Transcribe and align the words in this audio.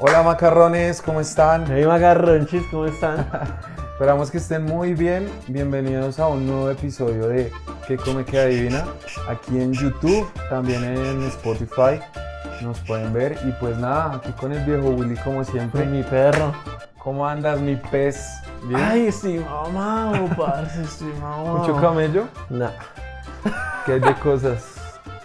Hola 0.00 0.22
macarrones, 0.24 1.00
¿cómo 1.00 1.20
están? 1.20 1.66
Hey 1.68 1.86
macarronchis, 1.86 2.64
¿cómo 2.70 2.86
están? 2.86 3.26
Esperamos 3.92 4.30
que 4.30 4.38
estén 4.38 4.64
muy 4.64 4.92
bien. 4.92 5.30
Bienvenidos 5.46 6.18
a 6.18 6.26
un 6.26 6.46
nuevo 6.46 6.68
episodio 6.68 7.28
de 7.28 7.52
¿Qué 7.86 7.96
come 7.96 8.24
que 8.24 8.40
adivina? 8.40 8.84
Aquí 9.28 9.60
en 9.60 9.72
YouTube, 9.72 10.28
también 10.50 10.82
en 10.82 11.22
Spotify. 11.28 12.00
Nos 12.60 12.80
pueden 12.80 13.12
ver. 13.12 13.38
Y 13.46 13.52
pues 13.52 13.78
nada, 13.78 14.16
aquí 14.16 14.32
con 14.32 14.52
el 14.52 14.64
viejo 14.64 14.88
Willy 14.88 15.16
como 15.18 15.44
siempre. 15.44 15.86
mi 15.86 16.02
perro. 16.02 16.52
¿Cómo 16.98 17.26
andas, 17.26 17.60
mi 17.60 17.76
pez? 17.76 18.20
¿Bien? 18.64 18.80
Ay, 18.82 19.06
estoy 19.06 19.38
mamado, 19.38 20.28
parce, 20.36 20.82
estoy 20.82 21.12
mamado. 21.20 21.58
¿Mucho 21.58 21.76
camello? 21.76 22.24
Nah. 22.50 22.70
¿Qué 23.86 23.92
hay 23.92 24.00
de 24.00 24.14
cosas? 24.14 24.73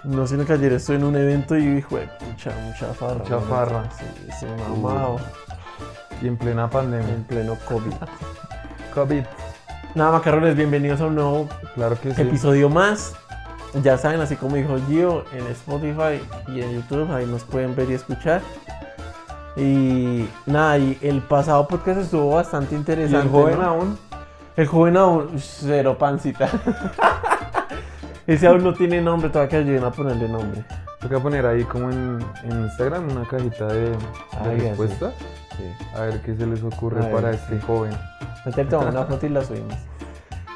No, 0.04 0.26
sino 0.26 0.46
que 0.46 0.54
ayer 0.54 0.72
estoy 0.74 0.96
en 0.96 1.04
un 1.04 1.16
evento 1.16 1.58
y 1.58 1.66
hijo 1.78 1.98
de 1.98 2.08
pucha, 2.08 2.52
mucha 2.66 2.94
farra. 2.94 3.16
Mucha 3.16 3.40
farra. 3.42 3.84
Sí, 3.98 4.06
estoy 4.30 4.50
mamado. 4.70 5.18
Y 6.22 6.28
en 6.28 6.38
plena 6.38 6.70
pandemia. 6.70 7.14
En 7.14 7.24
pleno 7.26 7.56
COVID. 7.68 7.94
COVID. 8.96 9.24
Nada, 9.96 10.12
macarrones, 10.12 10.56
bienvenidos 10.56 11.02
a 11.02 11.08
un 11.08 11.16
nuevo 11.16 11.50
Claro 11.76 12.00
que 12.00 12.14
sí. 12.14 12.22
episodio 12.22 12.70
más. 12.70 13.14
Ya 13.84 13.98
saben, 13.98 14.22
así 14.22 14.36
como 14.36 14.56
dijo 14.56 14.78
Gio, 14.88 15.26
en 15.34 15.46
Spotify 15.48 16.22
y 16.48 16.62
en 16.62 16.74
YouTube, 16.74 17.12
ahí 17.14 17.26
nos 17.26 17.44
pueden 17.44 17.76
ver 17.76 17.90
y 17.92 17.94
escuchar. 17.96 18.42
Y 19.56 20.28
nada, 20.46 20.78
y 20.78 20.98
el 21.02 21.22
pasado 21.22 21.68
podcast 21.68 22.00
estuvo 22.00 22.32
bastante 22.36 22.74
¿Y 22.76 22.78
interesante. 22.78 23.26
el 23.26 23.32
joven 23.32 23.60
¿no? 23.60 23.66
aún? 23.66 23.98
El 24.56 24.68
joven 24.68 24.98
aún, 24.98 25.30
cero 25.38 25.98
pancita. 26.00 26.50
Ese 28.34 28.48
aún 28.48 28.64
no 28.64 28.74
tiene 28.74 29.02
nombre, 29.02 29.30
todavía 29.30 29.50
que 29.50 29.58
ayuden 29.58 29.84
a 29.84 29.92
ponerle 29.92 30.28
nombre. 30.30 30.64
Toca 31.02 31.20
poner 31.20 31.46
ahí 31.46 31.64
como 31.64 31.90
en, 31.90 32.20
en 32.44 32.62
Instagram 32.64 33.10
una 33.12 33.26
cajita 33.28 33.68
de, 33.68 33.90
de 33.92 33.98
Ah, 34.34 34.54
ya, 34.56 34.70
respuestas. 34.70 35.14
Sí. 35.58 35.64
A 35.96 36.02
ver 36.02 36.22
qué 36.22 36.36
se 36.36 36.46
les 36.46 36.62
ocurre 36.64 37.02
ver, 37.02 37.12
para 37.12 37.34
sí. 37.34 37.40
este 37.42 37.60
joven. 37.66 37.92
Tomamos 38.70 38.94
una 38.96 39.06
foto 39.06 39.26
y 39.26 39.30
la 39.30 39.44
subimos. 39.44 39.76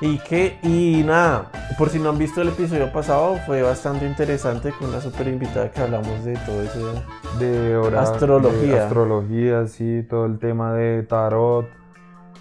Y 0.02 0.18
que, 0.20 0.58
y 0.64 1.02
nada, 1.06 1.50
por 1.78 1.90
si 1.90 1.98
no 1.98 2.10
han 2.10 2.18
visto 2.18 2.42
el 2.42 2.50
episodio 2.50 2.92
pasado, 2.92 3.38
fue 3.46 3.62
bastante 3.62 4.06
interesante 4.06 4.72
con 4.78 4.90
una 4.90 5.00
super 5.00 5.28
invitada 5.28 5.72
que 5.72 5.80
hablamos 5.82 6.26
de 6.26 6.34
todo 6.46 6.62
eso. 6.62 7.04
de 7.40 7.78
hora, 7.78 8.02
Astrología. 8.02 8.74
de 8.76 8.80
astrología, 8.82 9.68
sí, 9.68 10.06
todo 10.10 10.26
el 10.26 10.40
tema 10.40 10.74
de 10.74 11.04
tarot, 11.04 11.68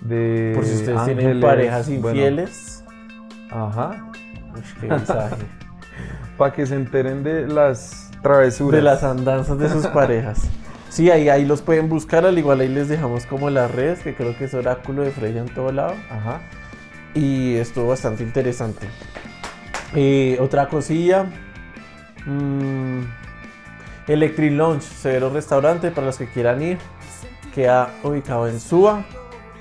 de 0.00 0.52
Por 0.56 0.64
si 0.64 0.74
ustedes 0.74 1.04
tienen 1.04 1.40
parejas 1.40 1.86
bueno, 1.88 2.08
infieles. 2.08 2.84
ajá, 3.50 4.10
Ush, 4.58 4.80
qué 4.80 4.86
mensaje. 4.86 5.36
para 6.38 6.52
que 6.52 6.66
se 6.66 6.74
enteren 6.74 7.22
de 7.22 7.46
las 7.46 8.10
travesuras. 8.22 8.72
de 8.76 8.82
las 8.82 9.02
andanzas 9.02 9.58
de 9.58 9.68
sus 9.68 9.86
parejas. 9.88 10.42
Sí, 10.88 11.10
ahí, 11.10 11.28
ahí 11.28 11.44
los 11.44 11.62
pueden 11.62 11.88
buscar, 11.88 12.26
al 12.26 12.38
igual 12.38 12.60
ahí 12.60 12.68
les 12.68 12.88
dejamos 12.88 13.24
como 13.26 13.48
las 13.48 13.70
redes, 13.70 14.00
que 14.00 14.14
creo 14.14 14.36
que 14.36 14.44
es 14.44 14.54
Oráculo 14.54 15.02
de 15.02 15.10
Freya 15.10 15.40
en 15.40 15.48
todo 15.48 15.72
lado. 15.72 15.94
Ajá. 16.10 16.40
y 17.14 17.56
estuvo 17.56 17.88
bastante 17.88 18.22
interesante. 18.22 18.88
Eh, 19.94 20.38
otra 20.40 20.68
cosilla, 20.68 21.26
mm, 22.24 23.00
Electric 24.08 24.52
Lounge, 24.52 24.82
severo 24.82 25.30
restaurante 25.30 25.90
para 25.90 26.06
los 26.06 26.16
que 26.16 26.26
quieran 26.26 26.62
ir, 26.62 26.78
queda 27.54 27.90
ubicado 28.02 28.48
en 28.48 28.58
Suba, 28.58 29.04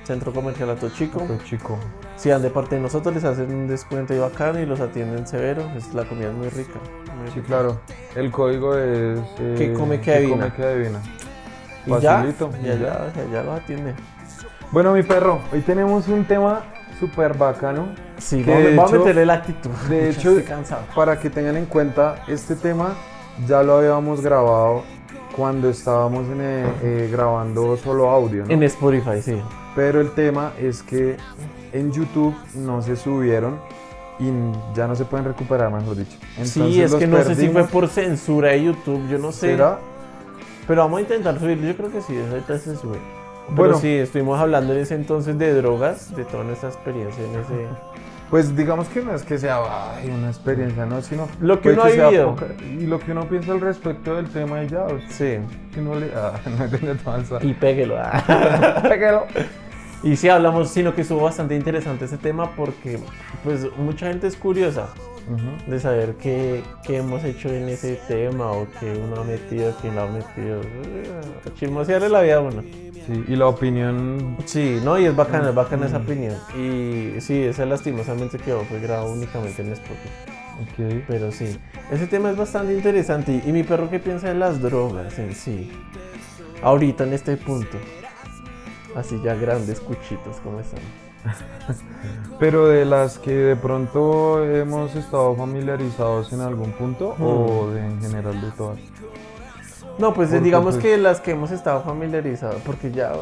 Centro 0.04 0.32
Comercial 0.32 0.70
Ato 0.70 0.88
Chico. 0.90 1.24
Pues 1.26 1.44
chico. 1.44 1.78
Si 2.22 2.28
de 2.28 2.50
parte 2.50 2.76
de 2.76 2.80
nosotros 2.80 3.12
les 3.16 3.24
hacen 3.24 3.52
un 3.52 3.66
descuento 3.66 4.14
y 4.14 4.18
bacán 4.20 4.56
y 4.62 4.64
los 4.64 4.78
atienden 4.78 5.26
severo, 5.26 5.68
es, 5.76 5.92
la 5.92 6.04
comida 6.04 6.28
es 6.28 6.34
muy 6.34 6.48
rica. 6.50 6.78
muy 7.18 7.26
Sí, 7.30 7.34
rica. 7.40 7.46
claro. 7.48 7.80
El 8.14 8.30
código 8.30 8.76
es. 8.76 9.18
eh, 9.40 9.54
¿Qué 9.58 9.72
come 9.72 10.00
que 10.00 10.14
adivina? 10.14 10.44
come 10.50 10.52
que 10.54 10.62
adivina. 10.62 11.00
Y 11.84 11.90
Facilito, 11.90 12.50
y 12.62 12.64
y 12.64 12.68
ya, 12.68 12.74
ya. 12.76 13.12
ya, 13.16 13.24
ya 13.32 13.42
los 13.42 13.60
atiende. 13.60 13.94
Bueno, 14.70 14.92
mi 14.92 15.02
perro, 15.02 15.40
hoy 15.52 15.62
tenemos 15.62 16.06
un 16.06 16.24
tema 16.24 16.60
súper 17.00 17.36
bacano. 17.36 17.88
Sí, 18.18 18.44
Que 18.44 18.76
vamos, 18.76 18.92
a 18.92 18.98
meterle 18.98 19.26
la 19.26 19.34
actitud. 19.34 19.70
De 19.88 20.10
hecho, 20.10 20.28
estoy 20.30 20.44
cansado. 20.44 20.82
para 20.94 21.18
que 21.18 21.28
tengan 21.28 21.56
en 21.56 21.66
cuenta, 21.66 22.22
este 22.28 22.54
tema 22.54 22.94
ya 23.48 23.64
lo 23.64 23.78
habíamos 23.78 24.20
grabado 24.20 24.84
cuando 25.34 25.68
estábamos 25.70 26.24
en, 26.28 26.40
eh, 26.40 26.66
eh, 26.84 27.08
grabando 27.10 27.76
solo 27.78 28.08
audio, 28.08 28.44
¿no? 28.46 28.52
En 28.52 28.62
Spotify, 28.62 29.20
sí. 29.20 29.42
Pero 29.74 30.00
el 30.00 30.12
tema 30.12 30.52
es 30.56 30.84
que 30.84 31.16
en 31.72 31.92
YouTube 31.92 32.34
no 32.54 32.82
se 32.82 32.96
subieron 32.96 33.58
y 34.18 34.30
ya 34.74 34.86
no 34.86 34.94
se 34.94 35.04
pueden 35.04 35.26
recuperar, 35.26 35.72
mejor 35.72 35.96
dicho. 35.96 36.16
sí, 36.42 36.60
Entonces 36.60 36.84
es 36.84 36.90
los 36.90 37.00
que 37.00 37.06
no 37.06 37.16
sé 37.18 37.34
si 37.34 37.48
fue 37.48 37.62
perdimos. 37.62 37.70
por 37.70 37.88
censura 37.88 38.50
de 38.50 38.64
YouTube, 38.64 39.08
yo 39.08 39.18
no 39.18 39.32
sé. 39.32 39.52
¿Será? 39.52 39.78
Pero 40.66 40.82
vamos 40.82 40.98
a 40.98 41.02
intentar 41.02 41.38
subirlo, 41.40 41.66
yo 41.66 41.76
creo 41.76 41.90
que 41.90 42.00
sí, 42.02 42.16
ahorita 42.30 42.58
se 42.58 42.76
sube. 42.76 42.98
Pero 43.56 43.56
Bueno. 43.56 43.78
sí, 43.78 43.88
estuvimos 43.88 44.38
hablando 44.40 44.72
en 44.74 44.80
ese 44.80 44.94
entonces 44.94 45.36
de 45.38 45.52
drogas, 45.54 46.14
de 46.14 46.24
toda 46.24 46.44
nuestra 46.44 46.68
experiencia 46.68 47.24
en 47.24 47.40
ese... 47.40 47.66
Pues 48.30 48.56
digamos 48.56 48.88
que 48.88 49.02
no 49.02 49.14
es 49.14 49.24
que 49.24 49.36
sea 49.36 49.58
ay, 49.94 50.08
una 50.08 50.28
experiencia, 50.28 50.86
¿no? 50.86 51.02
Sino 51.02 51.28
Lo 51.42 51.60
que 51.60 51.72
uno 51.72 51.82
ha 51.82 51.88
vivido. 51.88 52.34
y 52.80 52.86
lo 52.86 52.98
que 52.98 53.12
uno 53.12 53.28
piensa 53.28 53.52
al 53.52 53.60
respecto 53.60 54.14
del 54.14 54.26
tema 54.30 54.62
y 54.64 54.68
ya, 54.68 54.84
o 54.84 54.98
sea, 54.98 55.10
Sí, 55.10 55.38
que 55.74 55.80
no 55.82 55.96
le... 55.96 56.10
Ah, 56.16 56.40
no 56.58 56.66
tengo 56.66 56.94
avanza. 57.04 57.38
y 57.42 57.52
péguelo. 57.52 57.96
ah. 57.98 58.82
Péguelo. 58.88 59.26
Y 60.02 60.16
sí, 60.16 60.28
hablamos, 60.28 60.70
sino 60.70 60.94
que 60.94 61.02
estuvo 61.02 61.22
bastante 61.22 61.54
interesante 61.54 62.06
ese 62.06 62.18
tema 62.18 62.54
porque 62.56 62.98
pues 63.44 63.66
mucha 63.76 64.08
gente 64.08 64.26
es 64.26 64.36
curiosa 64.36 64.88
de 65.66 65.78
saber 65.78 66.16
qué, 66.16 66.62
qué 66.84 66.96
hemos 66.96 67.22
hecho 67.24 67.48
en 67.48 67.68
ese 67.68 68.00
tema 68.08 68.50
o 68.50 68.66
qué 68.80 68.92
uno 68.92 69.20
ha 69.20 69.24
metido, 69.24 69.74
quién 69.80 69.94
lo 69.94 70.02
ha 70.02 70.10
metido. 70.10 70.60
Chismosearle 71.54 72.08
la 72.08 72.22
vida 72.22 72.36
a 72.36 72.40
uno. 72.40 72.62
Sí, 72.62 73.24
y 73.28 73.36
la 73.36 73.46
opinión 73.46 74.36
Sí, 74.44 74.80
no, 74.84 74.98
y 74.98 75.06
es 75.06 75.16
bacana, 75.16 75.50
es 75.50 75.54
bacana 75.54 75.86
esa 75.86 75.98
opinión. 75.98 76.34
Y 76.56 77.20
sí, 77.20 77.40
esa 77.42 77.64
lastimosamente 77.66 78.38
quedó, 78.38 78.64
fue 78.64 78.80
grabado 78.80 79.12
únicamente 79.12 79.62
en 79.62 79.72
Spotify. 79.72 80.08
Ok. 80.62 81.04
Pero 81.08 81.32
sí, 81.32 81.58
ese 81.90 82.06
tema 82.06 82.30
es 82.30 82.36
bastante 82.36 82.74
interesante. 82.74 83.40
¿Y, 83.44 83.48
y 83.48 83.52
mi 83.52 83.62
perro 83.62 83.88
qué 83.90 83.98
piensa 83.98 84.28
de 84.28 84.34
las 84.34 84.60
drogas 84.60 85.18
en 85.18 85.34
sí? 85.34 85.70
Ahorita 86.62 87.04
en 87.04 87.12
este 87.12 87.36
punto. 87.36 87.78
Así 88.94 89.20
ya 89.22 89.34
grandes 89.34 89.80
cuchitos, 89.80 90.36
¿cómo 90.42 90.60
están? 90.60 90.80
Pero 92.38 92.66
de 92.66 92.84
las 92.84 93.18
que 93.18 93.32
de 93.32 93.56
pronto 93.56 94.44
hemos 94.44 94.94
estado 94.96 95.34
familiarizados 95.36 96.32
en 96.32 96.40
algún 96.40 96.72
punto 96.72 97.14
o 97.20 97.70
de, 97.70 97.84
en 97.86 98.00
general 98.00 98.40
de 98.40 98.50
todas. 98.52 98.78
No, 99.98 100.12
pues 100.14 100.30
Porque, 100.30 100.44
digamos 100.44 100.74
pues- 100.74 100.82
que 100.84 100.98
las 100.98 101.20
que 101.20 101.32
hemos 101.32 101.50
estado 101.50 101.82
familiarizados, 101.82 102.60
porque 102.62 102.90
ya, 102.90 103.10
más 103.10 103.20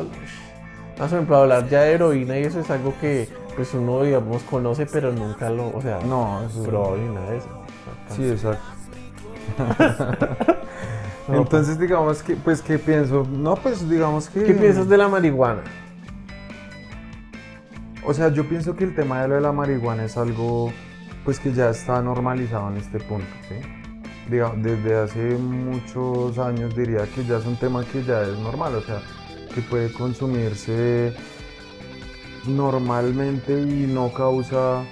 por 0.96 1.06
ejemplo, 1.06 1.36
hablar 1.36 1.68
ya 1.68 1.82
de 1.82 1.92
heroína 1.92 2.38
y 2.38 2.44
eso 2.44 2.60
es 2.60 2.70
algo 2.70 2.94
que 3.00 3.28
pues 3.56 3.74
uno, 3.74 4.02
digamos, 4.02 4.42
conoce, 4.44 4.86
pero 4.86 5.12
nunca 5.12 5.50
lo, 5.50 5.76
o 5.76 5.82
sea, 5.82 5.98
No, 6.00 6.42
eso 6.44 6.96
ni 6.96 7.14
nada 7.14 7.30
de 7.30 7.36
eso. 7.38 7.48
Sí, 8.16 8.28
exacto. 8.28 8.62
Entonces 11.36 11.78
digamos 11.78 12.22
que, 12.22 12.36
pues, 12.36 12.62
¿qué 12.62 12.78
pienso? 12.78 13.26
No, 13.30 13.54
pues 13.56 13.88
digamos 13.88 14.28
que... 14.28 14.44
¿Qué 14.44 14.54
piensas 14.54 14.88
de 14.88 14.96
la 14.96 15.08
marihuana? 15.08 15.62
O 18.04 18.14
sea, 18.14 18.28
yo 18.28 18.48
pienso 18.48 18.74
que 18.76 18.84
el 18.84 18.94
tema 18.94 19.22
de 19.22 19.28
lo 19.28 19.34
de 19.36 19.40
la 19.42 19.52
marihuana 19.52 20.04
es 20.04 20.16
algo, 20.16 20.72
pues, 21.24 21.38
que 21.38 21.52
ya 21.52 21.70
está 21.70 22.00
normalizado 22.02 22.70
en 22.70 22.78
este 22.78 22.98
punto, 22.98 23.26
¿sí? 23.48 23.56
Diga- 24.30 24.54
desde 24.56 24.96
hace 24.96 25.36
muchos 25.36 26.38
años 26.38 26.74
diría 26.74 27.04
que 27.14 27.24
ya 27.24 27.38
es 27.38 27.46
un 27.46 27.56
tema 27.56 27.84
que 27.84 28.02
ya 28.04 28.22
es 28.22 28.38
normal, 28.38 28.74
o 28.76 28.80
sea, 28.82 29.00
que 29.54 29.60
puede 29.60 29.92
consumirse 29.92 31.12
normalmente 32.46 33.52
y 33.60 33.86
no 33.92 34.12
causa 34.12 34.82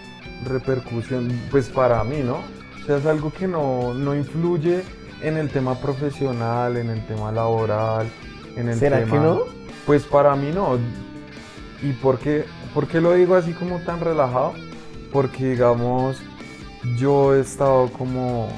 repercusión, 0.45 1.29
pues 1.51 1.69
para 1.69 2.03
mí, 2.05 2.21
¿no? 2.23 2.37
O 2.83 2.87
sea, 2.87 2.97
es 2.99 3.07
algo 3.07 3.33
que 3.33 3.47
no, 3.49 3.95
no 3.95 4.15
influye 4.15 4.83
en 5.23 5.37
el 5.37 5.50
tema 5.50 5.75
profesional, 5.81 6.76
en 6.76 6.91
el 6.91 7.05
tema 7.06 7.32
laboral, 7.32 8.09
en 8.56 8.69
el 8.69 8.79
¿Será 8.79 8.99
tema... 9.00 9.12
que 9.12 9.19
no? 9.19 9.41
Pues 9.87 10.05
para 10.05 10.35
mí 10.37 10.50
no. 10.55 10.79
¿Y 11.82 11.93
por 11.93 12.19
qué, 12.19 12.44
por 12.75 12.87
qué 12.87 13.00
lo 13.00 13.12
digo 13.15 13.35
así 13.35 13.53
como 13.53 13.79
tan 13.81 14.00
relajado? 14.00 14.53
Porque 15.12 15.50
digamos, 15.50 16.20
yo 16.97 17.35
he 17.35 17.41
estado 17.41 17.88
como, 17.93 18.49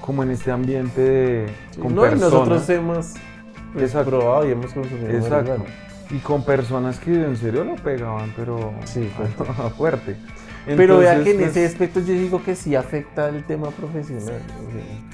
como 0.00 0.22
en 0.22 0.30
este 0.30 0.50
ambiente 0.50 1.00
de, 1.00 1.54
con 1.80 1.94
no, 1.94 2.04
y 2.06 2.10
personas. 2.10 2.32
nosotros 2.32 2.68
hemos 2.70 3.12
pues, 3.72 3.84
Exacto. 3.86 4.10
probado 4.10 4.48
y 4.48 4.52
hemos 4.52 4.72
consumido 4.72 5.10
Exacto. 5.10 5.50
marihuana. 5.50 5.64
Y 6.10 6.18
con 6.18 6.44
personas 6.44 6.98
que 6.98 7.14
en 7.14 7.36
serio 7.36 7.64
lo 7.64 7.76
pegaban, 7.76 8.32
pero 8.36 8.74
Sí, 8.84 9.10
fuerte. 9.76 10.16
Pero 10.66 10.98
vea 10.98 11.22
que 11.22 11.32
en 11.32 11.38
pues, 11.38 11.50
ese 11.50 11.66
aspecto 11.66 12.00
yo 12.00 12.14
digo 12.14 12.42
que 12.42 12.54
sí 12.54 12.74
afecta 12.74 13.28
el 13.28 13.44
tema 13.44 13.70
profesional. 13.70 14.40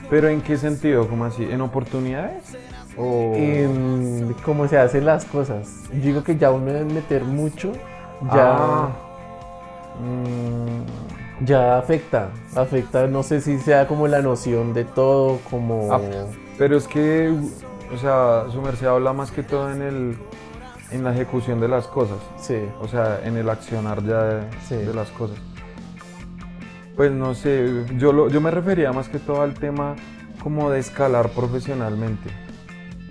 ¿Pero 0.08 0.28
en 0.28 0.40
qué 0.40 0.56
sentido? 0.56 1.08
¿Cómo 1.08 1.24
así? 1.24 1.44
¿En 1.44 1.60
oportunidades? 1.60 2.56
¿O 2.96 3.34
en 3.34 4.34
cómo 4.44 4.68
se 4.68 4.78
hacen 4.78 5.06
las 5.06 5.24
cosas. 5.24 5.68
Yo 5.92 6.00
digo 6.00 6.24
que 6.24 6.36
ya 6.36 6.50
uno 6.50 6.66
debe 6.66 6.84
meter 6.84 7.24
mucho, 7.24 7.72
ya, 8.32 8.56
Ah. 8.56 8.88
Mm, 10.00 11.44
ya 11.44 11.78
afecta. 11.78 12.30
Afecta, 12.54 13.06
no 13.06 13.22
sé 13.22 13.40
si 13.40 13.58
sea 13.58 13.86
como 13.86 14.08
la 14.08 14.22
noción 14.22 14.72
de 14.72 14.84
todo, 14.84 15.38
como... 15.50 15.92
Ah, 15.92 16.00
Pero 16.58 16.76
es 16.76 16.86
que 16.86 17.32
o 17.92 17.98
sea, 17.98 18.46
su 18.50 18.62
merced 18.62 18.86
habla 18.86 19.12
más 19.12 19.30
que 19.30 19.42
todo 19.42 19.70
en 19.70 19.82
el 19.82 20.16
en 20.92 21.04
la 21.04 21.12
ejecución 21.12 21.60
de 21.60 21.68
las 21.68 21.86
cosas, 21.86 22.18
Sí. 22.36 22.58
o 22.80 22.88
sea, 22.88 23.20
en 23.24 23.36
el 23.36 23.48
accionar 23.48 24.02
ya 24.04 24.22
de, 24.24 24.42
Sí. 24.68 24.76
de 24.76 24.92
las 24.94 25.10
cosas. 25.10 25.38
Pues 26.96 27.12
no 27.12 27.34
sé, 27.34 27.84
yo, 27.96 28.12
lo- 28.12 28.28
yo 28.28 28.40
me 28.40 28.50
refería 28.50 28.92
más 28.92 29.08
que 29.08 29.18
todo 29.18 29.42
al 29.42 29.54
tema 29.54 29.96
como 30.42 30.70
de 30.70 30.80
escalar 30.80 31.30
profesionalmente. 31.30 32.30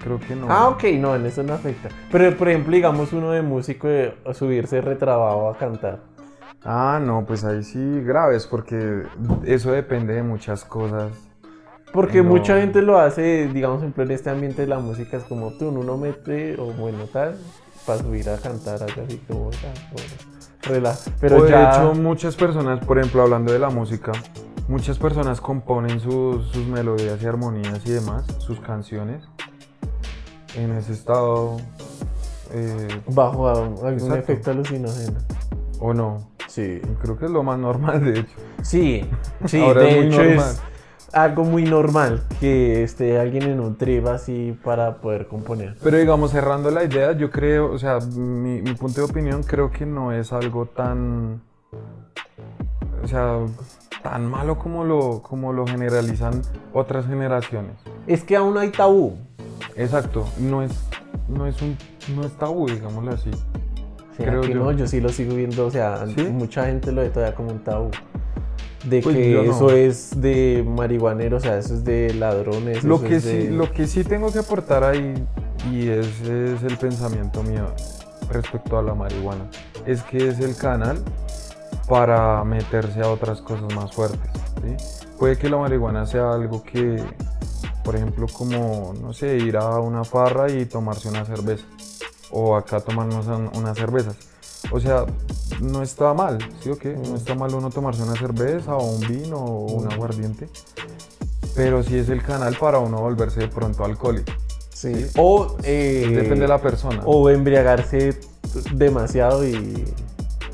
Creo 0.01 0.19
que 0.19 0.35
no. 0.35 0.47
Ah, 0.49 0.69
ok, 0.69 0.83
no, 0.99 1.15
en 1.15 1.25
eso 1.25 1.43
no 1.43 1.53
afecta. 1.53 1.89
Pero, 2.11 2.35
por 2.37 2.49
ejemplo, 2.49 2.73
digamos 2.73 3.11
uno 3.13 3.31
de 3.31 3.41
músico 3.41 3.87
de 3.87 4.15
subirse 4.33 4.79
retrabado 4.81 5.49
a 5.49 5.57
cantar. 5.57 5.99
Ah, 6.63 6.99
no, 7.01 7.25
pues 7.25 7.43
ahí 7.43 7.63
sí 7.63 8.01
graves, 8.01 8.45
porque 8.47 9.03
eso 9.45 9.71
depende 9.71 10.13
de 10.13 10.23
muchas 10.23 10.63
cosas. 10.65 11.11
Porque 11.93 12.21
No. 12.21 12.29
mucha 12.29 12.59
gente 12.59 12.81
lo 12.81 12.99
hace, 12.99 13.47
digamos, 13.47 13.81
en 13.83 14.11
este 14.11 14.29
ambiente 14.29 14.61
de 14.61 14.67
la 14.67 14.79
música, 14.79 15.17
es 15.17 15.23
como 15.23 15.51
tú, 15.53 15.69
uno 15.69 15.97
mete, 15.97 16.59
o 16.59 16.65
bueno, 16.73 17.05
tal, 17.11 17.35
para 17.85 17.99
subir 17.99 18.29
a 18.29 18.37
cantar, 18.37 18.83
algo 18.83 19.01
así 19.07 19.17
como, 19.27 19.49
ya, 19.51 19.73
bueno, 19.91 20.09
relaja. 20.61 21.11
Pero 21.19 21.37
o 21.37 21.43
de 21.43 21.49
ya, 21.51 21.71
hecho, 21.71 21.93
muchas 21.95 22.35
personas, 22.35 22.83
por 22.85 22.99
ejemplo, 22.99 23.23
hablando 23.23 23.51
de 23.51 23.57
la 23.59 23.69
música, 23.71 24.11
muchas 24.67 24.99
personas 24.99 25.41
componen 25.41 25.99
sus, 25.99 26.45
sus 26.51 26.67
melodías 26.67 27.19
y 27.23 27.25
armonías 27.25 27.81
y 27.85 27.91
demás, 27.91 28.23
sus 28.37 28.59
canciones, 28.59 29.23
en 30.55 30.71
ese 30.73 30.93
estado, 30.93 31.57
eh, 32.53 32.87
bajo 33.07 33.47
a- 33.47 33.53
algún 33.65 33.89
Exacto. 33.93 34.15
efecto 34.15 34.51
alucinógeno. 34.51 35.19
o 35.81 35.93
no. 35.93 36.27
Sí. 36.47 36.81
Creo 37.01 37.17
que 37.17 37.25
es 37.25 37.31
lo 37.31 37.41
más 37.41 37.57
normal, 37.57 38.03
de 38.03 38.19
hecho. 38.19 38.33
Sí, 38.63 39.09
sí, 39.45 39.61
Ahora 39.63 39.81
de 39.83 39.89
es 39.91 39.95
muy 39.97 40.05
hecho 40.07 40.23
normal. 40.23 40.49
es 40.51 40.61
algo 41.13 41.43
muy 41.43 41.63
normal 41.63 42.23
que 42.39 42.83
esté 42.83 43.19
alguien 43.19 43.43
en 43.43 43.59
un 43.59 43.75
trip 43.77 44.05
así 44.07 44.57
para 44.63 44.95
poder 44.97 45.27
componer. 45.27 45.75
Pero 45.83 45.97
digamos, 45.97 46.31
cerrando 46.31 46.71
la 46.71 46.83
idea, 46.83 47.13
yo 47.13 47.29
creo, 47.29 47.71
o 47.71 47.79
sea, 47.79 47.99
mi, 47.99 48.61
mi 48.61 48.73
punto 48.73 49.01
de 49.01 49.11
opinión 49.11 49.43
creo 49.43 49.71
que 49.71 49.85
no 49.85 50.11
es 50.11 50.31
algo 50.33 50.65
tan, 50.65 51.41
o 53.03 53.07
sea, 53.07 53.39
tan 54.03 54.25
malo 54.29 54.57
como 54.57 54.83
lo, 54.83 55.21
como 55.21 55.53
lo 55.53 55.65
generalizan 55.67 56.41
otras 56.73 57.05
generaciones. 57.07 57.73
Es 58.07 58.23
que 58.23 58.35
aún 58.35 58.57
hay 58.57 58.69
tabú. 58.69 59.17
Exacto, 59.75 60.27
no 60.37 60.61
es, 60.61 60.71
no 61.27 61.45
es 61.45 61.61
un, 61.61 61.77
no 62.15 62.23
es 62.25 62.31
tabú, 62.33 62.67
digámoslo 62.67 63.11
así. 63.11 63.31
¿Será 64.15 64.31
Creo 64.31 64.41
que 64.41 64.53
yo. 64.53 64.55
no? 64.55 64.71
Yo 64.73 64.85
sí 64.87 64.99
lo 64.99 65.09
sigo 65.09 65.35
viendo, 65.35 65.65
o 65.67 65.71
sea, 65.71 66.05
¿Sí? 66.07 66.23
mucha 66.23 66.65
gente 66.65 66.91
lo 66.91 67.01
ve 67.01 67.09
todavía 67.09 67.35
como 67.35 67.51
un 67.51 67.59
tabú. 67.59 67.89
De 68.85 69.01
Pues 69.01 69.15
que 69.15 69.33
no. 69.33 69.41
eso 69.41 69.71
es 69.71 70.21
de 70.21 70.63
marihuanero, 70.65 71.37
o 71.37 71.39
sea, 71.39 71.57
eso 71.57 71.73
es 71.73 71.83
de 71.83 72.13
ladrones. 72.13 72.83
Lo 72.83 72.95
eso 72.95 73.03
que, 73.05 73.15
es 73.17 73.25
de- 73.25 73.41
sí, 73.41 73.47
lo 73.49 73.71
que 73.71 73.87
sí 73.87 74.03
tengo 74.03 74.31
que 74.31 74.39
aportar 74.39 74.83
ahí, 74.85 75.13
y 75.69 75.89
ese 75.89 76.53
es 76.55 76.63
el 76.63 76.77
pensamiento 76.77 77.43
mío 77.43 77.65
respecto 78.31 78.77
a 78.77 78.81
la 78.81 78.93
marihuana, 78.95 79.49
es 79.85 80.01
que 80.03 80.29
es 80.29 80.39
el 80.39 80.55
canal 80.55 81.03
para 81.89 82.43
meterse 82.45 83.01
a 83.01 83.09
otras 83.09 83.41
cosas 83.41 83.73
más 83.75 83.91
fuertes. 83.93 84.19
¿sí? 84.63 84.75
Puede 85.17 85.37
que 85.37 85.49
la 85.49 85.57
marihuana 85.57 86.05
sea 86.05 86.31
algo 86.31 86.63
que, 86.63 87.03
por 87.83 87.95
ejemplo, 87.97 88.27
como, 88.31 88.93
no 89.01 89.11
sé, 89.11 89.35
ir 89.37 89.57
a 89.57 89.79
una 89.79 90.03
farra 90.05 90.49
y 90.51 90.65
tomarse 90.65 91.09
una 91.09 91.25
cerveza, 91.25 91.65
o 92.31 92.55
acá 92.55 92.79
tomarnos 92.79 93.27
un- 93.27 93.49
unas 93.57 93.77
cervezas. 93.77 94.15
O 94.71 94.79
sea, 94.79 95.05
no 95.61 95.81
está 95.81 96.13
mal, 96.13 96.37
¿sí 96.61 96.69
o 96.69 96.77
qué? 96.77 96.93
No 96.93 97.15
está 97.15 97.33
mal 97.35 97.53
uno 97.53 97.69
tomarse 97.69 98.03
una 98.03 98.15
cerveza 98.15 98.75
o 98.75 98.85
un 98.85 98.99
vino 99.07 99.37
o 99.37 99.73
un 99.73 99.91
aguardiente, 99.91 100.47
pero 101.55 101.81
sí 101.83 101.97
es 101.97 102.09
el 102.09 102.21
canal 102.21 102.55
para 102.59 102.79
uno 102.79 102.99
volverse 103.01 103.39
de 103.41 103.47
pronto 103.47 103.83
alcohólico. 103.83 104.31
Sí. 104.73 105.07
O, 105.17 105.57
eh, 105.63 106.07
Depende 106.11 106.41
de 106.41 106.47
la 106.47 106.61
persona. 106.61 107.01
o 107.05 107.29
embriagarse 107.29 108.19
demasiado 108.73 109.45
y, 109.45 109.53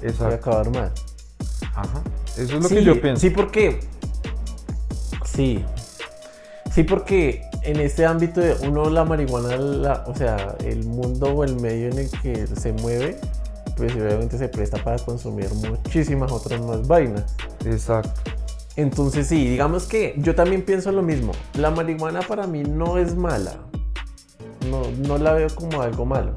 y 0.01 0.23
acabar 0.23 0.69
mal. 0.71 0.91
Ajá. 1.75 2.01
Eso 2.38 2.41
es 2.57 2.63
lo 2.63 2.69
sí, 2.69 2.75
que 2.75 2.83
yo 2.83 3.00
pienso. 3.01 3.21
Sí, 3.21 3.29
porque. 3.29 3.81
Sí. 5.25 5.63
Sí, 6.73 6.83
porque 6.83 7.41
en 7.62 7.79
este 7.79 8.06
ámbito 8.06 8.41
de 8.41 8.56
uno 8.67 8.89
la 8.89 9.03
marihuana, 9.06 9.56
la- 9.57 10.03
o 10.07 10.15
sea, 10.15 10.56
el 10.63 10.85
mundo 10.85 11.27
o 11.27 11.44
el 11.44 11.56
medio 11.59 11.89
en 11.89 12.00
el 12.00 12.09
que 12.21 12.47
se 12.47 12.73
mueve, 12.73 13.17
pues 13.75 13.94
obviamente 13.94 14.38
se 14.38 14.48
presta 14.48 14.83
para 14.83 14.98
consumir 14.98 15.50
muchísimas 15.54 16.31
otras 16.31 16.62
más 16.62 16.88
vainas. 16.88 17.36
Exacto. 17.66 18.31
Entonces 18.75 19.27
sí, 19.27 19.48
digamos 19.48 19.86
que 19.86 20.16
yo 20.18 20.36
también 20.36 20.63
pienso 20.63 20.92
lo 20.92 21.01
mismo. 21.01 21.31
La 21.54 21.72
marihuana 21.72 22.22
para 22.22 22.48
mí 22.48 22.63
no 22.63 22.98
es 22.98 23.16
mala. 23.16 23.57
No, 24.69 24.81
no 25.07 25.18
la 25.18 25.33
veo 25.33 25.48
como 25.54 25.81
algo 25.81 26.06
malo. 26.06 26.33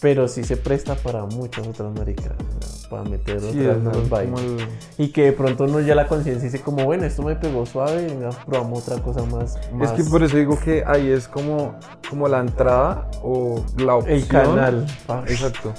Pero 0.00 0.28
sí 0.28 0.44
se 0.44 0.56
presta 0.56 0.94
para 0.94 1.24
muchas 1.24 1.66
otras 1.66 1.92
maricas. 1.96 2.32
o 2.32 2.66
sea, 2.66 2.90
Para 2.90 3.02
meter 3.04 3.40
Sí, 3.40 3.46
otras 3.66 4.22
el- 4.22 4.68
Y 4.98 5.08
que 5.08 5.24
de 5.24 5.32
pronto 5.32 5.64
uno 5.64 5.80
ya 5.80 5.94
la 5.94 6.06
conciencia 6.06 6.44
dice 6.44 6.62
como, 6.62 6.84
bueno, 6.84 7.04
esto 7.04 7.22
me 7.22 7.34
pegó 7.34 7.64
suave, 7.66 8.06
venga, 8.06 8.30
probamos 8.46 8.86
otra 8.88 9.02
cosa 9.02 9.22
más. 9.24 9.56
Es 9.82 9.90
que 9.92 10.04
por 10.04 10.22
eso 10.22 10.36
digo 10.36 10.58
que 10.60 10.84
ahí 10.86 11.08
es 11.10 11.26
como, 11.28 11.74
como 12.08 12.28
la 12.28 12.40
entrada 12.40 13.10
o 13.22 13.64
la 13.78 13.96
opción. 13.96 14.16
el 14.18 14.28
canal. 14.28 14.86
Exacto. 15.26 15.72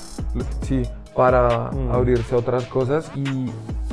Sí, 0.64 0.84
para 1.16 1.72
Mm. 1.72 1.92
abrirse 1.92 2.36
a 2.36 2.40
otras 2.40 2.66
cosas 2.66 3.10
y, 3.16 3.24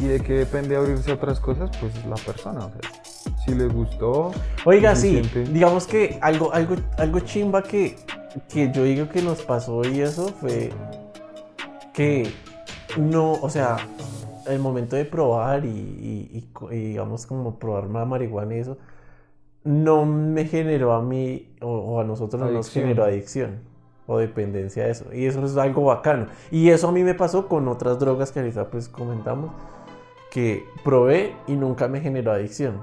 y 0.03 0.07
de 0.09 0.21
qué 0.21 0.33
depende 0.35 0.77
abrirse 0.77 1.11
a 1.11 1.15
otras 1.15 1.39
cosas, 1.41 1.71
pues 1.81 1.93
la 2.07 2.17
persona. 2.17 2.67
O 2.67 2.71
sea, 2.71 3.35
si 3.45 3.55
le 3.55 3.67
gustó. 3.67 4.33
Oiga, 4.65 4.95
sí, 4.97 5.11
siente- 5.23 5.45
digamos 5.53 5.87
que 5.87 6.19
algo, 6.21 6.53
algo, 6.53 6.77
algo 6.99 7.21
chimba 7.21 7.63
que, 7.63 7.97
que 8.49 8.71
yo 8.73 8.85
digo 8.85 9.09
que 9.09 9.23
nos 9.23 9.43
pasó 9.43 9.83
y 9.85 10.01
eso 10.01 10.29
fue 10.29 10.71
que 11.93 12.33
no, 12.99 13.33
o 13.33 13.49
sea, 13.51 13.77
el 14.47 14.59
momento 14.59 14.97
de 14.97 15.05
probar 15.05 15.65
y, 15.65 15.69
y- 15.69 16.31
y 16.33 16.41
co- 16.53 16.73
y 16.73 16.77
digamos 16.79 17.27
como 17.27 17.59
probar 17.59 17.85
la 17.89 18.05
marihuana 18.05 18.55
y 18.57 18.59
eso, 18.59 18.79
no 19.63 20.05
me 20.05 20.45
generó 20.47 20.93
a 20.93 21.01
mí 21.03 21.55
o, 21.63 21.69
o 21.69 22.01
a 22.01 22.05
nosotros 22.05 22.41
no 22.41 22.47
nos 22.51 22.67
generó 22.83 23.05
adicción 23.05 23.61
o 24.07 24.19
dependencia 24.19 24.85
de 24.85 24.91
eso. 24.91 25.07
Y 25.15 25.25
eso 25.27 25.43
es 25.45 25.57
algo 25.57 25.85
bacano. 25.85 26.27
Y 26.51 26.69
eso 26.69 26.89
a 26.89 26.93
mí 26.93 27.03
me 27.03 27.15
pasó 27.15 27.49
con 27.49 27.67
otras 27.69 27.99
drogas 27.99 28.33
que 28.33 28.41
ahorita 28.41 28.69
pues 28.69 28.89
comentamos, 28.89 29.51
que 30.31 30.65
probé 30.85 31.35
y 31.47 31.53
nunca 31.57 31.89
me 31.89 32.01
generó 32.01 32.33
adicción. 32.33 32.83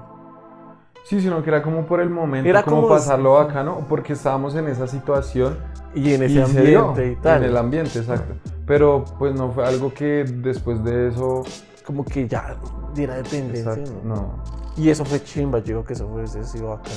Sí, 1.04 1.20
sino 1.20 1.42
que 1.42 1.50
era 1.50 1.62
como 1.62 1.84
por 1.86 2.00
el 2.00 2.10
momento, 2.10 2.48
Era 2.48 2.62
como, 2.62 2.82
como- 2.82 2.88
pasarlo 2.88 3.34
bacano, 3.34 3.84
porque 3.88 4.12
estábamos 4.12 4.54
en 4.54 4.68
esa 4.68 4.86
situación 4.86 5.58
Y 5.94 6.14
en 6.14 6.22
y 6.22 6.24
ese 6.26 6.46
se 6.46 6.62
dio, 6.62 6.88
ambiente 6.88 7.12
y 7.12 7.16
tal. 7.22 7.42
En 7.42 7.50
el 7.50 7.56
ambiente, 7.56 7.98
exacto. 7.98 8.34
Pero 8.66 9.04
pues 9.18 9.34
no 9.34 9.50
fue 9.50 9.66
algo 9.66 9.92
que 9.92 10.24
después 10.24 10.82
de 10.84 11.08
eso. 11.08 11.42
como 11.84 12.04
que 12.04 12.28
ya 12.28 12.56
diera 12.94 13.16
dependencia. 13.16 13.72
Exacto, 13.72 14.00
¿no? 14.04 14.14
no. 14.14 14.42
Y 14.76 14.88
eso 14.88 15.04
fue 15.04 15.22
chimba, 15.22 15.58
yo 15.58 15.64
digo 15.64 15.84
que 15.84 15.92
eso 15.94 16.08
fue 16.08 16.22
eso 16.22 16.42
sido 16.44 16.68
bacán. 16.68 16.92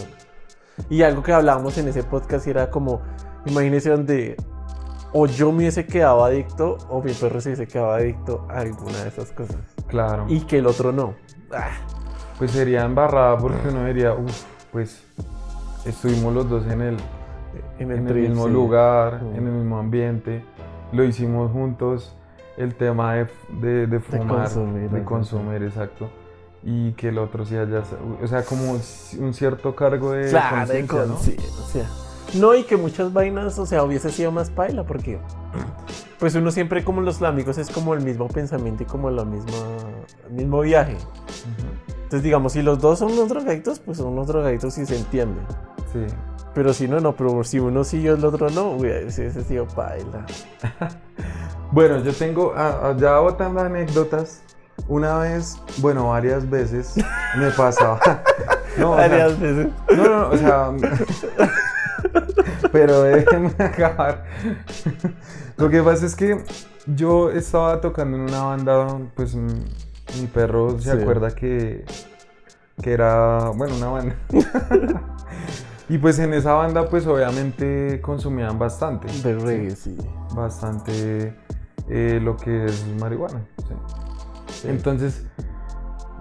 Y 0.90 1.02
algo 1.02 1.24
que 1.24 1.34
hablábamos 1.34 1.78
en 1.78 1.88
ese 1.88 2.04
podcast 2.04 2.46
era 2.48 2.70
como, 2.70 3.02
imagínense 3.46 3.90
donde 3.90 4.36
o 5.14 5.26
yo 5.26 5.52
me 5.52 5.60
hubiese 5.60 5.86
quedado 5.88 6.24
adicto 6.24 6.78
o 6.90 7.02
mi 7.02 7.14
perro 7.14 7.42
se 7.42 7.50
hubiese 7.50 7.68
quedado 7.68 7.92
adicto 7.94 8.46
a 8.50 8.60
alguna 8.60 9.02
de 9.02 9.08
esas 9.10 9.32
cosas. 9.32 9.56
Claro. 9.88 10.26
Y 10.28 10.42
que 10.42 10.60
el 10.60 10.68
otro 10.68 10.92
no. 10.92 11.16
Ah, 11.52 11.72
Pues 12.38 12.52
sería 12.52 12.84
embarrada 12.84 13.38
porque 13.38 13.70
uno 13.70 13.86
diría, 13.86 14.14
uff, 14.14 14.44
pues 14.72 15.02
estuvimos 15.86 16.34
los 16.34 16.50
dos 16.50 16.66
en 16.68 16.82
el, 16.82 16.98
en 17.80 17.92
en 17.92 18.00
el 18.00 18.06
trip, 18.08 18.30
mismo 18.30 18.46
sí. 18.48 18.52
lugar, 18.52 19.22
Mm. 19.24 19.36
en 19.36 19.48
el 19.48 19.54
mismo 19.54 19.78
ambiente, 19.80 20.44
lo 20.92 21.04
hicimos 21.04 21.52
juntos, 21.52 22.16
el 22.58 22.76
tema 22.76 23.14
de, 23.16 23.28
de, 23.62 23.88
de 23.88 24.00
fumar, 24.00 24.28
consumir, 24.44 24.90
de 24.90 25.04
consumir, 25.04 25.64
exacto. 25.64 26.10
Y 26.64 26.94
que 26.94 27.10
el 27.10 27.20
otro 27.20 27.46
sí 27.46 27.56
haya, 27.56 27.84
o 28.24 28.28
sea, 28.28 28.44
como 28.44 28.72
un 28.72 29.34
cierto 29.34 29.76
cargo 29.76 30.12
de 30.12 30.30
Claro, 30.30 30.66
de 30.72 30.86
conciencia, 30.88 31.84
¿no? 32.34 32.40
No, 32.40 32.56
y 32.56 32.64
que 32.64 32.76
muchas 32.76 33.14
vainas, 33.14 33.60
o 33.60 33.66
sea, 33.68 33.84
hubiese 33.84 34.10
sido 34.10 34.32
más 34.32 34.50
paila, 34.50 34.84
porque 34.84 35.20
pues 36.20 36.34
uno 36.36 36.50
siempre 36.50 36.84
como 36.84 37.02
los 37.02 37.22
amigos 37.22 37.58
es 37.60 37.70
como 37.70 37.94
el 37.94 38.02
mismo 38.02 38.28
pensamiento 38.28 38.82
y 38.84 38.86
como 38.88 39.10
la 39.12 39.24
misma, 39.26 39.52
el 40.28 40.34
mismo 40.34 40.62
viaje. 40.62 40.96
Ujú. 40.96 41.68
Entonces, 42.16 42.24
digamos, 42.24 42.54
si 42.54 42.62
los 42.62 42.80
dos 42.80 43.00
son 43.00 43.12
unos 43.12 43.28
drogaditos, 43.28 43.80
pues 43.80 43.98
son 43.98 44.14
unos 44.14 44.28
drogaditos 44.28 44.78
y 44.78 44.86
se 44.86 44.96
entiende. 44.96 45.42
Sí. 45.92 46.00
Pero 46.54 46.74
si 46.74 46.88
no, 46.88 47.02
no, 47.02 47.14
pero 47.14 47.44
si 47.44 47.60
uno 47.60 47.84
sí 47.84 48.00
y 48.00 48.08
el 48.08 48.24
otro 48.24 48.50
no, 48.52 48.72
uy, 48.72 48.88
ese 48.88 49.28
ese 49.28 49.44
sido 49.44 49.68
paila. 49.68 50.26
Bueno, 51.72 52.02
yo 52.02 52.14
tengo, 52.14 52.54
ah, 52.56 52.80
ah, 52.84 52.96
ya 52.98 53.20
botando 53.20 53.60
anécdotas, 53.60 54.44
una 54.88 55.18
vez, 55.18 55.60
bueno, 55.80 56.08
varias 56.08 56.50
veces 56.50 56.96
me 57.38 57.52
pasaba. 57.52 58.00
No, 58.78 58.92
o 58.92 58.98
sea, 58.98 59.08
Varias 59.10 59.40
veces. 59.40 59.68
No, 59.90 60.04
no, 60.04 60.10
no, 60.10 60.30
o 60.30 60.38
sea. 60.38 60.72
pero 62.72 63.04
déjenme 63.04 63.54
acabar. 63.58 64.24
Lo 65.58 65.70
que 65.70 65.84
pasa 65.84 66.06
es 66.06 66.16
que 66.16 66.42
yo 66.86 67.30
estaba 67.30 67.82
tocando 67.82 68.16
en 68.16 68.24
una 68.24 68.44
banda, 68.44 69.00
pues 69.16 69.36
mi 70.20 70.28
perro 70.28 70.80
se 70.80 70.92
Sí. 70.96 71.02
acuerda 71.02 71.34
que, 71.34 71.86
que 72.82 72.92
era, 72.94 73.52
bueno, 73.56 73.76
una 73.76 73.88
banda. 73.88 74.16
Y 75.88 76.00
pues 76.00 76.18
en 76.18 76.34
esa 76.34 76.54
banda 76.54 76.90
pues 76.90 77.06
obviamente 77.06 78.02
consumían 78.02 78.58
bastante. 78.58 79.08
De 79.22 79.38
reggae, 79.38 79.76
sí. 79.76 79.96
Bastante 80.34 81.36
eh, 81.88 82.20
lo 82.24 82.38
que 82.38 82.66
es 82.66 82.88
marihuana. 83.00 83.46
sí. 84.50 84.68
Entonces 84.68 85.28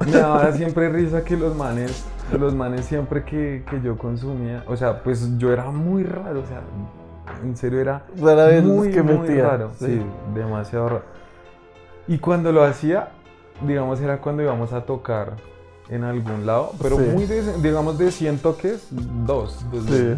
me 0.04 0.12
daba 0.12 0.52
siempre 0.52 0.90
risa 0.90 1.24
que 1.24 1.36
los 1.38 1.56
manes, 1.56 2.04
los 2.38 2.54
manes 2.54 2.84
siempre 2.84 3.24
que, 3.24 3.64
que 3.70 3.80
yo 3.80 3.96
consumía, 3.96 4.64
o 4.68 4.76
sea, 4.76 5.02
pues 5.02 5.38
yo 5.38 5.50
era 5.50 5.70
muy 5.70 6.02
raro, 6.02 6.40
o 6.40 6.46
sea, 6.46 6.60
en 7.42 7.56
serio 7.56 7.80
era 7.80 8.04
Rara 8.20 8.46
vez 8.46 8.62
muy, 8.64 8.90
que 8.90 9.02
muy 9.02 9.16
metía, 9.18 9.44
raro, 9.48 9.70
sí. 9.78 9.86
sí, 9.86 10.02
demasiado 10.34 10.88
raro. 10.90 11.04
Y 12.06 12.18
cuando 12.18 12.52
lo 12.52 12.64
hacía, 12.64 13.12
digamos, 13.66 14.00
era 14.00 14.20
cuando 14.20 14.42
íbamos 14.42 14.72
a 14.72 14.82
tocar 14.84 15.32
en 15.88 16.04
algún 16.04 16.46
lado, 16.46 16.72
pero 16.80 16.96
Sí. 16.96 17.02
muy, 17.12 17.26
de, 17.26 17.42
digamos, 17.58 17.98
de 17.98 18.10
100 18.10 18.38
toques, 18.38 18.86
dos. 18.90 19.64
dos 19.72 19.84
Sí. 19.86 20.14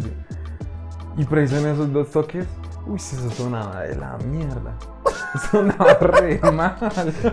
Y 1.17 1.25
preciso 1.25 1.59
en 1.59 1.73
esos 1.73 1.91
dos 1.91 2.09
toques, 2.11 2.45
uy, 2.85 2.95
eso 2.97 3.29
sonaba 3.31 3.81
de 3.81 3.95
la 3.95 4.17
mierda. 4.29 4.73
Sonaba 5.51 5.93
re 5.99 6.39
mal. 6.53 6.75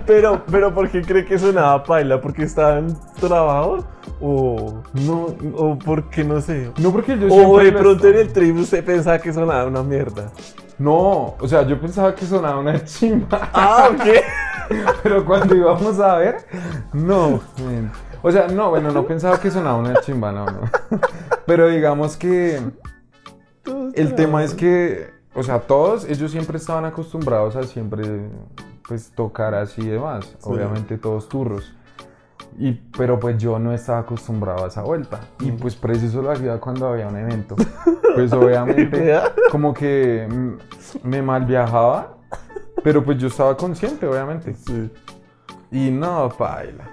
Pero, 0.06 0.42
pero 0.50 0.74
¿por 0.74 0.90
qué 0.90 1.00
cree 1.02 1.24
que 1.24 1.38
sonaba 1.38 1.82
paila? 1.84 2.20
¿Porque 2.20 2.42
estaba 2.42 2.78
en 2.78 2.94
trabajo? 3.20 3.84
¿O, 4.20 4.82
No, 4.94 5.26
o 5.56 5.78
porque 5.78 6.24
no 6.24 6.40
sé? 6.40 6.70
no 6.80 6.90
porque 6.90 7.16
yo 7.18 7.28
O 7.32 7.58
de 7.58 7.72
pronto 7.72 8.08
en 8.08 8.16
el 8.16 8.32
trip 8.32 8.56
usted 8.56 8.84
pensaba 8.84 9.18
que 9.20 9.32
sonaba 9.32 9.66
una 9.66 9.82
mierda. 9.82 10.30
No, 10.78 11.36
o 11.38 11.48
sea, 11.48 11.66
yo 11.66 11.80
pensaba 11.80 12.14
que 12.14 12.26
sonaba 12.26 12.58
una 12.58 12.84
chimba. 12.84 13.48
Ah, 13.52 13.90
ok. 13.92 14.04
Pero 15.02 15.24
cuando 15.24 15.54
íbamos 15.54 16.00
a 16.00 16.16
ver, 16.16 16.46
no. 16.92 17.40
O 18.22 18.32
sea, 18.32 18.48
no, 18.48 18.70
bueno, 18.70 18.90
no 18.90 19.06
pensaba 19.06 19.38
que 19.38 19.50
sonaba 19.50 19.76
una 19.76 20.00
chimba, 20.00 20.32
no, 20.32 20.46
no. 20.46 20.60
Pero 21.46 21.68
digamos 21.68 22.16
que 22.16 22.60
el 23.94 24.14
tema 24.14 24.42
es 24.42 24.54
que, 24.54 25.10
o 25.34 25.42
sea, 25.42 25.60
todos, 25.60 26.04
ellos 26.06 26.30
siempre 26.30 26.58
estaban 26.58 26.84
acostumbrados 26.84 27.56
a 27.56 27.64
siempre, 27.64 28.30
pues, 28.88 29.12
tocar 29.14 29.54
así 29.54 29.82
y 29.82 29.88
demás. 29.88 30.34
Obviamente 30.42 30.98
todos 30.98 31.28
turros. 31.28 31.74
Y, 32.58 32.72
pero 32.72 33.18
pues 33.18 33.36
yo 33.38 33.58
no 33.58 33.72
estaba 33.72 34.00
acostumbrado 34.00 34.64
a 34.64 34.68
esa 34.68 34.82
vuelta. 34.82 35.20
Y 35.40 35.50
pues 35.52 35.74
preciso 35.74 36.22
lo 36.22 36.30
hacía 36.30 36.60
cuando 36.60 36.88
había 36.88 37.08
un 37.08 37.16
evento. 37.16 37.56
Pues 38.14 38.32
obviamente 38.32 39.18
como 39.50 39.74
que 39.74 40.28
me 41.02 41.20
mal 41.20 41.44
viajaba. 41.46 42.16
Pero 42.84 43.04
pues 43.04 43.18
yo 43.18 43.26
estaba 43.26 43.56
consciente, 43.56 44.06
obviamente. 44.06 44.54
Sí. 44.54 44.88
Y 45.72 45.90
no, 45.90 46.28
paila. 46.28 46.88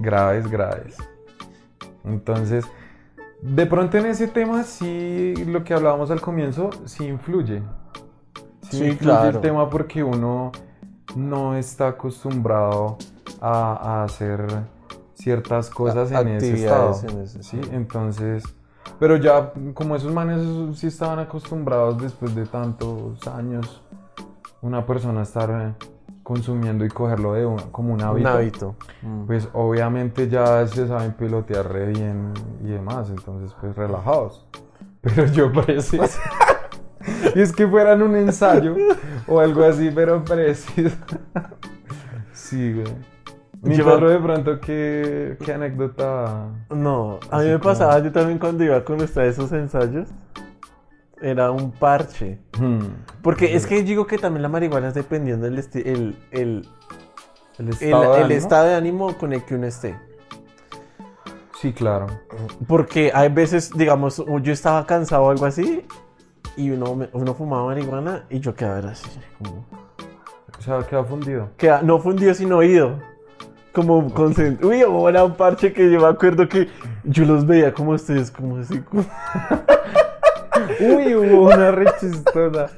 Graves, 0.00 0.50
graves. 0.50 0.96
Entonces, 2.04 2.64
de 3.40 3.66
pronto 3.66 3.98
en 3.98 4.06
ese 4.06 4.26
tema 4.26 4.64
sí, 4.64 5.34
lo 5.46 5.62
que 5.62 5.74
hablábamos 5.74 6.10
al 6.10 6.20
comienzo, 6.20 6.70
sí 6.86 7.06
influye. 7.06 7.62
Sí, 8.68 8.78
influye 8.78 8.96
claro. 8.96 9.28
el 9.28 9.40
tema 9.40 9.70
porque 9.70 10.02
uno 10.02 10.50
no 11.14 11.56
está 11.56 11.88
acostumbrado 11.88 12.98
a, 13.40 13.72
a 14.00 14.04
hacer 14.04 14.46
ciertas 15.14 15.70
cosas 15.70 16.10
en 16.12 16.28
ese 16.28 16.54
estado. 16.54 16.90
Actividades 16.90 17.04
en 17.14 17.20
ese 17.22 17.42
¿sí? 17.42 17.60
Entonces, 17.72 18.42
pero 18.98 19.16
ya 19.16 19.52
como 19.74 19.96
esos 19.96 20.12
manes 20.12 20.40
sí 20.78 20.86
estaban 20.86 21.18
acostumbrados 21.18 22.00
después 22.00 22.34
de 22.34 22.46
tantos 22.46 23.26
años, 23.28 23.82
una 24.62 24.84
persona 24.86 25.22
estar 25.22 25.74
consumiendo 26.22 26.84
y 26.84 26.88
cogerlo 26.88 27.32
de 27.34 27.44
un- 27.44 27.58
como 27.72 27.92
un 27.94 28.02
hábito, 28.02 28.28
Un 28.28 28.34
hábito. 28.36 28.74
Mm. 29.02 29.26
pues 29.26 29.48
obviamente 29.52 30.28
ya 30.28 30.66
se 30.66 30.86
saben 30.86 31.12
pilotear 31.12 31.70
re 31.72 31.86
bien 31.86 32.32
y 32.62 32.68
demás, 32.68 33.10
entonces 33.10 33.54
pues 33.60 33.74
relajados. 33.76 34.46
Pero 35.00 35.26
yo 35.26 35.50
preciso. 35.52 36.04
y 37.34 37.40
es 37.40 37.52
que 37.52 37.66
fueran 37.66 38.02
un 38.02 38.14
ensayo 38.16 38.76
o 39.26 39.40
algo 39.40 39.64
así, 39.64 39.90
pero 39.94 40.22
preciso. 40.24 40.96
sí, 42.32 42.74
güey. 42.74 42.94
Mi 43.62 43.76
Yo- 43.76 43.84
perro 43.84 44.10
de 44.10 44.18
pronto, 44.22 44.60
¿qué, 44.60 45.36
qué 45.44 45.52
anécdota? 45.52 46.48
No, 46.70 47.20
a 47.30 47.38
mí 47.38 47.44
me 47.46 47.52
como- 47.58 47.64
pasaba, 47.64 47.98
yo 47.98 48.10
también 48.12 48.38
cuando 48.38 48.64
iba 48.64 48.82
con 48.84 49.00
usted 49.00 49.20
a 49.22 49.26
esos 49.26 49.52
ensayos, 49.52 50.08
era 51.20 51.50
un 51.50 51.70
parche. 51.70 52.38
Hmm. 52.58 52.86
Porque 53.22 53.54
es 53.54 53.66
que 53.66 53.82
digo 53.82 54.06
que 54.06 54.16
también 54.18 54.42
la 54.42 54.48
marihuana 54.48 54.88
es 54.88 54.94
dependiendo 54.94 55.44
del 55.44 55.58
el, 55.58 56.16
el, 56.30 56.68
¿El 57.58 57.68
el- 57.68 57.68
estado, 57.68 58.12
de 58.12 58.18
el 58.18 58.24
ánimo? 58.24 58.38
estado 58.38 58.66
de 58.68 58.74
ánimo 58.74 59.18
con 59.18 59.32
el 59.34 59.44
que 59.44 59.54
uno 59.56 59.66
esté. 59.66 59.98
Sí, 61.60 61.74
claro. 61.74 62.06
Porque 62.66 63.10
hay 63.14 63.28
veces, 63.28 63.70
digamos, 63.76 64.24
yo 64.42 64.52
estaba 64.52 64.86
cansado 64.86 65.24
o 65.24 65.30
algo 65.30 65.44
así, 65.44 65.84
y 66.56 66.70
uno, 66.70 66.94
me- 66.94 67.10
uno 67.12 67.34
fumaba 67.34 67.66
marihuana 67.66 68.24
y 68.30 68.40
yo 68.40 68.54
quedaba 68.54 68.90
así, 68.90 69.06
como... 69.36 69.66
O 70.58 70.62
sea, 70.62 70.78
queda 70.86 71.04
fundido. 71.04 71.48
Queda, 71.58 71.82
no 71.82 71.98
fundido 71.98 72.32
sin 72.34 72.50
oído. 72.52 72.98
Como 73.72 74.12
concentrado. 74.12 74.68
Uy, 74.72 74.82
o 74.82 75.08
era 75.08 75.24
un 75.24 75.34
parche 75.36 75.72
que 75.72 75.90
yo 75.90 76.00
me 76.00 76.06
acuerdo 76.08 76.48
que 76.48 76.68
yo 77.04 77.24
los 77.24 77.46
veía 77.46 77.72
como 77.72 77.92
ustedes, 77.92 78.30
como 78.30 78.56
así. 78.58 78.80
como- 78.80 79.04
Uy, 80.80 81.14
hubo 81.14 81.42
una 81.54 81.70
re 81.70 81.86
chistosa. 82.00 82.70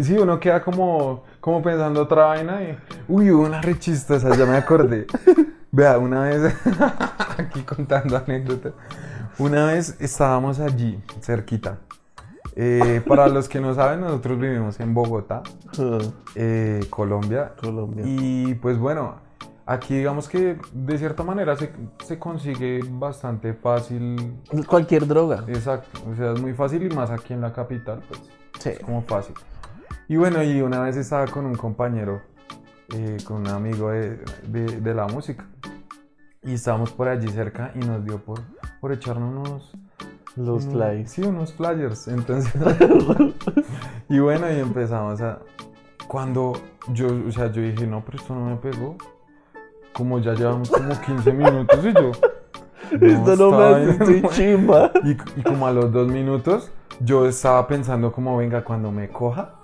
Sí, 0.00 0.16
uno 0.18 0.38
queda 0.38 0.62
como, 0.62 1.24
como 1.40 1.62
pensando 1.62 2.02
otra 2.02 2.26
vaina 2.26 2.62
y... 2.62 2.76
Uy, 3.08 3.30
hubo 3.30 3.44
una 3.46 3.62
re 3.62 3.78
chistosa, 3.78 4.36
ya 4.36 4.44
me 4.44 4.56
acordé. 4.56 5.06
Vea, 5.72 5.98
una 5.98 6.22
vez... 6.24 6.54
Aquí 7.38 7.62
contando 7.62 8.16
anécdotas. 8.16 8.72
Una 9.38 9.66
vez 9.66 9.96
estábamos 10.00 10.60
allí, 10.60 11.02
cerquita. 11.22 11.78
Eh, 12.58 13.02
para 13.06 13.28
los 13.28 13.48
que 13.50 13.60
no 13.60 13.74
saben, 13.74 14.00
nosotros 14.00 14.38
vivimos 14.40 14.80
en 14.80 14.94
Bogotá, 14.94 15.42
eh, 16.34 16.80
Colombia. 16.88 17.52
Colombia. 17.60 18.02
Y 18.06 18.54
pues 18.54 18.78
bueno, 18.78 19.16
aquí 19.66 19.96
digamos 19.98 20.28
que 20.28 20.58
de 20.72 20.98
cierta 20.98 21.22
manera 21.22 21.54
se, 21.56 21.70
se 22.04 22.18
consigue 22.18 22.80
bastante 22.88 23.52
fácil 23.52 24.40
Cualquier 24.66 25.06
droga. 25.06 25.44
Exacto, 25.48 26.00
o 26.10 26.14
sea, 26.14 26.32
es 26.32 26.40
muy 26.40 26.54
fácil 26.54 26.90
y 26.90 26.94
más 26.94 27.10
aquí 27.10 27.34
en 27.34 27.42
la 27.42 27.52
capital, 27.52 28.00
pues 28.08 28.20
Sí. 28.58 28.70
es 28.70 28.78
como 28.80 29.02
fácil. 29.02 29.34
Y 30.08 30.16
bueno, 30.16 30.42
y 30.42 30.62
una 30.62 30.80
vez 30.80 30.96
estaba 30.96 31.26
con 31.26 31.44
un 31.44 31.56
compañero, 31.56 32.22
eh, 32.94 33.18
con 33.26 33.38
un 33.42 33.48
amigo 33.48 33.90
de, 33.90 34.16
de- 34.46 34.80
de 34.80 34.94
la 34.94 35.06
música, 35.08 35.44
y 36.42 36.54
estábamos 36.54 36.90
por 36.92 37.08
allí 37.08 37.28
cerca 37.28 37.72
y 37.74 37.80
nos 37.80 38.02
dio 38.04 38.18
por, 38.18 38.40
por 38.80 38.92
echarnos 38.92 39.46
unos... 39.46 39.72
Los 40.36 40.66
flies. 40.66 41.10
Sí, 41.10 41.22
unos 41.22 41.52
flyers, 41.52 42.08
entonces... 42.08 42.52
y 44.08 44.18
bueno, 44.18 44.50
y 44.50 44.60
empezamos 44.60 45.20
a... 45.20 45.38
Cuando 46.06 46.52
yo, 46.92 47.08
o 47.26 47.32
sea, 47.32 47.50
yo 47.50 47.62
dije, 47.62 47.86
no, 47.86 48.02
pero 48.04 48.18
esto 48.18 48.34
no 48.34 48.46
me 48.46 48.56
pegó. 48.56 48.96
Como 49.92 50.18
ya 50.20 50.34
llevamos 50.34 50.70
como 50.70 51.00
15 51.00 51.32
minutos 51.32 51.84
y 51.84 51.92
yo... 51.92 52.12
Esto 53.00 53.34
no 53.34 53.50
me 53.50 53.64
hace, 53.64 53.90
estoy 53.90 54.20
no". 54.20 54.28
chimba. 54.28 54.92
Y, 55.02 55.10
y 55.10 55.42
como 55.42 55.66
a 55.66 55.72
los 55.72 55.92
dos 55.92 56.06
minutos, 56.06 56.70
yo 57.00 57.26
estaba 57.26 57.66
pensando 57.66 58.12
como, 58.12 58.36
venga, 58.36 58.62
cuando 58.62 58.92
me 58.92 59.08
coja, 59.08 59.54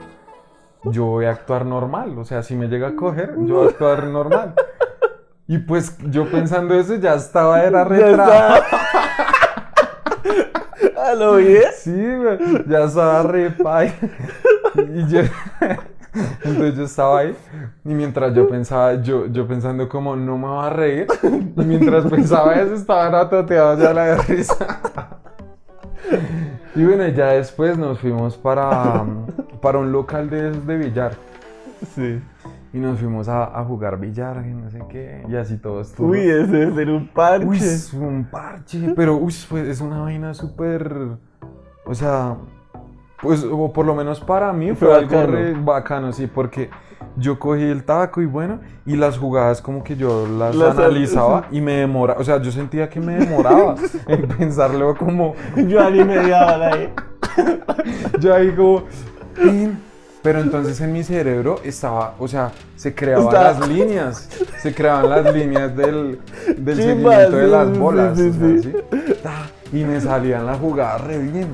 yo 0.85 1.05
voy 1.05 1.27
a 1.27 1.31
actuar 1.31 1.65
normal. 1.65 2.19
O 2.19 2.25
sea, 2.25 2.43
si 2.43 2.57
me 2.57 2.67
llega 2.67 2.89
a 2.89 2.97
coger, 2.97 3.37
yo 3.45 3.57
voy 3.57 3.67
a 3.67 3.71
actuar 3.71 4.05
normal. 4.09 4.55
Y 5.47 5.59
pues 5.59 5.97
yo 6.11 6.31
pensando 6.31 6.75
eso, 6.75 6.97
ya 6.97 7.15
estaba, 7.15 7.63
era 7.63 7.85
retrasado. 7.85 8.63
Está. 11.13 11.25
¿A 11.25 11.29
lo 11.31 11.37
bien? 11.37 11.63
Sí, 11.77 11.91
güey, 11.93 12.65
ya 12.69 12.85
estaba 12.85 13.23
re 13.23 13.51
pay. 13.51 13.93
Y 14.75 15.07
yo, 15.09 15.21
entonces 16.45 16.77
yo 16.77 16.85
estaba 16.85 17.21
ahí 17.21 17.37
y 17.85 17.95
mientras 17.95 18.35
yo 18.35 18.49
pensaba, 18.49 18.95
yo, 19.03 19.27
yo 19.27 19.47
pensando 19.47 19.89
como 19.89 20.17
no 20.17 20.39
me 20.39 20.47
va 20.47 20.67
a 20.67 20.71
reír, 20.71 21.07
y 21.23 21.61
mientras 21.65 22.07
pensaba 22.07 22.55
eso 22.55 22.75
estaba 22.75 23.09
ratoteado 23.11 23.79
ya 23.79 23.93
la 23.93 24.05
de 24.05 24.17
risa. 24.17 24.79
Y 26.75 26.85
bueno, 26.85 27.07
ya 27.09 27.29
después 27.33 27.77
nos 27.77 27.99
fuimos 27.99 28.37
para, 28.37 29.05
para 29.61 29.79
un 29.79 29.93
local 29.93 30.31
de, 30.31 30.53
de 30.53 30.77
billar 30.77 31.13
Sí. 31.95 32.21
Y 32.73 32.79
nos 32.79 32.99
fuimos 32.99 33.29
a, 33.29 33.45
a 33.59 33.65
jugar 33.65 33.99
billar 34.01 34.45
y 34.47 34.55
no 34.55 34.71
sé 34.71 34.81
qué, 34.89 35.23
y 35.29 35.37
así 35.37 35.57
todo 35.59 35.81
estuvo. 35.83 36.09
Uy, 36.09 36.21
ese 36.21 36.47
debe 36.47 36.75
ser 36.75 36.91
un 36.91 37.07
parche. 37.09 37.47
Uy, 37.47 37.57
es 37.59 37.93
un 37.93 38.25
parche, 38.31 38.93
pero 38.97 39.17
uy, 39.17 39.35
pues, 39.49 39.69
es 39.69 39.81
una 39.81 40.01
vaina 40.01 40.33
súper, 40.35 40.95
o 41.85 41.95
sea, 41.95 42.37
pues 43.21 43.45
o 43.45 43.73
por 43.73 43.87
lo 43.87 43.95
menos 43.95 44.21
para 44.21 44.53
mí 44.53 44.69
fue, 44.75 44.89
Fue 44.89 44.97
algo 44.97 45.17
bacano. 45.17 45.33
re 45.33 45.55
bacano, 45.55 46.13
sí, 46.13 46.27
porque 46.27 46.71
yo 47.17 47.39
cogí 47.39 47.63
el 47.63 47.85
tabaco 47.85 48.23
y 48.23 48.27
bueno, 48.27 48.61
y 48.87 48.97
las 48.97 49.19
jugadas 49.19 49.61
como 49.61 49.85
que 49.85 49.97
yo 49.97 50.27
las, 50.27 50.55
Las- 50.57 50.79
analizaba 50.79 51.45
y 51.51 51.61
me 51.61 51.73
demoraba, 51.73 52.19
o 52.21 52.25
sea, 52.25 52.41
yo 52.41 52.51
sentía 52.51 52.89
que 52.89 53.01
me 53.01 53.17
demoraba 53.19 53.75
en 54.09 54.27
pensarlo 54.29 54.97
como, 54.97 55.35
Yo 55.69 55.91
ni 55.91 56.03
media 56.05 56.47
hora 56.55 56.69
ahí. 56.73 56.89
yo 58.21 58.35
ahí 58.35 58.51
como, 58.55 58.85
pero 60.23 60.41
entonces 60.41 60.81
en 60.81 60.93
mi 60.93 61.03
cerebro 61.03 61.61
estaba, 61.65 62.15
o 62.19 62.29
sea, 62.29 62.53
se 62.77 62.95
creaban 62.95 63.33
las 63.33 63.69
líneas, 63.69 64.29
se 64.61 64.75
creaban 64.75 65.11
las 65.11 65.35
líneas 65.35 65.77
del, 65.77 66.21
del 66.57 66.77
seguimiento 66.77 67.37
de 67.37 67.49
las 67.49 67.77
bolas, 67.77 68.17
sí, 68.19 68.29
o 68.29 69.23
sea, 69.23 69.51
y 69.73 69.85
me 69.85 70.01
salían 70.01 70.47
la 70.47 70.55
jugada 70.55 70.99
re 70.99 71.19
bien. 71.19 71.49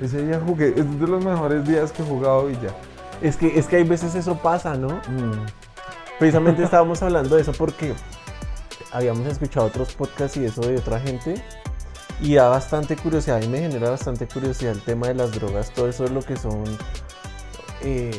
Ese 0.00 0.26
día 0.26 0.40
jugué, 0.44 0.68
es 0.68 1.00
de 1.00 1.06
los 1.06 1.24
mejores 1.24 1.66
días 1.66 1.92
que 1.92 2.02
he 2.02 2.06
jugado 2.06 2.50
y 2.50 2.54
ya. 2.54 2.74
Es 3.20 3.36
que, 3.36 3.58
es 3.58 3.66
que 3.66 3.76
hay 3.76 3.84
veces 3.84 4.14
eso 4.14 4.36
pasa, 4.38 4.74
¿no? 4.74 4.88
Mm. 4.88 5.46
Precisamente 6.18 6.64
estábamos 6.64 7.02
hablando 7.02 7.36
de 7.36 7.42
eso 7.42 7.52
porque 7.52 7.92
habíamos 8.92 9.26
escuchado 9.26 9.66
otros 9.66 9.94
podcasts 9.94 10.36
y 10.38 10.46
eso 10.46 10.62
de 10.62 10.76
otra 10.78 10.98
gente. 11.00 11.34
Y 12.22 12.34
da 12.34 12.48
bastante 12.48 12.96
curiosidad, 12.96 13.40
y 13.42 13.48
me 13.48 13.60
genera 13.60 13.90
bastante 13.90 14.26
curiosidad 14.26 14.72
el 14.72 14.82
tema 14.82 15.08
de 15.08 15.14
las 15.14 15.32
drogas, 15.32 15.70
todo 15.70 15.88
eso 15.88 16.04
es 16.04 16.10
lo 16.10 16.20
que 16.20 16.36
son. 16.36 16.64
Eh, 17.82 18.10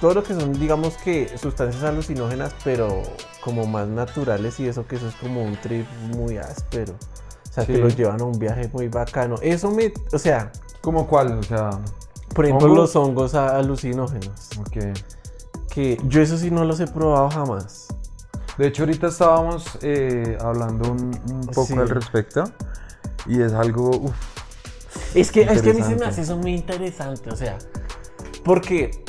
todo 0.00 0.14
lo 0.14 0.22
que 0.22 0.34
son, 0.34 0.52
digamos 0.52 0.94
que, 0.98 1.36
sustancias 1.38 1.82
alucinógenas, 1.84 2.54
pero 2.64 3.02
como 3.40 3.66
más 3.66 3.88
naturales 3.88 4.58
y 4.60 4.66
eso, 4.68 4.86
que 4.86 4.96
eso 4.96 5.08
es 5.08 5.14
como 5.16 5.42
un 5.42 5.56
trip 5.60 5.86
muy 6.14 6.36
áspero. 6.36 6.94
O 7.48 7.52
sea, 7.52 7.64
que 7.66 7.76
Sí. 7.76 7.80
los 7.80 7.96
llevan 7.96 8.20
a 8.20 8.24
un 8.24 8.38
viaje 8.38 8.68
muy 8.72 8.88
bacano. 8.88 9.36
Eso 9.40 9.70
me. 9.70 9.92
O 10.12 10.18
sea, 10.18 10.52
¿Cómo 10.82 11.06
cuál? 11.08 11.38
O 11.38 11.42
sea, 11.42 11.70
por 12.34 12.44
ejemplo, 12.44 12.66
¿Hongos? 12.68 12.78
los 12.94 12.96
hongos 12.96 13.34
alucinógenos. 13.34 14.50
ok. 14.60 14.76
Que 15.70 16.00
yo 16.04 16.20
eso 16.22 16.36
sí 16.38 16.50
no 16.50 16.64
los 16.64 16.78
he 16.80 16.86
probado 16.86 17.30
jamás. 17.30 17.88
De 18.58 18.68
hecho, 18.68 18.82
ahorita 18.84 19.08
estábamos 19.08 19.78
eh, 19.82 20.38
hablando 20.40 20.90
un, 20.90 21.18
un 21.30 21.40
poco 21.48 21.66
Sí. 21.66 21.72
al 21.74 21.88
respecto 21.88 22.44
y 23.26 23.42
es 23.42 23.52
algo, 23.52 23.90
uf, 23.90 24.14
Es 25.14 25.30
que, 25.30 25.42
es 25.42 25.60
que 25.62 25.70
a 25.70 25.74
mí 25.74 25.82
se 25.82 25.96
me 25.96 26.06
hace 26.06 26.22
eso 26.22 26.36
muy 26.36 26.54
interesante, 26.54 27.28
o 27.30 27.36
sea, 27.36 27.58
porque, 28.46 29.04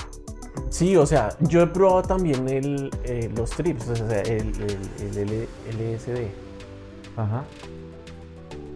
sí, 0.69 0.97
o 0.97 1.05
sea, 1.07 1.37
yo 1.41 1.61
he 1.63 1.67
probado 1.67 2.03
también 2.03 2.49
el, 2.49 2.95
eh, 3.03 3.31
los 3.35 3.55
trips, 3.55 3.89
o 3.89 3.95
sea, 3.95 4.21
el, 4.23 4.53
el, 4.61 4.91
el 4.99 5.17
L- 5.17 5.49
LSD, 5.65 6.35
ajá. 7.15 7.53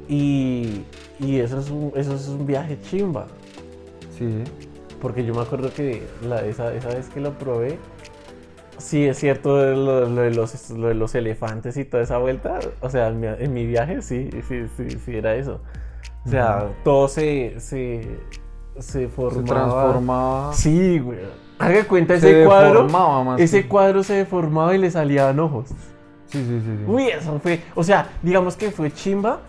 y, 0.08 0.88
y 1.20 1.40
eso, 1.40 1.60
es 1.60 1.70
un, 1.70 1.94
eso 1.96 2.16
es 2.16 2.28
un 2.30 2.46
viaje 2.46 2.80
chimba, 2.82 3.38
Sí, 4.10 4.54
porque 5.00 5.26
yo 5.26 5.34
me 5.36 5.42
acuerdo 5.42 5.74
que 5.74 6.16
la, 6.22 6.46
esa, 6.46 6.74
esa 6.76 6.94
vez 6.94 7.10
que 7.10 7.22
lo 7.22 7.38
probé, 7.38 7.88
sí 8.78 9.06
es 9.06 9.20
cierto 9.20 9.58
lo, 9.76 10.10
lo 10.10 10.22
de 10.24 10.32
los, 10.32 10.70
lo 10.72 10.90
de 10.90 10.96
los 10.96 11.16
elefantes 11.16 11.78
y 11.78 11.86
toda 11.86 12.04
esa 12.04 12.20
vuelta, 12.20 12.74
o 12.82 12.90
sea, 12.90 13.10
en 13.10 13.22
mi, 13.22 13.28
en 13.28 13.54
mi 13.54 13.66
viaje 13.68 14.02
sí, 14.04 14.30
sí, 14.48 14.68
sí, 14.78 15.00
sí 15.00 15.18
era 15.18 15.36
eso. 15.36 15.64
O 16.26 16.30
sea, 16.30 16.78
todo 16.84 17.10
se, 17.10 17.60
se, 17.60 18.26
se 18.80 18.84
se 18.84 19.08
formaba. 19.10 19.46
transformaba. 19.46 20.54
Sí, 20.54 21.00
güey. 21.00 21.20
Haga 21.60 21.84
cuenta 21.88 22.20
se 22.20 22.32
ese 22.40 22.46
cuadro. 22.46 22.88
más 22.88 23.40
Ese 23.40 23.62
que- 23.64 23.68
cuadro 23.68 24.04
se 24.04 24.14
deformaba 24.14 24.74
y 24.76 24.80
le 24.80 24.90
salían 24.90 25.40
ojos. 25.40 25.70
Sí, 26.28 26.40
sí, 26.44 26.60
sí. 26.62 26.78
sí. 26.80 26.84
Uy, 26.88 27.08
eso 27.10 27.40
fue. 27.42 27.62
O 27.76 27.84
sea, 27.84 28.10
digamos 28.24 28.56
que 28.56 28.72
fue 28.72 28.92
chimba. 28.92 29.40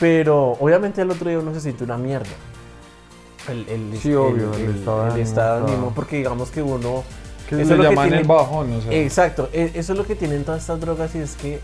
Pero 0.00 0.52
obviamente 0.60 1.02
el 1.02 1.10
otro 1.10 1.28
día 1.28 1.38
uno 1.38 1.52
se 1.54 1.60
siente 1.60 1.84
una 1.84 1.96
mierda. 1.96 2.28
El, 3.48 3.68
el- 3.68 3.98
Sí, 3.98 4.14
obvio, 4.14 4.52
el 4.54 4.76
estado 4.76 4.98
de 5.00 5.06
el 5.06 5.10
ánimo 5.12 5.22
estado 5.24 5.66
de 5.66 5.72
ánimo, 5.72 5.92
porque 5.94 6.16
digamos 6.18 6.50
que 6.50 6.62
uno. 6.62 7.02
que 7.48 7.62
eso 7.62 7.70
le 7.76 7.82
lo 7.84 7.90
llaman 7.90 8.12
el 8.12 8.24
bajón, 8.24 8.72
o 8.74 8.80
sea. 8.82 8.92
Exacto, 8.92 9.48
e- 9.52 9.72
eso 9.74 9.92
es 9.92 9.98
lo 9.98 10.04
que 10.06 10.14
tienen 10.14 10.44
todas 10.44 10.60
estas 10.60 10.78
drogas 10.80 11.14
y 11.14 11.18
es 11.18 11.34
que 11.36 11.60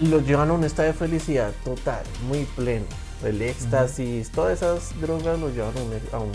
los 0.00 0.26
llevan 0.26 0.50
a 0.50 0.52
un 0.52 0.62
estado 0.64 0.88
de 0.88 0.94
felicidad 0.94 1.50
total, 1.64 2.02
muy 2.28 2.44
pleno. 2.54 2.84
El 3.24 3.42
éxtasis, 3.42 4.30
todas 4.30 4.54
esas 4.62 4.98
drogas 5.00 5.38
los 5.38 5.52
llevan 5.54 5.72
a 5.76 5.80
un. 5.82 5.92
a 6.12 6.24
un- 6.24 6.32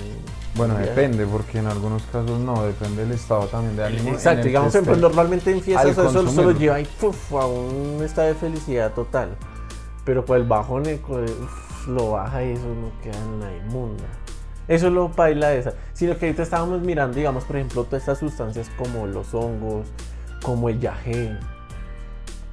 bueno, 0.56 0.76
viaje. 0.76 0.89
depende, 0.91 1.26
porque 1.26 1.58
en 1.58 1.65
algunos 1.67 2.04
casos 2.04 2.39
no, 2.39 2.63
depende 2.63 3.04
del 3.06 3.13
estado 3.13 3.48
también 3.48 3.76
de 3.76 3.86
ánimo. 3.86 4.10
en 4.10 4.13
Exacto, 4.15 4.41
el 4.41 4.48
digamos, 4.48 4.69
ejemplo, 4.76 4.93
esté. 4.93 5.02
normalmente 5.02 5.52
en 5.52 5.62
fiestas 5.62 5.88
eso 5.91 6.32
solo 6.32 6.52
lleva 6.52 6.76
a 6.78 7.45
un 7.48 8.02
estado 8.04 8.28
de 8.28 8.36
felicidad 8.36 8.93
total. 8.93 9.36
Pero 10.06 10.24
pues 10.24 10.39
el 10.41 10.48
bajón 10.48 10.84
uf, 10.84 11.88
lo 11.88 12.12
baja 12.12 12.43
y 12.43 12.52
eso 12.52 12.67
no 12.67 12.91
queda 13.02 13.17
en 13.24 13.39
la 13.39 13.56
inmunda. 13.65 14.04
Eso 14.67 14.88
es 14.88 14.93
lo 14.93 15.12
paila 15.12 15.50
de 15.50 15.60
esa. 15.60 15.74
Sino 15.93 16.15
que 16.17 16.28
ahorita 16.28 16.43
estábamos 16.43 16.82
mirando, 16.82 17.17
digamos, 17.17 17.43
por 17.45 17.56
ejemplo, 17.56 17.84
todas 17.86 18.04
estas 18.04 18.19
sustancias 18.19 18.69
como 18.78 19.08
los 19.08 19.34
hongos, 19.34 19.88
como 20.43 20.69
el 20.69 20.80
yagé. 20.80 21.36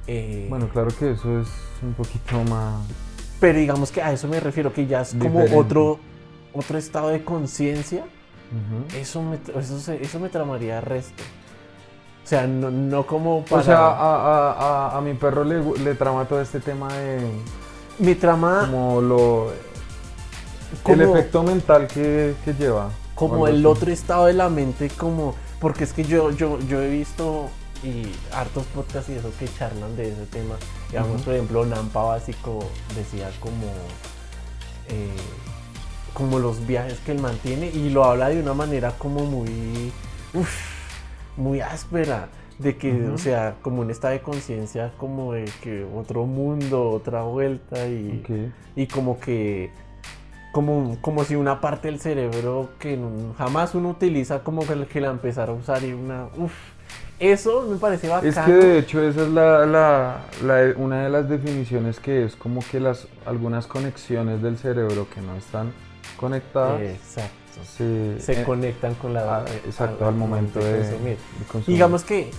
eh, 0.07 0.47
Bueno, 0.49 0.67
claro 0.69 0.89
que 0.97 1.11
eso 1.11 1.39
es 1.39 1.47
un 1.83 1.93
poquito 1.93 2.43
más. 2.45 2.81
Pero 3.43 3.59
digamos 3.59 3.91
que 3.91 4.01
a 4.01 4.13
eso 4.13 4.25
me 4.29 4.39
refiero, 4.39 4.71
que 4.71 4.87
ya 4.87 5.01
es 5.01 5.09
como 5.09 5.41
Diferente. 5.41 5.57
otro, 5.57 5.99
otro 6.53 6.77
estado 6.77 7.09
de 7.09 7.25
conciencia. 7.25 8.05
Eso 8.97 9.21
me, 9.21 9.35
eso, 9.59 9.91
eso 9.91 10.19
me 10.21 10.29
tramaría 10.29 10.79
resto. 10.79 11.21
O 12.23 12.25
sea, 12.27 12.47
no, 12.47 12.71
no 12.71 13.05
como 13.05 13.43
para... 13.43 13.61
O 13.61 13.65
sea, 13.65 13.79
a, 13.79 13.91
a- 13.91 14.51
a- 14.93 14.97
a 14.97 15.01
mi 15.01 15.13
perro 15.15 15.43
le, 15.43 15.61
le 15.83 15.93
trama 15.95 16.23
todo 16.23 16.39
este 16.39 16.61
tema 16.61 16.87
de 16.93 17.19
mi 17.99 18.15
trama 18.15 18.61
como 18.61 19.01
lo 19.01 19.51
como, 20.81 20.95
el 20.95 21.09
efecto 21.09 21.43
mental 21.43 21.87
que, 21.87 22.35
que 22.45 22.53
lleva. 22.53 22.91
como 23.13 23.45
el 23.49 23.55
así. 23.57 23.65
otro 23.65 23.91
estado 23.91 24.27
de 24.27 24.33
la 24.35 24.47
mente, 24.47 24.89
como... 24.97 25.35
Porque 25.59 25.83
es 25.83 25.91
que 25.91 26.05
yo, 26.05 26.31
yo, 26.31 26.59
yo 26.61 26.81
he 26.81 26.89
visto 26.89 27.49
y 27.83 28.11
hartos 28.33 28.65
podcasts 28.67 29.09
y 29.09 29.13
eso 29.13 29.31
que 29.37 29.47
charlan 29.47 29.95
de 29.95 30.09
ese 30.11 30.25
tema. 30.27 30.55
Digamos, 30.89 31.21
por 31.21 31.33
ejemplo, 31.33 31.65
Nampa 31.65 32.03
Básico 32.03 32.59
decía 32.95 33.29
como... 33.39 33.67
eh, 34.89 35.09
como 36.13 36.37
los 36.37 36.67
viajes 36.67 36.99
que 36.99 37.11
él 37.11 37.19
mantiene 37.19 37.67
y 37.69 37.89
lo 37.89 38.03
habla 38.03 38.29
de 38.29 38.39
una 38.39 38.53
manera 38.53 38.91
como 38.97 39.25
muy... 39.25 39.91
uf, 40.33 40.51
muy 41.37 41.61
áspera. 41.61 42.29
De 42.59 42.77
que, 42.77 43.09
o 43.09 43.17
sea, 43.17 43.55
como 43.63 43.81
un 43.81 43.89
estado 43.89 44.13
de 44.13 44.21
conciencia, 44.21 44.93
como 44.97 45.33
de 45.33 45.45
que 45.61 45.83
otro 45.83 46.25
mundo, 46.25 46.91
otra 46.91 47.23
vuelta 47.23 47.87
y... 47.87 48.23
Y 48.75 48.87
como 48.87 49.19
que 49.19 49.71
como, 50.53 50.97
como 51.01 51.23
si 51.23 51.35
una 51.35 51.59
parte 51.59 51.87
del 51.87 51.99
cerebro 51.99 52.69
que 52.79 52.97
jamás 53.39 53.73
uno 53.73 53.89
utiliza 53.89 54.43
como 54.43 54.61
que, 54.67 55.01
la 55.01 55.09
empezara 55.09 55.51
a 55.51 55.55
usar 55.55 55.83
y 55.83 55.93
una 55.93 56.27
uf, 56.37 56.53
eso 57.31 57.63
me 57.63 57.77
parece 57.77 58.07
bacano 58.07 58.29
Es 58.29 58.37
que 58.37 58.51
de 58.51 58.79
hecho 58.79 59.01
esa 59.01 59.21
es 59.23 59.29
la, 59.29 59.65
la- 59.65 60.21
la- 60.43 60.73
una 60.77 61.03
de 61.03 61.09
las 61.09 61.29
definiciones 61.29 61.99
que 61.99 62.25
es 62.25 62.35
como 62.35 62.61
que 62.71 62.79
las 62.79 63.07
algunas 63.25 63.67
conexiones 63.67 64.41
del 64.41 64.57
cerebro 64.57 65.07
que 65.13 65.21
no 65.21 65.35
están 65.35 65.71
conectadas 66.17 66.81
exacto 66.81 67.33
se, 67.77 68.19
se 68.19 68.41
eh, 68.41 68.43
conectan 68.43 68.95
con 68.95 69.13
la 69.13 69.37
ah, 69.39 69.45
exacto 69.65 70.07
al 70.07 70.15
momento 70.15 70.59
de, 70.59 70.79
consumir. 70.79 71.17
de 71.39 71.45
consumir. 71.51 71.65
digamos 71.77 72.03
que 72.03 72.31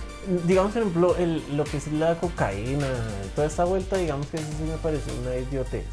digamos 0.45 0.73
por 0.73 0.81
ejemplo 0.81 1.15
el- 1.17 1.57
lo 1.57 1.63
que 1.63 1.77
es 1.77 1.87
la 1.93 2.15
cocaína 2.15 2.87
toda 3.35 3.47
esta 3.47 3.63
vuelta 3.63 3.95
digamos 3.97 4.27
que 4.27 4.37
eso 4.37 4.45
sí 4.57 4.63
me 4.69 4.77
parece 4.77 5.09
una 5.21 5.35
idiotez 5.37 5.85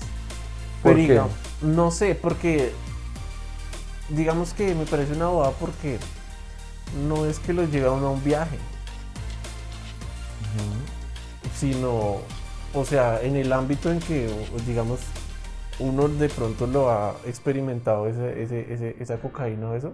¿Por 0.83 0.93
pero 0.95 0.97
qué? 0.97 1.03
digamos, 1.03 1.33
no 1.63 1.91
sé 1.93 2.15
porque 2.17 2.73
digamos 4.09 4.53
que 4.55 4.75
me 4.75 4.85
parece 4.85 5.13
una 5.13 5.29
boda 5.29 5.51
porque 5.61 5.99
no 7.09 7.25
es 7.27 7.39
que 7.39 7.53
lo 7.53 7.65
lleve 7.65 7.87
a 7.87 7.93
uno 7.93 8.09
a 8.09 8.11
un 8.11 8.25
viaje. 8.25 8.59
Sino, 11.55 12.17
o 12.75 12.85
sea, 12.85 13.21
en 13.23 13.37
el 13.37 13.53
ámbito 13.53 13.91
en 13.91 14.01
que, 14.01 14.29
digamos, 14.67 15.01
uno 15.79 16.09
de 16.09 16.29
pronto 16.29 16.67
lo 16.67 16.91
ha 16.91 17.15
experimentado, 17.27 18.07
ese, 18.07 18.43
ese- 18.43 18.73
ese- 18.73 18.97
esa 19.01 19.17
cocaína 19.19 19.71
o 19.71 19.75
eso, 19.75 19.93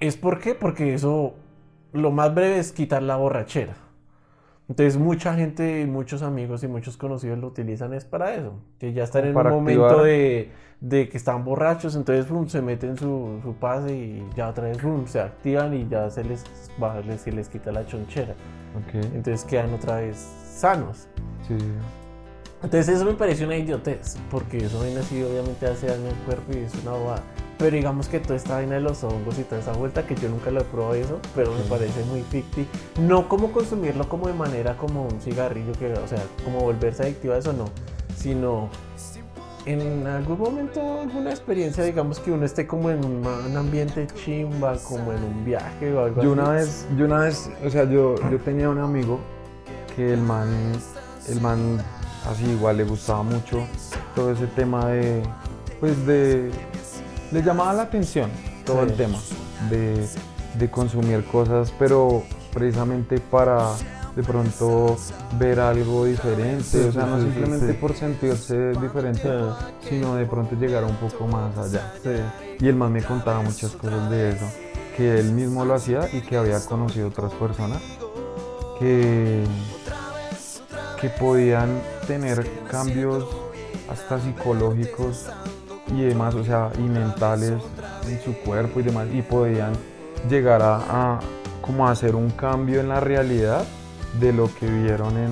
es 0.00 0.16
por 0.16 0.40
qué, 0.40 0.54
porque 0.54 0.94
eso, 0.94 1.34
lo 1.92 2.10
más 2.10 2.34
breve 2.34 2.58
es 2.58 2.72
quitar 2.72 3.02
la 3.02 3.16
borrachera. 3.16 3.74
Entonces 4.68 4.96
mucha 4.96 5.34
gente, 5.34 5.84
muchos 5.86 6.22
amigos 6.22 6.62
y 6.64 6.68
muchos 6.68 6.96
conocidos 6.96 7.38
lo 7.38 7.48
utilizan 7.48 7.92
es 7.92 8.04
para 8.06 8.34
eso, 8.34 8.54
que 8.78 8.92
ya 8.94 9.04
están 9.04 9.26
en 9.26 9.34
para 9.34 9.50
un 9.52 9.56
momento 9.56 9.86
de, 10.04 10.50
de 10.86 11.08
que 11.08 11.16
están 11.16 11.44
borrachos, 11.46 11.96
entonces 11.96 12.26
pum, 12.26 12.46
se 12.46 12.60
meten 12.60 12.98
su, 12.98 13.40
su 13.42 13.54
pase 13.54 13.94
y 13.96 14.28
ya 14.36 14.48
otra 14.50 14.64
vez 14.64 14.76
pum, 14.76 15.06
se 15.06 15.18
activan 15.18 15.72
y 15.72 15.88
ya 15.88 16.10
se 16.10 16.22
les, 16.24 16.44
baja- 16.78 17.00
les- 17.00 17.22
se 17.22 17.32
les 17.32 17.48
quita 17.48 17.72
la 17.72 17.86
chonchera. 17.86 18.34
Ok, 18.76 19.02
Entonces 19.14 19.44
quedan 19.44 19.72
otra 19.72 19.96
vez 19.96 20.16
sanos. 20.54 21.08
sí. 21.48 21.56
Entonces 22.62 22.96
eso 22.96 23.04
me 23.04 23.12
parece 23.12 23.44
una 23.44 23.56
idiotez, 23.56 24.16
porque 24.30 24.56
eso 24.58 24.80
viene 24.82 25.00
así, 25.00 25.22
obviamente 25.22 25.66
hace 25.66 25.86
daño 25.86 26.08
al 26.08 26.16
cuerpo 26.24 26.52
y 26.54 26.58
es 26.64 26.74
una 26.82 26.92
bobada. 26.92 27.22
Pero 27.58 27.76
digamos 27.76 28.08
que 28.08 28.20
toda 28.20 28.36
esta 28.36 28.54
vaina 28.54 28.74
de 28.76 28.80
los 28.80 29.04
hongos 29.04 29.38
y 29.38 29.42
toda 29.44 29.60
esa 29.60 29.72
vuelta, 29.72 30.06
que 30.06 30.14
yo 30.14 30.28
nunca 30.30 30.50
lo 30.50 30.60
he 30.60 30.64
probado 30.64 30.94
eso, 30.94 31.20
pero 31.34 31.52
me 31.52 31.60
parece 31.64 32.02
muy 32.06 32.22
ficti. 32.22 32.66
No 33.00 33.28
como 33.28 33.52
consumirlo 33.52 34.08
como 34.08 34.28
de 34.28 34.32
manera 34.34 34.76
como 34.78 35.02
un 35.06 35.20
cigarrillo, 35.20 35.72
que, 35.72 35.92
o 35.92 36.08
sea, 36.08 36.22
como 36.42 36.60
volverse 36.60 37.02
adictivo 37.02 37.34
a 37.34 37.38
eso, 37.38 37.52
no. 37.52 37.66
Sino 38.16 38.70
en 39.66 40.06
algún 40.06 40.38
momento, 40.38 41.00
alguna 41.00 41.30
experiencia, 41.30 41.84
digamos 41.84 42.18
que 42.20 42.30
uno 42.30 42.44
esté 42.44 42.66
como 42.66 42.90
en 42.90 43.04
un, 43.04 43.56
ambiente 43.56 44.06
chimba, 44.24 44.76
como 44.78 45.12
en 45.12 45.24
un 45.24 45.44
viaje 45.44 45.92
o 45.92 46.04
algo 46.04 46.22
Yo 46.22 46.32
así. 46.32 46.40
una 46.40 46.50
vez, 46.50 46.86
yo 46.96 47.04
una 47.06 47.18
vez, 47.20 47.50
o 47.64 47.70
sea, 47.70 47.84
yo, 47.84 48.14
yo 48.30 48.38
tenía 48.40 48.68
un 48.68 48.78
amigo 48.78 49.18
que 49.96 50.12
el 50.12 50.20
man, 50.20 50.48
el 51.28 51.40
man 51.40 51.78
así 52.30 52.44
igual 52.50 52.76
le 52.76 52.84
gustaba 52.84 53.22
mucho 53.22 53.66
todo 54.14 54.32
ese 54.32 54.46
tema 54.48 54.86
de, 54.88 55.22
pues 55.80 56.06
de, 56.06 56.50
le 57.32 57.42
llamaba 57.42 57.72
la 57.72 57.82
atención 57.82 58.30
todo 58.64 58.82
Sí. 58.84 58.90
el 58.90 58.96
tema 58.96 59.18
de, 59.70 60.06
de 60.58 60.70
consumir 60.70 61.24
cosas, 61.24 61.72
pero 61.78 62.22
precisamente 62.52 63.18
para 63.18 63.70
de 64.16 64.22
pronto 64.22 64.96
ver 65.38 65.58
algo 65.58 66.04
diferente, 66.04 66.84
o 66.84 66.92
sea, 66.92 67.06
no 67.06 67.20
simplemente 67.20 67.72
sí. 67.72 67.72
por 67.74 67.94
sentirse 67.94 68.70
diferente, 68.80 69.28
sino 69.88 70.14
de 70.14 70.24
pronto 70.26 70.54
llegar 70.54 70.84
un 70.84 70.94
poco 70.96 71.26
más 71.26 71.56
allá. 71.58 71.92
Sí. 72.02 72.10
Y 72.60 72.68
el 72.68 72.76
man 72.76 72.92
me 72.92 73.02
contaba 73.02 73.42
muchas 73.42 73.72
cosas 73.72 74.08
de 74.10 74.30
eso, 74.30 74.46
que 74.96 75.18
él 75.18 75.32
mismo 75.32 75.64
lo 75.64 75.74
hacía 75.74 76.08
y 76.12 76.20
que 76.20 76.36
había 76.36 76.60
conocido 76.60 77.08
otras 77.08 77.32
personas 77.34 77.82
que, 78.78 79.44
que 81.00 81.08
podían 81.08 81.80
tener 82.06 82.48
cambios 82.70 83.26
hasta 83.90 84.20
psicológicos 84.20 85.26
y 85.88 86.02
demás, 86.02 86.34
o 86.36 86.44
sea, 86.44 86.70
y 86.78 86.82
mentales 86.82 87.60
en 88.06 88.22
su 88.22 88.32
cuerpo 88.44 88.78
y 88.78 88.84
demás, 88.84 89.08
y 89.12 89.22
podían 89.22 89.72
llegar 90.28 90.62
a, 90.62 90.76
a 91.16 91.20
como 91.60 91.88
a 91.88 91.90
hacer 91.90 92.14
un 92.14 92.30
cambio 92.30 92.80
en 92.80 92.88
la 92.88 93.00
realidad 93.00 93.64
de 94.20 94.32
lo 94.32 94.48
que 94.54 94.66
vieron 94.66 95.16
en, 95.16 95.30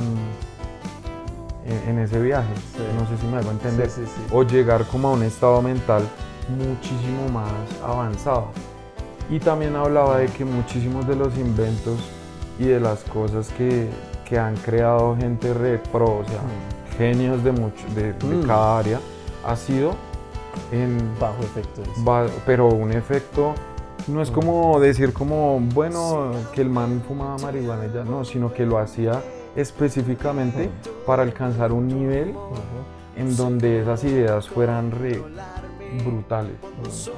en, 1.66 1.88
en 1.90 1.98
ese 1.98 2.20
viaje. 2.20 2.52
Sí. 2.76 2.82
No 2.98 3.06
sé 3.08 3.16
si 3.20 3.26
me 3.26 3.38
hago 3.38 3.50
entender. 3.50 3.88
Sí, 3.90 4.02
sí, 4.04 4.12
sí. 4.14 4.22
O 4.32 4.42
llegar 4.42 4.84
como 4.86 5.08
a 5.08 5.12
un 5.12 5.22
estado 5.22 5.60
mental 5.62 6.02
muchísimo 6.48 7.28
más 7.32 7.50
avanzado. 7.84 8.48
Y 9.30 9.38
también 9.38 9.76
hablaba 9.76 10.18
de 10.18 10.26
que 10.26 10.44
muchísimos 10.44 11.06
de 11.06 11.16
los 11.16 11.36
inventos 11.38 11.98
y 12.58 12.64
de 12.64 12.80
las 12.80 13.00
cosas 13.04 13.48
que, 13.56 13.88
que 14.28 14.38
han 14.38 14.56
creado 14.56 15.16
gente 15.16 15.54
re 15.54 15.78
pro, 15.78 16.18
o 16.18 16.24
sea, 16.24 16.40
genios 16.98 17.42
de, 17.42 17.52
mucho, 17.52 17.84
de, 17.94 18.12
de 18.12 18.36
Mm. 18.36 18.42
cada 18.46 18.78
área, 18.78 19.00
ha 19.46 19.56
sido 19.56 19.94
en 20.70 20.98
Bajo 21.18 21.42
efectos. 21.42 21.86
va- 22.06 22.26
pero 22.44 22.68
un 22.68 22.92
efecto 22.92 23.54
no 24.08 24.22
es 24.22 24.30
como 24.30 24.78
decir 24.80 25.12
como 25.12 25.58
bueno 25.60 26.32
que 26.54 26.60
el 26.62 26.68
man 26.70 27.02
fumaba 27.06 27.38
marihuana 27.38 27.86
ya 27.92 28.04
no 28.04 28.24
sino 28.24 28.52
que 28.52 28.66
lo 28.66 28.78
hacía 28.78 29.22
específicamente 29.56 30.70
para 31.06 31.22
alcanzar 31.22 31.72
un 31.72 31.86
nivel 31.88 32.34
en 33.16 33.36
donde 33.36 33.80
esas 33.82 34.02
ideas 34.04 34.48
fueran 34.48 34.90
re 34.90 35.22
brutales 36.04 36.56
¿sí? 36.90 37.10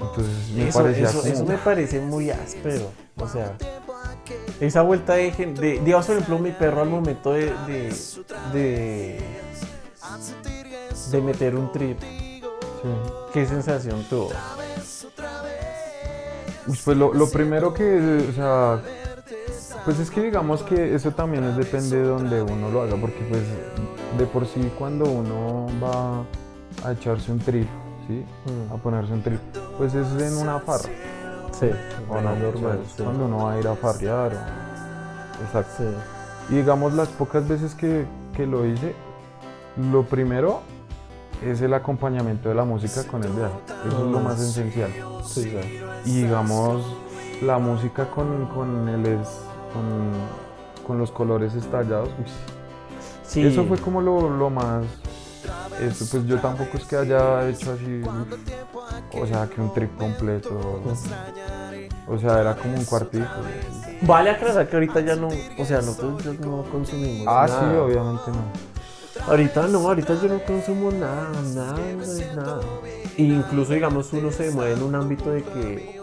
entonces 0.00 0.48
me 0.54 0.68
Eso, 0.68 0.78
parecía 0.82 1.04
eso- 1.10 1.44
me 1.44 1.58
parece 1.58 2.00
muy 2.00 2.30
áspero. 2.30 2.90
O 3.18 3.28
sea, 3.28 3.56
esa 4.60 4.82
vuelta 4.82 5.14
de, 5.14 5.30
de 5.30 5.80
digamos, 5.84 6.06
por 6.06 6.14
ejemplo, 6.16 6.38
mi 6.38 6.50
perro 6.52 6.80
al 6.82 6.88
momento 6.88 7.32
de, 7.32 7.52
de, 7.66 7.92
de, 8.52 9.20
de 11.10 11.20
meter 11.20 11.54
un 11.54 11.70
trip, 11.72 12.00
sí. 12.00 12.88
¿qué 13.34 13.46
sensación 13.46 14.02
tuvo? 14.08 14.30
Pues 16.66 16.96
lo, 16.96 17.12
lo 17.12 17.28
primero 17.28 17.74
que, 17.74 18.26
o 18.30 18.32
sea, 18.32 18.80
pues 19.84 19.98
es 19.98 20.10
que 20.10 20.22
digamos 20.22 20.62
que 20.62 20.94
eso 20.94 21.10
también 21.10 21.44
es 21.44 21.56
depende 21.56 21.96
de 21.98 22.04
donde 22.06 22.42
uno 22.42 22.70
lo 22.70 22.82
haga, 22.82 22.96
porque 22.96 23.24
pues 23.28 23.42
de 24.18 24.26
por 24.26 24.46
sí 24.46 24.70
cuando 24.78 25.04
uno 25.06 25.66
va 25.82 26.24
a 26.88 26.92
echarse 26.92 27.32
un 27.32 27.38
trip, 27.40 27.68
¿sí? 28.06 28.24
Mm. 28.46 28.72
A 28.72 28.76
ponerse 28.76 29.12
un 29.12 29.22
trip, 29.22 29.40
pues 29.76 29.94
es 29.94 30.06
en 30.22 30.36
una 30.38 30.60
farra. 30.60 30.88
Sí, 31.58 31.70
o 32.08 32.20
no, 32.20 32.34
normal. 32.36 32.80
sí. 32.96 33.02
Cuando 33.02 33.24
uno 33.26 33.44
va 33.44 33.52
a 33.54 33.58
ir 33.58 33.66
a 33.68 33.74
farrear. 33.76 34.32
o- 34.32 35.44
Exacto. 35.44 35.72
Sí. 35.78 36.54
Y 36.54 36.56
digamos 36.56 36.92
las 36.94 37.08
pocas 37.08 37.46
veces 37.48 37.74
que, 37.74 38.04
que 38.36 38.46
lo 38.46 38.66
hice, 38.66 38.94
lo 39.92 40.04
primero 40.04 40.60
es 41.44 41.60
el 41.60 41.74
acompañamiento 41.74 42.48
de 42.48 42.54
la 42.54 42.64
música 42.64 43.02
con 43.10 43.22
el 43.24 43.30
viaje. 43.32 43.54
Eso 43.88 44.04
es 44.06 44.10
lo 44.12 44.20
más 44.20 44.40
esencial. 44.40 44.90
Sí, 45.24 45.50
claro. 45.50 45.66
Y 46.04 46.22
digamos, 46.22 46.84
la 47.42 47.58
música 47.58 48.08
con, 48.10 48.46
con, 48.46 48.88
el 48.88 49.06
es- 49.06 49.40
con, 49.72 50.86
con 50.86 50.98
los 50.98 51.10
colores 51.10 51.54
estallados. 51.54 52.08
Sí. 53.26 53.42
Eso 53.46 53.64
fue 53.64 53.78
como 53.78 54.00
lo, 54.00 54.28
lo 54.30 54.50
más... 54.50 54.84
Eso, 55.80 56.06
pues 56.10 56.26
yo 56.26 56.38
tampoco 56.38 56.76
es 56.76 56.84
que 56.84 56.96
haya 56.96 57.48
hecho 57.48 57.72
así, 57.72 58.02
uf, 58.02 59.22
o 59.22 59.26
sea, 59.26 59.48
que 59.48 59.60
un 59.60 59.72
trip 59.72 59.96
completo. 59.96 60.50
O 62.06 62.18
sea, 62.18 62.40
era 62.40 62.54
como 62.54 62.74
un 62.76 62.84
cuartico. 62.84 63.24
Vale 64.02 64.30
aclarar 64.30 64.68
que 64.68 64.76
ahorita 64.76 65.00
ya 65.00 65.16
no, 65.16 65.28
o 65.58 65.64
sea, 65.64 65.78
nosotros 65.80 66.22
ya 66.24 66.46
no 66.46 66.62
consumimos 66.70 67.26
Ah, 67.26 67.46
nada. 67.48 67.70
sí, 67.72 67.76
obviamente 67.78 68.22
no. 68.30 68.71
Ahorita 69.26 69.66
no, 69.68 69.78
ahorita 69.80 70.14
yo 70.20 70.28
no 70.28 70.38
consumo 70.44 70.90
nada, 70.90 71.30
nada, 71.54 71.76
nada, 71.76 72.34
nada. 72.34 72.60
E 73.16 73.22
incluso, 73.22 73.72
digamos, 73.72 74.12
uno 74.12 74.30
se 74.30 74.50
mueve 74.50 74.72
en 74.72 74.82
un 74.82 74.94
ámbito 74.94 75.30
de 75.30 75.42
que 75.42 76.00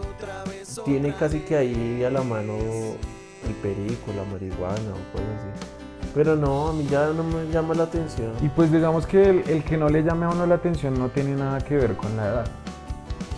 tiene 0.84 1.12
casi 1.14 1.40
que 1.40 1.56
ahí 1.56 2.04
a 2.04 2.10
la 2.10 2.22
mano 2.22 2.54
el 2.54 3.54
perico, 3.62 4.12
la 4.16 4.24
marihuana 4.24 4.90
o 4.90 5.12
cosas 5.12 5.28
así. 5.38 5.66
Pero 6.14 6.36
no, 6.36 6.68
a 6.68 6.72
mí 6.72 6.86
ya 6.90 7.08
no 7.08 7.22
me 7.24 7.50
llama 7.52 7.74
la 7.74 7.84
atención. 7.84 8.32
Y 8.42 8.48
pues 8.48 8.70
digamos 8.72 9.06
que 9.06 9.22
el, 9.30 9.48
el 9.48 9.64
que 9.64 9.76
no 9.76 9.88
le 9.88 10.02
llame 10.02 10.26
a 10.26 10.30
uno 10.30 10.46
la 10.46 10.56
atención 10.56 10.98
no 10.98 11.08
tiene 11.08 11.34
nada 11.36 11.60
que 11.60 11.76
ver 11.76 11.96
con 11.96 12.16
la 12.16 12.26
edad. 12.26 12.46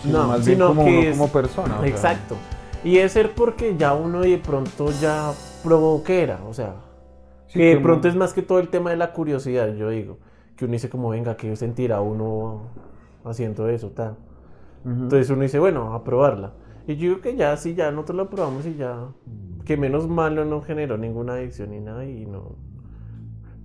Sino 0.01 0.21
No, 0.23 0.27
más 0.29 0.45
bien 0.45 0.59
como 0.59 0.83
que 0.85 0.89
uno 0.91 1.01
es- 1.01 1.11
como 1.17 1.27
persona. 1.29 1.75
o 1.77 1.81
sea, 1.81 1.87
Exacto. 1.89 2.35
Y 2.83 2.97
es 2.97 3.11
ser 3.13 3.33
porque 3.33 3.75
ya 3.77 3.93
uno 3.93 4.21
de 4.21 4.37
pronto 4.37 4.91
ya 4.99 5.31
probó 5.63 6.03
que 6.03 6.21
era, 6.23 6.39
o 6.47 6.53
sea, 6.53 6.73
sí, 7.53 7.59
que 7.59 7.65
de 7.75 7.79
pronto 7.79 8.07
es 8.07 8.15
más 8.15 8.33
que 8.33 8.41
todo 8.41 8.59
el 8.59 8.69
tema 8.69 8.89
de 8.89 8.97
la 8.97 9.13
curiosidad, 9.13 9.73
yo 9.75 9.89
digo. 9.89 10.17
Que 10.55 10.65
uno 10.65 10.73
dice 10.73 10.89
como, 10.89 11.09
venga, 11.09 11.35
que 11.37 11.55
sentirá 11.55 12.01
uno 12.01 12.69
haciendo 13.25 13.67
eso, 13.69 13.89
tal. 13.91 14.17
Ujú. 14.85 15.03
Entonces 15.03 15.29
uno 15.29 15.41
dice, 15.43 15.59
bueno, 15.59 15.93
a 15.93 16.03
probarla. 16.03 16.53
Y 16.85 16.95
yo 16.95 17.09
digo 17.09 17.21
que 17.21 17.35
ya, 17.35 17.55
sí, 17.57 17.73
ya 17.75 17.91
nosotros 17.91 18.17
la 18.17 18.29
probamos 18.29 18.65
y 18.65 18.75
ya. 18.75 19.07
Que 19.65 19.77
menos 19.77 20.07
malo 20.07 20.43
no 20.45 20.61
generó 20.61 20.97
ninguna 20.97 21.33
adicción 21.33 21.71
ni 21.71 21.79
nada 21.79 22.05
y 22.05 22.25
no. 22.25 22.55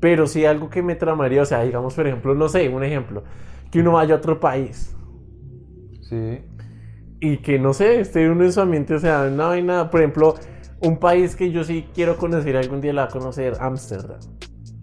Pero 0.01 0.27
sí 0.29 0.45
algo 0.45 0.71
que 0.71 0.81
me 0.83 0.95
tramaría, 0.95 1.43
o 1.43 1.45
sea, 1.45 1.63
digamos, 1.63 1.95
por 1.95 2.07
ejemplo, 2.07 2.35
no 2.35 2.49
sé, 2.49 2.69
un 2.69 2.85
ejemplo, 2.85 3.25
que 3.71 3.81
uno 3.81 3.93
vaya 3.93 4.15
a 4.15 4.19
otro 4.19 4.39
país 4.39 4.95
Sí. 6.03 6.39
y 7.21 7.39
que 7.39 7.59
no 7.59 7.75
sé, 7.75 8.01
esté 8.01 8.31
uno 8.31 8.45
en 8.45 8.53
su 8.53 8.61
ambiente, 8.61 8.95
o 8.95 8.99
sea, 9.01 9.29
no 9.29 9.49
hay 9.49 9.63
nada. 9.63 9.91
Por 9.91 10.01
ejemplo, 10.01 10.37
un 10.81 10.99
país 10.99 11.37
que 11.37 11.51
yo 11.51 11.65
sí 11.65 11.87
quiero 11.95 12.17
conocer, 12.17 12.57
algún 12.57 12.81
día 12.81 12.93
la 12.93 13.03
va 13.03 13.09
a 13.09 13.11
conocer, 13.11 13.55
Ámsterdam. 13.61 14.19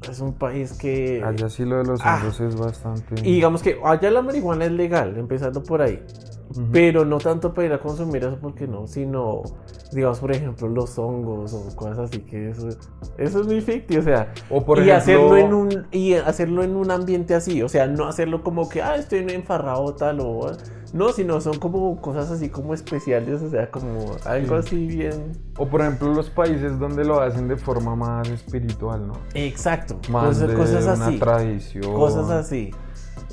Es 0.10 0.20
un 0.20 0.34
país 0.34 0.74
que. 0.74 1.24
Allá 1.24 1.50
sí 1.50 1.66
lo 1.66 1.78
de 1.78 1.86
los 1.86 2.00
Ah. 2.04 2.22
es 2.28 2.56
bastante. 2.56 3.16
Y 3.22 3.36
digamos 3.36 3.64
que 3.64 3.80
allá 3.84 4.12
la 4.12 4.22
marihuana 4.22 4.66
es 4.66 4.72
legal, 4.72 5.18
empezando 5.18 5.64
por 5.64 5.82
ahí. 5.82 6.04
Ujú. 6.52 6.68
Pero 6.72 7.06
no 7.06 7.18
tanto 7.18 7.54
para 7.54 7.68
ir 7.68 7.74
a 7.74 7.80
consumir 7.80 8.24
eso 8.24 8.38
porque 8.40 8.68
no, 8.68 8.86
sino, 8.88 9.42
digamos, 9.92 10.20
por 10.20 10.32
ejemplo, 10.32 10.68
los 10.68 10.98
hongos 11.00 11.54
o 11.54 11.76
cosas 11.76 12.00
así 12.00 12.20
que 12.20 12.50
eso, 12.50 12.70
eso 13.18 13.42
es 13.42 13.48
muy 13.48 13.62
ficticio, 13.62 14.02
o 14.02 14.04
sea, 14.04 14.34
O 14.50 14.64
por 14.66 14.80
y 14.80 14.90
ejemplo, 14.90 14.98
hacerlo 14.98 15.38
en 15.38 15.54
un 15.54 15.88
y 15.92 16.14
hacerlo 16.16 16.64
en 16.64 16.76
un 16.76 16.92
ambiente 16.92 17.36
así, 17.36 17.62
o 17.62 17.70
sea, 17.70 17.88
no 17.88 18.08
hacerlo 18.08 18.44
como 18.44 18.68
que 18.70 18.82
ah, 18.82 18.96
estoy 18.96 19.20
enfarrado 19.30 19.94
tal 19.96 20.20
o 20.22 20.52
no, 20.94 21.10
sino 21.12 21.42
son 21.42 21.60
como 21.60 22.00
cosas 22.02 22.32
así 22.32 22.50
como 22.50 22.74
especiales, 22.74 23.42
o 23.42 23.50
sea, 23.50 23.70
como 23.70 24.16
algo 24.26 24.62
Sí. 24.62 24.68
así 24.68 24.88
bien 24.88 25.32
O 25.58 25.68
por 25.68 25.82
ejemplo 25.82 26.14
los 26.14 26.30
países 26.30 26.80
donde 26.80 27.04
lo 27.06 27.20
hacen 27.22 27.48
de 27.48 27.58
forma 27.58 27.96
más 27.96 28.28
espiritual, 28.30 29.08
¿no? 29.08 29.14
exacto, 29.34 30.00
Más 30.10 30.28
cosas, 30.28 30.48
de 30.48 30.54
cosas 30.56 30.84
una 30.86 31.08
así, 31.08 31.20
tradición. 31.20 31.94
cosas 31.94 32.30
así. 32.30 32.72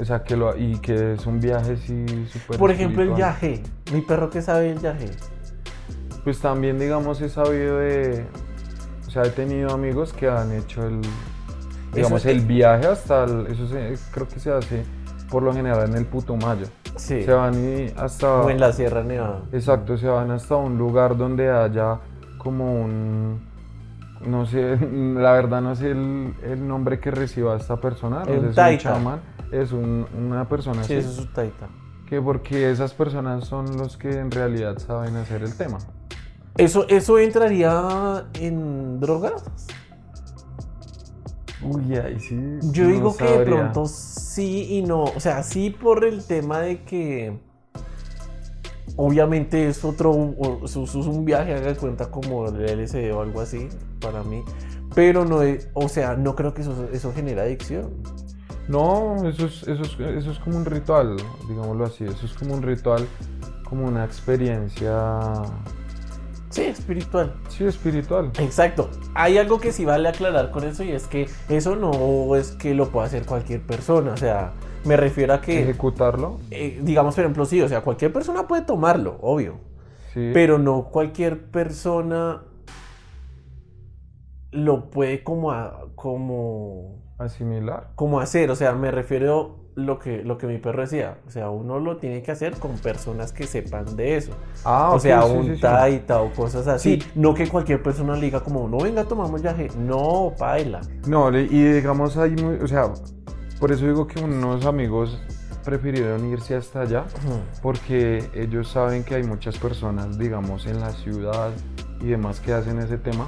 O 0.01 0.05
sea, 0.05 0.23
que 0.25 0.37
lo, 0.37 0.57
y 0.57 0.79
que 0.79 1.13
es 1.15 1.27
un 1.27 1.39
viaje 1.41 1.77
súper 1.77 2.59
Por 2.59 2.71
ejemplo, 2.71 3.03
el 3.03 3.11
espiritual. 3.11 3.17
viaje, 3.17 3.63
mi 3.93 4.01
perro 4.01 4.31
que 4.31 4.41
sabe 4.43 4.71
el 4.71 4.79
viaje. 4.79 5.11
Pues 6.25 6.41
también, 6.41 6.79
digamos, 6.79 7.21
he 7.21 7.29
sabido 7.29 7.79
de... 7.79 8.25
O 9.07 9.11
sea, 9.11 9.25
he 9.25 9.31
tenido 9.31 9.71
amigos 9.73 10.13
que 10.13 10.29
han 10.29 10.53
hecho 10.53 10.87
el... 10.87 11.01
Digamos, 11.93 12.25
el 12.27 12.41
viaje 12.41 12.87
hasta... 12.87 13.25
el- 13.25 13.47
eso 13.49 13.67
se- 13.69 13.97
creo 14.13 14.29
que 14.29 14.39
se 14.41 14.51
hace 14.53 14.85
por 15.31 15.43
lo 15.43 15.53
general 15.53 15.89
en 15.91 15.97
el 15.97 16.07
Putumayo. 16.07 16.67
Sí. 16.97 17.23
Se 17.25 17.33
van 17.33 17.55
y 17.55 17.93
hasta... 17.97 18.43
O 18.43 18.51
en 18.51 18.61
la 18.61 18.73
Sierra 18.73 19.03
Nevada. 19.03 19.43
Exacto, 19.53 19.97
se 19.97 20.07
van 20.07 20.31
hasta 20.31 20.57
un 20.57 20.79
lugar 20.79 21.17
donde 21.17 21.51
haya 21.51 21.99
como 22.39 22.81
un... 22.83 23.51
No 24.25 24.47
sé, 24.47 24.79
la 24.93 25.33
verdad 25.33 25.61
no 25.61 25.75
sé 25.75 25.91
el, 25.91 26.35
el 26.45 26.67
nombre 26.69 27.01
que 27.01 27.11
reciba 27.11 27.57
esta 27.57 27.81
persona. 27.81 28.19
Un 28.23 28.55
si 28.55 28.61
es 28.61 28.73
un 28.73 28.79
chamán, 28.79 29.21
es 29.51 29.73
un- 29.73 30.07
una 30.17 30.49
persona 30.49 30.85
Sí, 30.85 30.95
así. 30.95 31.07
eso 31.07 31.09
es 31.11 31.17
su 31.17 31.33
taita. 31.33 31.67
Que 32.07 32.21
porque 32.21 32.71
esas 32.71 32.93
personas 32.95 33.47
son 33.47 33.77
los 33.79 33.97
que 33.97 34.19
en 34.19 34.31
realidad 34.31 34.79
saben 34.79 35.17
hacer 35.17 35.43
el 35.43 35.57
tema. 35.57 35.79
¿Eso, 36.57 36.87
¿Eso 36.89 37.19
entraría 37.19 38.27
en 38.35 39.01
drogas? 39.01 39.45
Uy, 41.63 41.97
ahí 41.97 42.19
sí. 42.19 42.37
Yo 42.73 42.85
no 42.85 42.91
digo 42.91 43.17
que 43.17 43.25
de 43.25 43.45
pronto 43.45 43.87
sí 43.87 44.67
y 44.77 44.83
no. 44.83 45.05
O 45.05 45.21
sea, 45.21 45.43
sí 45.43 45.71
por 45.71 46.05
el 46.05 46.25
tema 46.25 46.61
de 46.61 46.83
que 46.83 47.39
obviamente 48.97 49.69
es 49.69 49.85
otro, 49.85 50.35
es 50.65 50.77
un 50.77 51.25
viaje, 51.25 51.55
haga 51.55 51.69
de 51.69 51.77
cuenta 51.77 52.11
como 52.11 52.47
el 52.49 52.85
LSD 52.85 53.13
o 53.15 53.23
algo 53.23 53.41
así 53.41 53.69
para 54.01 54.23
mí. 54.23 54.43
Pero 54.95 55.25
no 55.25 55.43
es, 55.43 55.69
o 55.73 55.89
sea, 55.89 56.17
no 56.17 56.35
creo 56.37 56.53
que 56.53 56.63
eso, 56.63 56.89
eso 56.93 57.13
genera 57.15 57.43
adicción. 57.43 57.91
No, 58.69 59.17
eso 59.27 59.47
es, 59.47 59.63
eso, 59.67 59.83
es, 59.83 60.01
eso 60.01 60.31
es 60.31 60.39
como 60.39 60.57
un 60.59 60.65
ritual, 60.65 61.17
digámoslo 61.49 61.87
así. 61.87 62.05
Eso 62.05 62.27
es 62.27 62.35
como 62.35 62.55
un 62.55 62.63
ritual, 62.63 63.07
como 63.65 63.87
una 63.87 64.05
experiencia 64.05 65.43
Sí, 66.53 66.63
espiritual. 66.65 67.35
Sí, 67.49 67.65
espiritual. 67.65 68.31
Exacto. 68.39 68.91
Hay 69.15 69.39
algo 69.39 69.59
que 69.59 69.73
sí 69.73 69.87
vale 69.87 70.07
aclarar 70.09 70.51
con 70.51 70.65
eso 70.65 70.85
y 70.85 70.93
es 70.93 71.07
que 71.07 71.27
eso 71.49 71.77
no 71.77 72.37
es 72.37 72.53
que 72.53 72.75
lo 72.75 72.91
pueda 72.91 73.07
hacer 73.07 73.25
cualquier 73.25 73.63
persona. 73.63 74.13
O 74.13 74.17
sea, 74.19 74.53
me 74.85 74.99
refiero 74.99 75.33
a 75.33 75.41
que, 75.41 75.63
Ejecutarlo. 75.63 76.41
eh, 76.51 76.79
digamos, 76.83 77.15
por 77.15 77.25
ejemplo, 77.25 77.47
sí, 77.47 77.63
o 77.63 77.69
sea, 77.71 77.81
cualquier 77.81 78.13
persona 78.13 78.47
puede 78.47 78.63
tomarlo, 78.63 79.17
obvio. 79.23 79.61
Sí. 80.13 80.31
Pero 80.35 80.59
no 80.59 80.91
cualquier 80.91 81.51
persona 81.51 82.43
lo 84.51 84.91
puede 84.91 85.25
como, 85.25 85.53
a- 85.53 85.87
como, 85.95 86.99
Asimilar. 87.19 87.93
como 87.95 88.21
hacer. 88.21 88.51
O 88.51 88.57
sea, 88.57 88.75
me 88.75 88.91
refiero 88.91 89.62
lo 89.75 89.99
que, 89.99 90.23
lo 90.23 90.39
que 90.39 90.47
mi 90.47 90.59
perro 90.59 90.83
decía. 90.83 91.19
O 91.27 91.31
sea, 91.31 91.51
uno 91.51 91.79
lo 91.79 91.97
tiene 91.97 92.23
que 92.23 92.31
hacer 92.31 92.55
con 92.59 92.73
personas 92.79 93.33
que 93.33 93.47
sepan 93.47 93.97
de 93.97 94.17
eso. 94.17 94.33
Ah, 94.65 94.93
o 94.93 94.99
sea, 94.99 95.23
sí, 95.23 95.31
un 95.31 95.47
sí, 95.47 95.55
sí. 95.57 95.61
taita 95.61 96.21
o 96.21 96.33
cosas 96.33 96.67
así. 96.67 97.01
Sí. 97.01 97.13
No 97.15 97.35
que 97.35 97.49
cualquier 97.49 97.83
persona 97.83 98.15
le 98.15 98.23
diga 98.23 98.41
como, 98.41 98.69
no 98.69 98.79
venga, 98.79 99.05
tomamos 99.05 99.43
viaje. 99.43 99.69
No, 99.79 100.33
baila. 100.39 100.81
No, 101.07 101.37
y 101.37 101.47
digamos 101.47 102.17
muy, 102.17 102.57
o 102.63 102.69
sea, 102.69 102.93
por 103.61 103.73
eso 103.73 103.87
digo 103.87 104.07
que 104.07 104.21
unos 104.21 104.67
amigos 104.67 105.21
prefirieron 105.65 106.27
irse 106.27 106.57
hasta 106.57 106.83
allá, 106.83 107.05
porque 107.63 108.29
ellos 108.35 108.69
saben 108.69 109.05
que 109.05 109.15
hay 109.15 109.23
muchas 109.23 109.59
personas, 109.59 110.19
digamos, 110.19 110.67
en 110.67 110.81
la 110.81 110.91
ciudad 110.91 111.51
y 112.01 112.07
demás 112.07 112.41
que 112.41 112.53
hacen 112.53 112.79
ese 112.79 112.99
tema. 112.99 113.27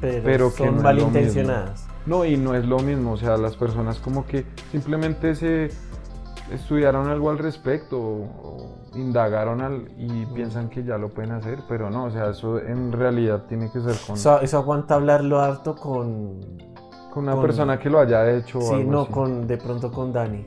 Pero, 0.00 0.22
Pero 0.24 0.50
que 0.50 0.64
son 0.64 0.76
no 0.76 0.82
malintencionadas. 0.82 1.89
No, 2.06 2.24
y 2.24 2.36
no 2.36 2.54
es 2.54 2.64
lo 2.66 2.78
mismo, 2.78 3.12
o 3.12 3.16
sea, 3.16 3.36
las 3.36 3.56
personas 3.56 3.98
como 3.98 4.26
que 4.26 4.44
simplemente 4.72 5.34
se 5.34 5.70
estudiaron 6.52 7.08
algo 7.08 7.30
al 7.30 7.38
respecto 7.38 7.98
o, 7.98 8.22
o 8.42 8.98
indagaron 8.98 9.60
al, 9.60 9.88
y 9.98 10.26
piensan 10.26 10.68
que 10.68 10.82
ya 10.82 10.98
lo 10.98 11.10
pueden 11.10 11.32
hacer, 11.32 11.58
pero 11.68 11.90
no, 11.90 12.04
o 12.06 12.10
sea, 12.10 12.30
eso 12.30 12.58
en 12.58 12.90
realidad 12.92 13.44
tiene 13.48 13.70
que 13.70 13.80
ser 13.80 13.94
con, 14.06 14.16
Eso, 14.16 14.40
eso 14.40 14.58
aguanta 14.58 14.94
hablarlo 14.96 15.38
harto 15.40 15.76
con... 15.76 16.40
con 17.12 17.24
una 17.24 17.32
con- 17.32 17.42
persona 17.42 17.78
que 17.78 17.88
lo 17.90 18.00
haya 18.00 18.28
hecho 18.34 18.58
o 18.58 18.62
Sí, 18.62 18.74
algo 18.74 18.90
no, 18.90 19.00
así. 19.02 19.12
con 19.12 19.46
de 19.46 19.56
pronto 19.58 19.92
con 19.92 20.12
Dani. 20.12 20.44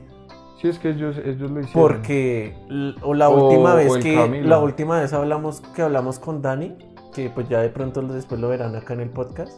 Sí, 0.60 0.68
es 0.68 0.78
que 0.78 0.90
ellos, 0.90 1.16
ellos 1.24 1.50
lo 1.50 1.60
hicieron. 1.60 1.72
Porque 1.88 2.54
o 3.02 3.14
la 3.14 3.28
última 3.28 3.74
o 3.74 3.76
vez 3.76 3.96
que 3.98 4.14
Camilo. 4.14 4.48
la 4.48 4.58
última 4.58 5.00
vez 5.00 5.12
hablamos 5.12 5.60
que 5.74 5.82
hablamos 5.82 6.18
con 6.18 6.42
Dani, 6.42 6.76
que 7.14 7.30
pues 7.30 7.48
ya 7.48 7.60
de 7.60 7.68
pronto 7.68 8.02
después 8.02 8.40
lo 8.40 8.48
verán 8.48 8.74
acá 8.76 8.94
en 8.94 9.00
el 9.00 9.10
podcast. 9.10 9.52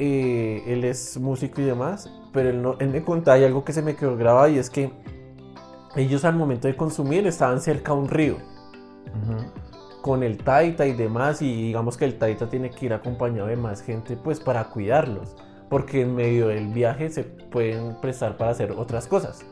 Eh, 0.00 0.64
él 0.66 0.84
es 0.84 1.18
músico 1.18 1.60
y 1.60 1.64
demás, 1.64 2.10
pero 2.32 2.48
él, 2.48 2.62
no, 2.62 2.76
él 2.78 2.88
me 2.88 3.04
contaba 3.04 3.38
y 3.38 3.44
algo 3.44 3.64
que 3.64 3.74
se 3.74 3.82
me 3.82 3.94
quedó 3.94 4.16
grabado 4.16 4.48
y 4.48 4.58
es 4.58 4.70
que 4.70 4.90
ellos 5.94 6.24
al 6.24 6.36
momento 6.36 6.68
de 6.68 6.74
consumir 6.74 7.26
estaban 7.26 7.60
cerca 7.60 7.92
a 7.92 7.94
un 7.94 8.08
río 8.08 8.36
Ujú. 8.36 10.00
con 10.00 10.22
el 10.22 10.38
taita 10.38 10.86
y 10.86 10.94
demás 10.94 11.42
y 11.42 11.64
digamos 11.64 11.98
que 11.98 12.06
el 12.06 12.16
taita 12.18 12.48
tiene 12.48 12.70
que 12.70 12.86
ir 12.86 12.94
acompañado 12.94 13.48
de 13.48 13.56
más 13.56 13.82
gente 13.82 14.16
pues 14.16 14.40
para 14.40 14.64
cuidarlos 14.70 15.36
porque 15.68 16.00
en 16.00 16.14
medio 16.14 16.48
del 16.48 16.68
viaje 16.68 17.10
se 17.10 17.24
pueden 17.24 18.00
prestar 18.00 18.36
para 18.38 18.52
hacer 18.52 18.72
otras 18.72 19.06
cosas. 19.06 19.44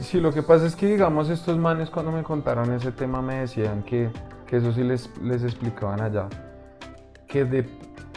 Sí, 0.00 0.20
lo 0.20 0.32
que 0.32 0.42
pasa 0.42 0.66
es 0.66 0.74
que, 0.74 0.86
digamos, 0.86 1.30
estos 1.30 1.56
manes 1.56 1.88
cuando 1.88 2.10
me 2.10 2.22
contaron 2.22 2.72
ese 2.72 2.90
tema 2.92 3.22
me 3.22 3.36
decían 3.36 3.82
que, 3.84 4.10
que 4.46 4.56
eso 4.56 4.72
sí 4.72 4.82
les, 4.82 5.08
les 5.22 5.44
explicaban 5.44 6.00
allá. 6.00 6.28
Que 7.28 7.44
de, 7.44 7.64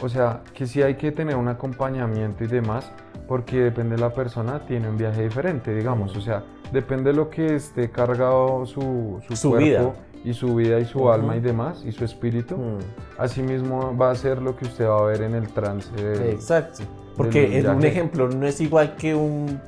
o 0.02 0.10
sea, 0.10 0.42
que 0.54 0.68
sí 0.68 0.82
hay 0.82 0.96
que 0.96 1.12
tener 1.12 1.36
un 1.36 1.48
acompañamiento 1.48 2.44
y 2.44 2.48
demás, 2.48 2.92
porque 3.28 3.58
depende 3.60 3.96
de 3.96 4.02
la 4.02 4.14
persona, 4.14 4.66
tiene 4.66 4.90
un 4.90 4.98
viaje 4.98 5.24
diferente, 5.24 5.74
digamos. 5.74 6.16
O 6.16 6.22
sea, 6.22 6.44
depende 6.72 7.12
de 7.12 7.16
lo 7.16 7.30
que 7.30 7.56
esté 7.56 7.90
cargado 7.90 8.66
su, 8.66 9.20
su, 9.28 9.36
Su 9.36 9.50
cuerpo 9.52 9.66
vida. 9.66 9.94
y 10.24 10.34
su 10.34 10.54
vida 10.56 10.80
y 10.80 10.86
su 10.86 11.10
alma 11.12 11.36
y 11.36 11.40
demás, 11.40 11.84
y 11.86 11.92
su 11.92 12.04
espíritu. 12.06 12.56
Mm. 12.58 12.78
Asimismo 13.18 13.96
va 13.98 14.12
a 14.12 14.16
ser 14.16 14.42
lo 14.42 14.56
que 14.56 14.66
usted 14.66 14.86
va 14.88 15.00
a 15.00 15.04
ver 15.04 15.22
en 15.24 15.34
el 15.36 15.48
trance. 15.48 15.92
del- 15.96 16.30
Exacto. 16.30 16.84
Porque 17.18 17.58
en 17.60 17.70
un 17.70 17.84
ejemplo 17.86 18.28
no 18.30 18.46
es 18.46 18.60
igual 18.60 18.96
que 18.98 19.16
un 19.16 19.60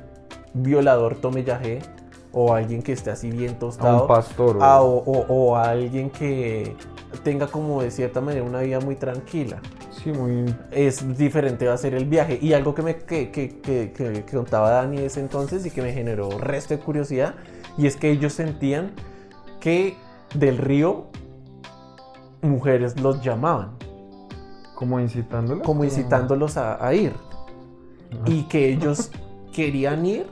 violador 0.52 1.16
tome 1.16 1.42
yagé 1.44 1.80
o 2.32 2.52
alguien 2.54 2.82
que 2.82 2.92
esté 2.92 3.10
así 3.10 3.30
bien 3.30 3.54
a 3.54 3.58
tostado 3.58 4.02
un 4.02 4.08
pastor. 4.08 4.56
o- 4.58 4.62
a- 4.62 4.82
o, 4.82 4.96
o- 4.98 5.26
o 5.28 5.56
a 5.56 5.70
alguien 5.70 6.10
que 6.10 6.76
tenga 7.22 7.46
como 7.46 7.82
de 7.82 7.90
cierta 7.90 8.20
manera 8.20 8.44
una 8.44 8.60
vida 8.60 8.80
muy 8.80 8.96
tranquila. 8.96 9.60
Sí, 9.90 10.12
muy... 10.12 10.54
Es 10.70 11.16
diferente 11.18 11.66
va 11.66 11.74
a 11.74 11.78
ser 11.78 11.94
el 11.94 12.04
viaje. 12.04 12.38
Y 12.40 12.52
algo 12.52 12.74
que 12.74 12.82
me 12.82 12.96
que, 12.98 13.30
que- 13.30 13.60
que- 13.60 13.92
que- 13.92 14.24
contaba 14.36 14.70
Dani 14.70 14.98
ese 14.98 15.20
entonces 15.20 15.64
y 15.66 15.70
que 15.70 15.82
me 15.82 15.92
generó 15.92 16.28
resto 16.38 16.74
de 16.74 16.80
curiosidad 16.80 17.34
y 17.76 17.86
es 17.86 17.96
que 17.96 18.10
ellos 18.10 18.32
sentían 18.34 18.92
que 19.60 19.96
del 20.34 20.58
río 20.58 21.06
mujeres 22.42 23.00
los 23.00 23.20
llamaban 23.22 23.70
Como 24.76 25.00
incitándolos. 25.00 25.66
como 25.66 25.82
incitándolos 25.84 26.56
a, 26.56 26.84
a 26.86 26.94
ir 26.94 27.12
y 28.26 28.42
que 28.44 28.68
ellos 28.68 29.10
querían 29.52 30.06
ir 30.06 30.26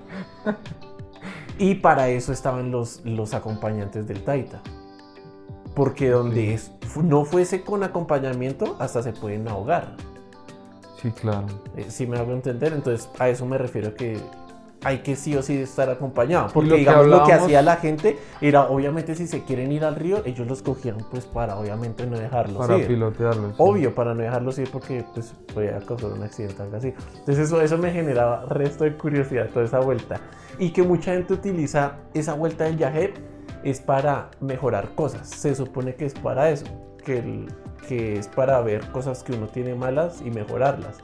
y 1.58 1.76
para 1.76 2.08
eso 2.08 2.32
estaban 2.32 2.70
los, 2.70 3.00
los 3.04 3.34
acompañantes 3.34 4.06
del 4.06 4.22
Taita. 4.24 4.60
Porque 5.74 6.08
donde 6.10 6.54
es- 6.54 6.70
no 7.02 7.24
fuese 7.24 7.62
con 7.62 7.82
acompañamiento, 7.82 8.76
hasta 8.78 9.02
se 9.02 9.12
pueden 9.12 9.46
ahogar. 9.48 9.96
Sí, 11.02 11.10
claro. 11.10 11.46
Eh, 11.76 11.86
si 11.88 12.06
me 12.06 12.16
hago 12.16 12.32
entender, 12.32 12.72
entonces 12.72 13.08
a 13.18 13.28
eso 13.28 13.44
me 13.44 13.58
refiero 13.58 13.94
que 13.94 14.18
hay 14.84 14.98
que 14.98 15.16
sí 15.16 15.34
o 15.36 15.42
sí 15.42 15.56
estar 15.58 15.88
acompañado. 15.90 16.48
Porque 16.52 16.68
lo 16.68 16.74
que 16.76 16.80
digamos 16.80 17.06
lo 17.06 17.24
que 17.24 17.32
hacía 17.32 17.62
la 17.62 17.76
gente 17.76 18.18
era, 18.40 18.64
obviamente, 18.68 19.14
si 19.14 19.26
se 19.26 19.42
quieren 19.44 19.72
ir 19.72 19.84
al 19.84 19.96
río, 19.96 20.22
ellos 20.24 20.46
los 20.46 20.62
cogían 20.62 20.98
pues 21.10 21.24
para 21.26 21.56
obviamente 21.58 22.06
no 22.06 22.18
dejarlos 22.18 22.58
Para 22.58 22.78
ir. 22.78 22.86
pilotearlos. 22.86 23.50
sí. 23.50 23.54
Obvio, 23.58 23.94
para 23.94 24.14
no 24.14 24.22
dejarlos 24.22 24.58
ir 24.58 24.70
porque 24.70 25.04
pues 25.14 25.34
podía 25.54 25.78
causar 25.80 26.12
un 26.12 26.22
accidente 26.22 26.62
algo 26.62 26.76
así. 26.76 26.92
Entonces 27.18 27.38
eso, 27.46 27.60
eso 27.60 27.78
me 27.78 27.90
generaba 27.90 28.44
resto 28.46 28.84
de 28.84 28.96
curiosidad, 28.96 29.48
toda 29.52 29.64
esa 29.64 29.80
vuelta. 29.80 30.20
Y 30.58 30.70
que 30.70 30.82
mucha 30.82 31.12
gente 31.12 31.34
utiliza 31.34 31.96
esa 32.14 32.34
vuelta 32.34 32.64
del 32.64 32.76
viaje 32.76 33.14
es 33.64 33.80
para 33.80 34.30
mejorar 34.40 34.94
cosas. 34.94 35.28
Se 35.28 35.54
supone 35.54 35.94
que 35.96 36.04
es 36.06 36.14
para 36.14 36.50
eso, 36.50 36.66
que, 37.04 37.18
el- 37.18 37.48
que 37.88 38.18
es 38.18 38.28
para 38.28 38.60
ver 38.60 38.86
cosas 38.92 39.22
que 39.22 39.32
uno 39.32 39.46
tiene 39.48 39.74
malas 39.74 40.20
y 40.24 40.30
mejorarlas. 40.30 40.98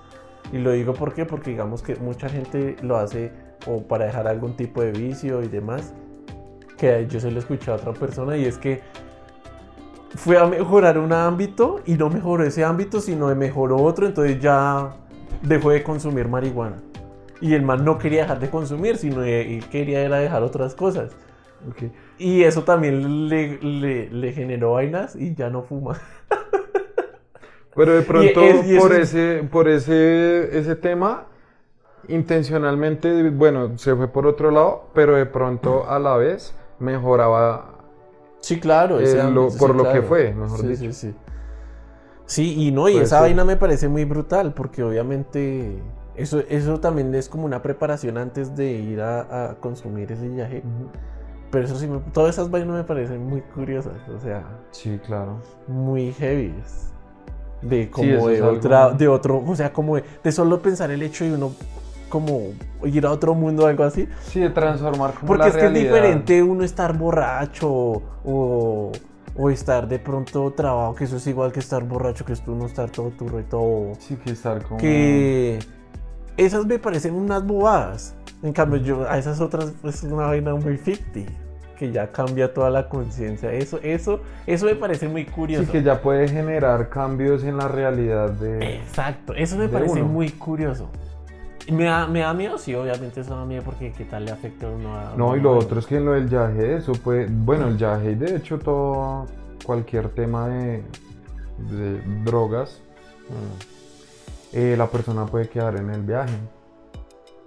Y 0.52 0.58
lo 0.58 0.72
digo 0.72 0.92
¿por 0.92 1.14
qué? 1.14 1.24
porque 1.24 1.50
digamos 1.50 1.82
que 1.82 1.96
mucha 1.96 2.28
gente 2.28 2.76
lo 2.82 2.96
hace 2.98 3.32
o 3.66 3.82
para 3.82 4.06
dejar 4.06 4.26
algún 4.28 4.56
tipo 4.56 4.82
de 4.82 4.92
vicio 4.92 5.42
y 5.42 5.48
demás. 5.48 5.92
Que 6.76 7.06
yo 7.08 7.20
se 7.20 7.30
lo 7.30 7.38
escuché 7.38 7.70
a 7.70 7.74
otra 7.74 7.92
persona 7.92 8.36
y 8.36 8.44
es 8.44 8.58
que 8.58 8.80
fue 10.16 10.36
a 10.38 10.46
mejorar 10.46 10.98
un 10.98 11.12
ámbito 11.12 11.80
y 11.86 11.94
no 11.94 12.10
mejoró 12.10 12.44
ese 12.44 12.64
ámbito, 12.64 13.00
sino 13.00 13.34
mejoró 13.34 13.76
otro, 13.76 14.06
entonces 14.06 14.40
ya 14.40 14.90
dejó 15.42 15.70
de 15.70 15.82
consumir 15.82 16.28
marihuana. 16.28 16.76
Y 17.40 17.54
el 17.54 17.62
man 17.62 17.84
no 17.84 17.98
quería 17.98 18.22
dejar 18.22 18.38
de 18.40 18.50
consumir, 18.50 18.96
sino 18.98 19.22
él 19.22 19.64
quería 19.70 20.00
era 20.02 20.18
dejar 20.18 20.42
otras 20.42 20.74
cosas. 20.74 21.12
Ok. 21.68 21.90
Y 22.18 22.42
eso 22.42 22.62
también 22.64 23.28
le, 23.28 23.58
le- 23.62 24.10
le 24.10 24.32
generó 24.32 24.72
vainas 24.72 25.16
y 25.16 25.34
ya 25.34 25.50
no 25.50 25.62
fuma. 25.62 25.98
Pero 27.74 27.94
de 27.94 28.02
pronto 28.02 28.40
es- 28.42 28.66
y 28.70 28.76
por, 28.78 28.92
es- 28.92 29.14
ese, 29.14 29.42
por 29.50 29.68
ese, 29.68 30.58
ese 30.58 30.76
tema, 30.76 31.26
intencionalmente, 32.08 33.30
bueno, 33.30 33.76
se 33.78 33.94
fue 33.94 34.08
por 34.08 34.26
otro 34.26 34.50
lado, 34.50 34.84
pero 34.94 35.16
de 35.16 35.26
pronto 35.26 35.88
a 35.88 35.98
la 35.98 36.16
vez 36.16 36.54
mejoraba. 36.78 37.68
Sí, 38.40 38.58
claro. 38.58 38.98
Ese 39.00 39.18
lo- 39.18 39.44
ámbito, 39.44 39.58
por 39.58 39.70
sí, 39.72 39.76
lo 39.76 39.92
que 39.92 40.02
fue, 40.02 40.32
mejor 40.34 40.60
Sí, 40.60 40.66
dicho. 40.68 40.80
Sí, 40.80 40.92
sí. 40.92 41.14
Sí, 42.26 42.54
y 42.66 42.70
no, 42.72 42.88
y 42.88 42.92
Puede 42.92 43.04
esa 43.04 43.20
vaina 43.20 43.44
me 43.44 43.56
parece 43.56 43.88
muy 43.88 44.04
brutal, 44.04 44.54
porque 44.54 44.82
obviamente 44.82 45.82
eso, 46.16 46.40
eso 46.48 46.80
también 46.80 47.14
es 47.14 47.28
como 47.28 47.44
una 47.44 47.60
preparación 47.62 48.16
antes 48.16 48.56
de 48.56 48.72
ir 48.72 49.00
a, 49.02 49.50
a 49.50 49.54
consumir 49.56 50.10
ese 50.12 50.28
viaje. 50.28 50.62
Pero 51.50 51.66
eso 51.66 51.76
sí, 51.76 51.86
me- 51.86 51.98
todas 52.12 52.34
esas 52.34 52.50
vainas 52.50 52.74
me 52.74 52.84
parecen 52.84 53.22
muy 53.26 53.42
curiosas, 53.42 53.94
o 54.08 54.18
sea, 54.18 54.42
Sí, 54.70 54.98
claro. 55.06 55.36
muy 55.68 56.12
heavy. 56.14 56.54
De 57.60 57.90
como 57.90 58.28
de 58.28 58.38
algo- 58.38 58.56
otra, 58.56 58.90
de 58.90 59.06
otro, 59.08 59.42
o 59.46 59.54
sea, 59.54 59.72
como 59.72 59.96
de, 59.96 60.04
de 60.24 60.32
solo 60.32 60.60
pensar 60.60 60.90
el 60.90 61.02
hecho 61.02 61.24
de 61.24 61.34
uno 61.34 61.52
como 62.12 62.52
ir 62.84 63.06
a 63.06 63.10
otro 63.10 63.34
mundo 63.34 63.64
o 63.64 63.66
algo 63.68 63.84
así. 63.84 64.06
Sí, 64.20 64.40
de 64.40 64.50
transformar 64.50 65.14
como 65.14 65.28
Porque 65.28 65.44
la 65.44 65.48
es 65.48 65.56
que 65.56 65.66
es 65.66 65.72
diferente 65.72 66.42
uno 66.42 66.62
estar 66.62 66.94
borracho 66.94 67.70
o, 67.72 68.92
o 69.34 69.50
estar 69.50 69.88
de 69.88 69.98
pronto 69.98 70.50
trabado, 70.50 70.94
que 70.94 71.04
eso 71.04 71.16
es 71.16 71.26
igual 71.26 71.52
que 71.52 71.60
estar 71.60 71.82
borracho, 71.82 72.26
que 72.26 72.34
es 72.34 72.42
uno 72.46 72.66
estar 72.66 72.90
todo 72.90 73.08
turro 73.12 73.40
y 73.40 73.44
todo. 73.44 73.94
Sí, 73.98 74.16
que 74.16 74.32
estar 74.32 74.62
como. 74.62 74.76
Que 74.76 75.58
esas 76.36 76.66
me 76.66 76.78
parecen 76.78 77.14
unas 77.14 77.46
bobadas. 77.46 78.14
En 78.42 78.52
cambio, 78.52 78.78
yo 78.78 79.08
a 79.08 79.16
esas 79.16 79.40
otras 79.40 79.72
es 79.82 80.02
una 80.02 80.26
vaina 80.26 80.54
muy 80.54 80.76
ficti, 80.76 81.24
que 81.78 81.92
ya 81.92 82.12
cambia 82.12 82.52
toda 82.52 82.68
la 82.68 82.90
conciencia. 82.90 83.50
Eso, 83.54 83.78
eso, 83.82 84.20
eso 84.46 84.66
me 84.66 84.74
parece 84.74 85.08
muy 85.08 85.24
curioso. 85.24 85.64
Sí, 85.64 85.70
que 85.70 85.82
ya 85.82 86.02
puede 86.02 86.28
generar 86.28 86.90
cambios 86.90 87.42
en 87.42 87.56
la 87.56 87.68
realidad 87.68 88.32
de. 88.32 88.76
Exacto, 88.76 89.32
eso 89.32 89.56
me 89.56 89.68
parece 89.68 90.02
uno. 90.02 90.12
muy 90.12 90.28
curioso. 90.28 90.90
Y 91.66 91.72
¿Me 91.72 91.84
da, 91.84 92.06
¿Me 92.06 92.20
da 92.20 92.34
miedo? 92.34 92.58
Sí, 92.58 92.74
obviamente 92.74 93.20
eso 93.20 93.36
da 93.36 93.44
miedo 93.44 93.62
porque 93.64 93.92
qué 93.92 94.04
tal 94.04 94.24
le 94.24 94.32
afecta 94.32 94.66
a 94.66 94.70
uno 94.70 94.96
a... 94.96 95.14
No, 95.16 95.36
y 95.36 95.40
lo 95.40 95.56
otro 95.56 95.78
es 95.78 95.86
que 95.86 95.96
en 95.96 96.04
lo 96.06 96.12
del 96.12 96.28
yaje, 96.28 96.76
eso 96.76 96.92
puede. 96.92 97.26
Bueno, 97.30 97.68
el 97.68 97.76
yaje, 97.78 98.12
y 98.12 98.14
de 98.16 98.36
hecho, 98.36 98.58
todo. 98.58 99.26
Cualquier 99.64 100.08
tema 100.08 100.48
de. 100.48 100.82
de 101.70 102.00
drogas, 102.24 102.80
Mm. 103.28 104.56
eh, 104.56 104.74
la 104.76 104.88
persona 104.88 105.24
puede 105.26 105.48
quedar 105.48 105.76
en 105.76 105.88
el 105.90 106.02
viaje. 106.02 106.34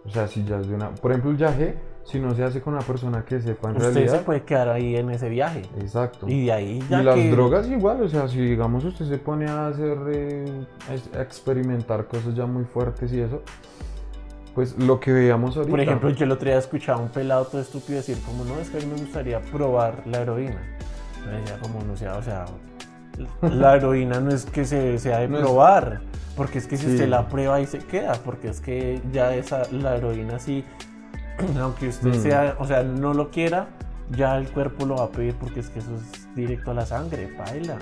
O 0.06 0.10
sea, 0.10 0.28
si 0.28 0.44
ya 0.46 0.60
es 0.60 0.68
de 0.68 0.76
una... 0.76 0.92
Por 0.92 1.12
ejemplo, 1.12 1.32
el 1.32 1.38
viaje, 1.38 1.76
si 2.06 2.20
no 2.20 2.34
se 2.34 2.44
hace 2.44 2.62
con 2.62 2.74
una 2.76 2.84
persona 2.84 3.26
que 3.26 3.42
sepa 3.42 3.70
en 3.72 3.76
Usted 3.78 3.94
realidad... 3.94 4.20
se 4.20 4.24
puede 4.24 4.44
quedar 4.44 4.70
ahí 4.70 4.96
en 4.96 5.10
ese 5.10 5.28
viaje. 5.30 5.64
Exacto. 5.80 6.28
Y 6.30 6.46
de 6.46 6.52
ahí 6.54 6.80
Y 6.84 6.88
ya 6.90 7.04
las 7.04 7.16
que- 7.16 7.30
drogas 7.32 7.68
igual, 7.68 8.02
o 8.04 8.08
sea, 8.08 8.28
si 8.30 8.38
digamos 8.40 8.86
usted 8.86 9.06
se 9.06 9.18
pone 9.18 9.48
a 9.48 9.68
hacer, 9.68 9.98
eh, 10.12 10.66
a 11.18 11.22
experimentar 11.22 12.06
cosas 12.08 12.34
ya 12.36 12.46
muy 12.46 12.64
fuertes 12.64 13.12
y 13.12 13.20
eso, 13.20 13.42
pues 14.56 14.76
lo 14.78 15.00
que 15.00 15.12
veíamos 15.12 15.56
ahorita. 15.58 15.70
Por 15.72 15.80
ejemplo, 15.82 16.10
yo 16.10 16.26
el 16.26 16.32
otro 16.32 16.50
día 16.50 16.58
escuchaba 16.58 16.98
a 17.00 17.02
un 17.04 17.10
pelado 17.10 17.46
todo 17.46 17.62
estúpido 17.62 17.98
decir 17.98 18.18
como 18.26 18.46
no, 18.46 18.58
es 18.60 18.70
que 18.70 18.78
a 18.78 18.80
mí 18.80 18.88
me 18.88 18.98
gustaría 18.98 19.40
probar 19.42 20.02
la 20.08 20.22
heroína. 20.22 20.62
Me 21.30 21.42
decía 21.42 21.60
como 21.60 21.84
no 21.84 21.96
sea, 21.98 22.16
o 22.16 22.24
sea, 22.24 22.46
la 23.42 23.76
heroína 23.76 24.20
no 24.22 24.32
es 24.32 24.46
que 24.46 24.64
se 24.66 24.98
sea 24.98 25.20
de 25.20 25.28
No 25.28 25.38
es- 25.38 25.44
probar, 25.44 26.02
porque 26.38 26.58
es 26.60 26.68
que 26.68 26.78
si 26.78 26.86
Sí. 26.86 26.92
usted 26.94 27.08
la 27.10 27.28
prueba 27.28 27.60
y 27.62 27.66
se 27.68 27.80
queda, 27.80 28.14
porque 28.24 28.48
es 28.50 28.62
que 28.62 29.02
ya 29.12 29.36
esa, 29.36 29.64
la 29.72 29.98
heroína 29.98 30.40
sí, 30.40 30.64
aunque 31.62 31.90
usted 31.90 32.10
Mm. 32.16 32.22
sea, 32.22 32.56
o 32.60 32.66
sea, 32.66 32.84
no 32.84 33.14
lo 33.14 33.30
quiera, 33.32 33.68
ya 34.12 34.38
el 34.38 34.48
cuerpo 34.50 34.86
lo 34.86 34.96
va 34.98 35.06
a 35.06 35.10
pedir 35.10 35.34
porque 35.36 35.60
es 35.62 35.70
que 35.70 35.80
eso 35.80 35.94
es 35.96 36.34
directo 36.36 36.72
a 36.72 36.76
la 36.76 36.86
sangre, 36.86 37.30
baila. 37.38 37.78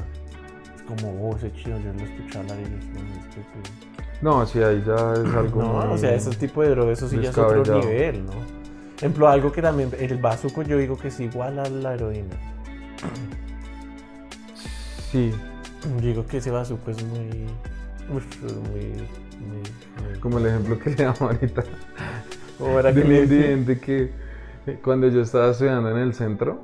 Es 0.75 0.81
como, 0.83 1.11
oh, 1.29 1.35
ese 1.35 1.51
chido, 1.53 1.77
yo 1.79 1.93
lo 1.93 2.03
escuché 2.03 2.39
hablar 2.39 2.57
y 2.59 2.63
yo 2.63 2.81
soy 2.81 3.01
un 3.03 3.19
estúpido. 3.19 3.93
No, 4.23 4.45
sí, 4.45 4.63
ahí 4.63 4.81
ya 4.87 5.13
es 5.13 5.19
algo 5.35 5.61
No, 5.61 5.91
o 5.93 5.97
sea, 5.97 6.15
ese 6.15 6.29
tipo 6.31 6.61
de 6.63 6.69
droga, 6.69 6.91
eso 6.93 7.07
sí 7.09 7.19
ya 7.21 7.29
es 7.29 7.37
otro 7.37 7.63
nivel, 7.79 8.25
¿no? 8.25 8.31
Ejemplo, 8.97 9.27
algo 9.27 9.51
que 9.51 9.61
también, 9.61 9.91
el 9.99 10.17
bazuco 10.17 10.61
yo 10.63 10.77
digo 10.77 10.97
que 10.97 11.09
es 11.09 11.19
igual 11.19 11.59
a 11.59 11.67
la 11.69 11.93
heroína. 11.93 12.35
Sí, 15.11 15.31
Yo 15.95 16.01
digo 16.01 16.25
que 16.25 16.37
ese 16.37 16.51
bazuco 16.51 16.89
es 16.91 17.03
muy... 17.03 17.27
muy... 18.09 18.23
muy- 18.71 20.19
como 20.21 20.37
el 20.37 20.45
ejemplo 20.47 20.79
que 20.79 20.89
le 20.95 20.95
damos 21.03 21.21
ahorita 21.21 21.63
¿Cómo 22.57 22.79
era 22.79 22.93
de 22.93 23.01
que 23.01 23.07
un 23.07 23.13
le 23.13 23.21
decía? 23.27 23.51
indigente 23.51 23.79
que 23.79 24.11
eh, 24.67 24.79
cuando 24.81 25.09
yo 25.09 25.21
estaba 25.21 25.51
estudiando 25.51 25.89
en 25.91 25.97
el 25.97 26.13
centro 26.13 26.61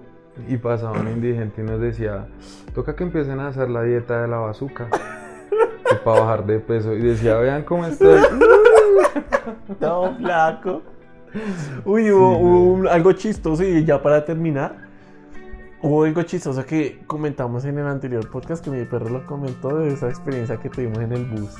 y 0.47 0.55
pasaba 0.57 0.97
un 1.01 1.09
indigente 1.09 1.61
y 1.61 1.65
nos 1.65 1.81
decía, 1.81 2.27
toca 2.73 2.95
que 2.95 3.03
empiecen 3.03 3.39
a 3.41 3.49
hacer 3.49 3.69
la 3.69 3.83
dieta 3.83 4.21
de 4.21 4.29
la 4.29 4.37
bazuca 4.37 4.87
para 6.03 6.19
bajar 6.21 6.45
de 6.45 6.59
peso 6.59 6.93
y 6.93 6.99
decía, 7.01 7.35
vean 7.37 7.63
cómo 7.63 7.85
estoy. 7.85 8.19
Todo 9.79 10.15
flaco. 10.15 10.81
Uy, 11.85 12.11
hubo, 12.11 12.35
Sí, 12.35 12.43
hubo 12.43 12.73
un- 12.73 12.87
algo 12.87 13.11
chistoso 13.13 13.63
y 13.63 13.83
ya 13.85 14.01
para 14.01 14.25
terminar. 14.25 14.87
Hubo 15.81 16.03
algo 16.03 16.23
chistoso 16.23 16.65
que 16.65 16.99
comentamos 17.07 17.63
en 17.65 17.77
el 17.77 17.87
anterior 17.87 18.29
podcast 18.29 18.63
que 18.63 18.69
mi 18.69 18.83
perro 18.85 19.09
lo 19.09 19.25
comentó 19.25 19.77
de 19.77 19.93
esa 19.93 20.09
experiencia 20.09 20.57
que 20.57 20.69
tuvimos 20.69 20.97
en 20.99 21.13
el 21.13 21.25
bus. 21.25 21.55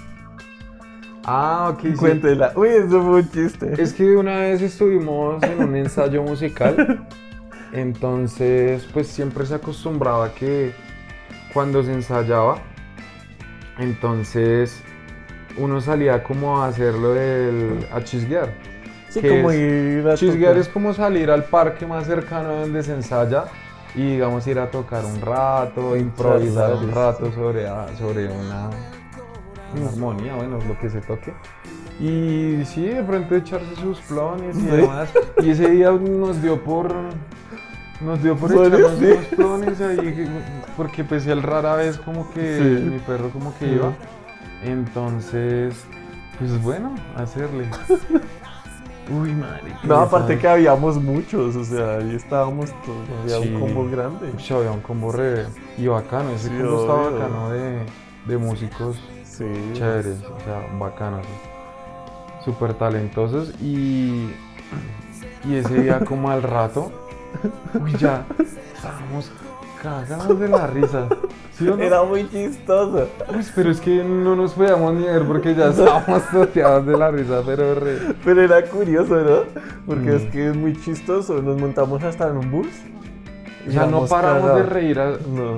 Ah, 1.23 1.71
ok. 1.73 1.81
sí. 1.81 1.93
Cuéntela. 1.93 2.51
Uy, 2.55 2.69
eso 2.69 3.01
fue 3.01 3.21
un 3.21 3.29
chiste. 3.31 3.81
Es 3.81 3.93
que 3.93 4.15
una 4.17 4.39
vez 4.39 4.61
estuvimos 4.61 5.41
en 5.43 5.63
un 5.63 5.75
ensayo 5.75 6.23
musical, 6.23 7.05
entonces 7.71 8.87
pues 8.93 9.07
siempre 9.07 9.45
se 9.45 9.55
acostumbraba 9.55 10.33
que 10.33 10.73
cuando 11.53 11.83
se 11.83 11.93
ensayaba, 11.93 12.57
entonces 13.79 14.81
uno 15.57 15.81
salía 15.81 16.23
como 16.23 16.61
a 16.61 16.67
hacerlo 16.67 17.13
del, 17.13 17.85
a 17.93 18.01
chisguear. 18.03 18.49
Sí, 19.09 19.21
que 19.21 19.29
como 19.29 19.51
es- 19.51 19.59
ir 19.59 20.07
a 20.07 20.15
Chisguear 20.15 20.51
tocar. 20.53 20.57
es 20.61 20.69
como 20.69 20.93
salir 20.93 21.31
al 21.31 21.45
parque 21.45 21.85
más 21.87 22.05
cercano 22.05 22.53
donde 22.57 22.83
se 22.83 22.93
ensaya 22.93 23.45
y 23.95 24.11
digamos 24.11 24.45
ir 24.45 24.59
a 24.59 24.69
tocar 24.69 25.03
un 25.03 25.19
rato, 25.19 25.97
improvisar 25.97 26.73
un 26.75 26.91
rato 26.91 27.31
sobre, 27.31 27.67
ah, 27.67 27.87
sobre 27.97 28.25
una, 28.27 28.69
una 29.75 29.89
armonía, 29.89 30.35
bueno, 30.35 30.59
lo 30.67 30.77
que 30.77 30.89
se 30.91 31.01
toque. 31.01 31.33
Y 31.99 32.63
sí, 32.65 32.85
de 32.85 33.03
pronto 33.03 33.35
echarse 33.35 33.75
sus 33.75 33.99
clones 34.01 34.55
y 34.57 34.61
demás. 34.67 35.09
Y 35.41 35.49
ese 35.49 35.69
día 35.71 35.91
nos 35.91 36.41
dio 36.41 36.63
por... 36.63 36.93
Nos 38.01 38.23
dio 38.23 38.35
por 38.37 38.51
echarnos 38.51 38.91
unos 38.97 39.25
clones 39.35 39.81
ahí, 39.81 40.29
porque 40.77 41.03
pues 41.03 41.27
él 41.27 41.43
rara 41.43 41.75
vez 41.75 41.97
como 41.97 42.29
que, 42.31 42.57
Sí. 42.57 42.85
mi 42.89 42.99
perro 42.99 43.29
como 43.29 43.53
que 43.57 43.65
Sí. 43.65 43.71
iba. 43.75 43.93
Entonces, 44.63 45.75
pues 46.37 46.61
bueno, 46.61 46.95
hacerle. 47.15 47.69
Uy, 49.11 49.33
madre. 49.33 49.73
No, 49.83 49.95
aparte 49.95 50.37
que 50.37 50.47
habíamos 50.47 51.01
muchos, 51.01 51.55
o 51.55 51.63
sea, 51.63 51.95
ahí 51.97 52.15
estábamos 52.15 52.69
todos, 52.85 53.07
había 53.23 53.41
Sí. 53.41 53.53
un 53.53 53.59
combo 53.61 53.89
grande. 53.89 54.31
Uy, 54.37 54.55
había 54.57 54.71
un 54.71 54.81
combo 54.81 55.11
re 55.11 55.45
y 55.77 55.87
bacano, 55.87 56.29
ese 56.29 56.49
combo 56.49 56.81
estaba 56.81 57.09
bacano 57.09 57.49
de, 57.49 57.79
de 58.27 58.37
músicos 58.37 58.97
chéveres, 59.73 60.21
o 60.21 60.39
sea, 60.43 60.67
bacanos, 60.79 61.25
súper 62.45 62.73
talentosos 62.75 63.53
y, 63.61 64.29
y 65.49 65.55
ese 65.55 65.81
día 65.81 66.01
como 66.01 66.29
al 66.29 66.43
rato, 66.43 66.91
uy 67.81 67.93
ya, 67.97 68.25
estábamos 68.75 69.31
cagados 69.81 70.39
de 70.39 70.47
la 70.49 70.67
risa, 70.67 71.07
¿sí 71.57 71.67
o 71.69 71.77
no? 71.77 71.83
Era 71.83 72.03
muy 72.03 72.27
chistoso. 72.29 73.07
Uy, 73.33 73.45
pero 73.55 73.71
es 73.71 73.79
que 73.79 74.03
no 74.03 74.35
nos 74.35 74.53
podíamos 74.53 74.93
ni 74.95 75.05
ver 75.05 75.23
porque 75.25 75.55
ya 75.55 75.69
estábamos 75.69 76.23
toteados 76.31 76.85
de 76.85 76.97
la 76.97 77.11
risa, 77.11 77.41
pero 77.45 77.75
re... 77.75 77.97
Pero 78.25 78.41
era 78.41 78.61
curioso, 78.63 79.15
¿no? 79.15 79.61
Porque 79.85 80.11
Mm. 80.11 80.15
es 80.15 80.25
que 80.31 80.49
es 80.49 80.55
muy 80.57 80.75
chistoso. 80.81 81.41
Nos 81.41 81.57
montamos 81.59 82.03
hasta 82.03 82.27
en 82.29 82.37
un 82.37 82.51
bus. 82.51 82.67
O 83.67 83.71
sea, 83.71 83.85
no 83.85 84.05
paramos 84.05 84.55
de 84.55 84.63
reír, 84.63 84.99
a- 84.99 85.11
No. 85.11 85.55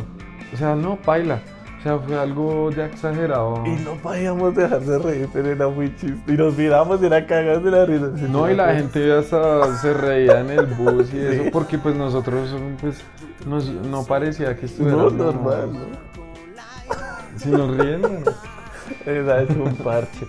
o 0.54 0.58
sea, 0.58 0.76
no, 0.76 0.98
paila, 0.98 1.40
o 1.82 1.84
sea, 1.84 1.98
fue 1.98 2.16
algo 2.20 2.70
ya 2.72 2.86
exagerado. 2.86 3.64
Y 3.66 3.72
no 3.84 3.94
podíamos 3.96 4.56
dejar 4.56 4.82
de 4.82 5.00
reír, 5.00 5.30
pero 5.34 5.50
era 5.52 5.68
muy 5.68 5.90
chistoso. 5.96 6.22
Y 6.28 6.34
nos 6.34 6.56
miramos 6.56 7.02
y 7.02 7.08
era 7.08 7.26
cagados 7.26 7.64
de 7.64 7.72
la 7.72 7.86
risa. 7.86 8.08
No, 8.30 8.50
y 8.50 8.56
la 8.56 8.76
gente 8.76 9.08
ya 9.08 9.24
se 9.24 9.94
reía 9.94 10.42
en 10.42 10.52
el 10.52 10.66
bus 10.68 11.12
y 11.14 11.20
eso, 11.20 11.44
Sí. 11.46 11.50
porque 11.52 11.78
pues 11.80 11.96
nosotros 11.96 12.56
pues 12.80 13.02
nos, 13.48 13.68
no 13.70 14.04
parecía 14.06 14.56
que 14.56 14.62
No, 14.62 14.68
estuviéramos... 14.68 15.14
normal, 15.14 15.74
¿no? 15.74 15.80
Si 17.38 17.50
nos 17.50 17.76
ríen, 17.78 18.02
Era 19.06 19.42
hecho 19.42 19.64
un 19.64 19.76
parche. 19.78 20.28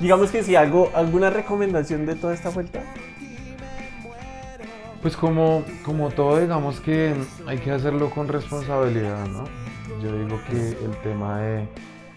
Digamos 0.00 0.30
que 0.30 0.44
si 0.44 0.54
algo, 0.54 0.90
alguna 0.94 1.30
recomendación 1.30 2.06
de 2.06 2.14
toda 2.14 2.34
esta 2.34 2.50
vuelta. 2.50 2.80
pues 5.02 5.16
como, 5.16 5.64
como 5.84 6.10
todo 6.10 6.38
digamos 6.38 6.78
que 6.80 7.14
hay 7.46 7.58
que 7.58 7.72
hacerlo 7.72 8.10
con 8.10 8.28
responsabilidad, 8.28 9.26
¿no? 9.26 9.44
Yo 10.02 10.16
digo 10.16 10.38
que 10.50 10.70
el 10.84 10.96
tema 11.02 11.40
de, 11.40 11.68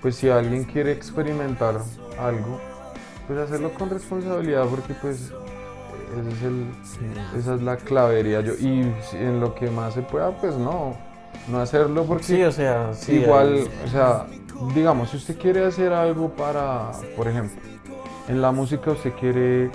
pues 0.02 0.16
si 0.16 0.30
alguien 0.30 0.64
quiere 0.64 0.92
experimentar 0.92 1.76
algo, 2.20 2.60
pues 3.28 3.40
hacerlo 3.40 3.72
con 3.74 3.90
responsabilidad 3.90 4.66
porque 4.66 4.94
pues 4.96 5.32
ese 6.20 6.30
es 6.32 6.44
el, 6.44 6.66
esa 7.38 7.56
es 7.56 7.62
la 7.62 7.78
clavería 7.78 8.42
yo 8.42 8.54
y 8.54 8.92
en 9.14 9.40
lo 9.40 9.54
que 9.54 9.70
más 9.70 9.94
se 9.94 10.02
pueda 10.02 10.32
pues 10.32 10.56
no 10.56 10.98
no 11.48 11.60
hacerlo 11.60 12.06
porque 12.06 12.24
Sí, 12.24 12.44
o 12.44 12.52
sea, 12.52 12.94
sí. 12.94 13.18
Igual, 13.18 13.68
o 13.86 13.88
sea, 13.88 14.26
digamos, 14.74 15.12
si 15.12 15.18
usted 15.18 15.38
quiere 15.38 15.66
hacer 15.66 15.94
algo 15.94 16.30
para, 16.30 16.92
por 17.16 17.28
ejemplo, 17.28 17.60
en 18.28 18.42
la 18.42 18.52
música 18.52 18.92
usted 18.92 19.14
quiere 19.14 19.70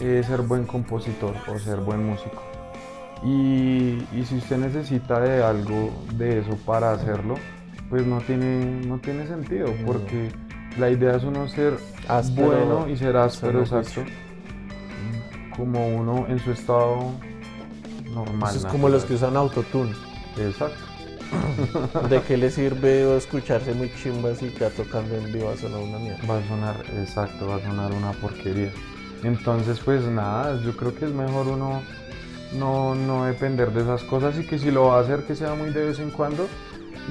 eh, 0.00 0.22
ser 0.26 0.42
buen 0.42 0.64
compositor 0.64 1.34
o 1.52 1.58
ser 1.58 1.78
buen 1.78 2.04
músico. 2.06 2.42
Y, 3.24 4.06
y 4.12 4.24
si 4.26 4.36
usted 4.36 4.58
necesita 4.58 5.18
de 5.20 5.42
algo 5.42 5.90
de 6.14 6.40
eso 6.40 6.56
para 6.66 6.92
hacerlo, 6.92 7.36
pues 7.88 8.06
no 8.06 8.20
tiene, 8.20 8.86
no 8.86 8.98
tiene 8.98 9.26
sentido, 9.26 9.72
porque 9.86 10.30
la 10.78 10.90
idea 10.90 11.16
es 11.16 11.24
uno 11.24 11.48
ser 11.48 11.74
Áspero, 12.08 12.48
bueno 12.48 12.88
y 12.88 12.96
ser 12.96 13.16
áspero, 13.16 13.60
exacto, 13.60 14.02
como 15.56 15.86
uno 15.88 16.26
en 16.28 16.38
su 16.38 16.52
estado 16.52 17.12
normal. 18.12 18.54
Eso 18.54 18.66
es 18.66 18.72
como 18.72 18.88
los 18.88 19.04
que 19.04 19.14
usan 19.14 19.36
autotune. 19.36 19.92
Exacto. 20.38 20.84
¿De 22.10 22.20
qué 22.22 22.36
le 22.36 22.50
sirve 22.50 23.16
escucharse 23.16 23.72
muy 23.74 23.90
chimbas 24.02 24.42
y 24.42 24.52
ya 24.52 24.70
tocando 24.70 25.14
en 25.16 25.32
vivo 25.32 25.46
va 25.46 25.52
a 25.52 25.56
sonar 25.56 25.80
una 25.80 25.98
mierda? 25.98 26.26
Va 26.28 26.38
a 26.38 26.48
sonar, 26.48 26.76
exacto, 26.98 27.48
va 27.48 27.56
a 27.56 27.60
sonar 27.60 27.92
una 27.92 28.12
porquería. 28.12 28.70
Entonces, 29.22 29.80
pues 29.80 30.02
nada, 30.02 30.60
yo 30.62 30.76
creo 30.76 30.94
que 30.94 31.06
es 31.06 31.12
mejor 31.12 31.48
uno 31.48 31.82
no, 32.58 32.94
no 32.94 33.24
depender 33.24 33.72
de 33.72 33.82
esas 33.82 34.02
cosas 34.04 34.38
y 34.38 34.46
que 34.46 34.58
si 34.58 34.70
lo 34.70 34.86
va 34.86 34.98
a 34.98 35.00
hacer, 35.00 35.24
que 35.26 35.34
sea 35.34 35.54
muy 35.54 35.70
de 35.70 35.86
vez 35.86 35.98
en 35.98 36.10
cuando 36.10 36.46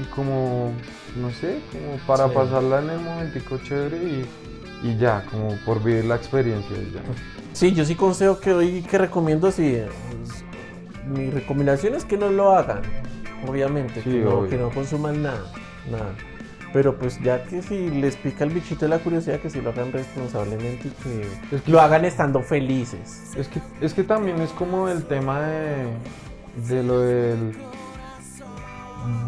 y 0.02 0.06
como, 0.16 0.72
no 1.16 1.30
sé, 1.32 1.60
como 1.72 1.98
para 2.08 2.28
Sí. 2.28 2.34
pasarla 2.36 2.82
en 2.82 2.90
el 2.90 3.00
momentico 3.00 3.58
chévere 3.64 3.98
y, 3.98 4.26
y 4.84 4.98
ya, 4.98 5.26
como 5.30 5.56
por 5.66 5.84
vivir 5.84 6.06
la 6.06 6.16
experiencia 6.16 6.76
ya. 6.94 7.02
Sí, 7.54 7.74
yo 7.74 7.86
sí 7.86 7.96
consejo 7.96 8.40
que 8.40 8.50
doy 8.52 8.82
que 8.82 8.98
recomiendo 8.98 9.52
si 9.52 9.78
mi 11.08 11.30
recomendación 11.30 11.96
es 11.96 12.06
que 12.06 12.18
no 12.18 12.30
lo 12.30 12.52
hagan, 12.56 12.82
obviamente, 13.48 14.02
Sí, 14.02 14.10
que, 14.10 14.22
no, 14.22 14.48
que 14.48 14.58
no 14.58 14.70
consuman 14.72 15.22
nada, 15.22 15.44
nada. 15.92 16.14
Pero 16.74 16.98
pues 16.98 17.22
ya 17.22 17.44
que 17.44 17.62
si 17.62 17.90
les 17.92 18.16
pica 18.16 18.44
el 18.44 18.50
bichito 18.50 18.86
de 18.86 18.90
la 18.90 18.98
curiosidad, 19.00 19.40
que 19.40 19.50
si 19.50 19.62
lo 19.62 19.70
hagan 19.70 19.92
responsablemente 19.92 20.88
y 20.88 20.92
que, 21.04 21.56
Es 21.56 21.62
que- 21.62 21.72
lo 21.72 21.80
hagan 21.80 22.04
estando 22.04 22.42
felices. 22.42 23.32
Es 23.38 23.48
que, 23.48 23.62
es 23.80 23.94
que 23.94 24.04
también 24.04 24.42
es 24.42 24.50
como 24.52 24.90
el 24.90 25.06
tema 25.06 25.42
de, 25.42 25.86
de 26.68 26.84
lo 26.84 27.00
del 27.00 27.54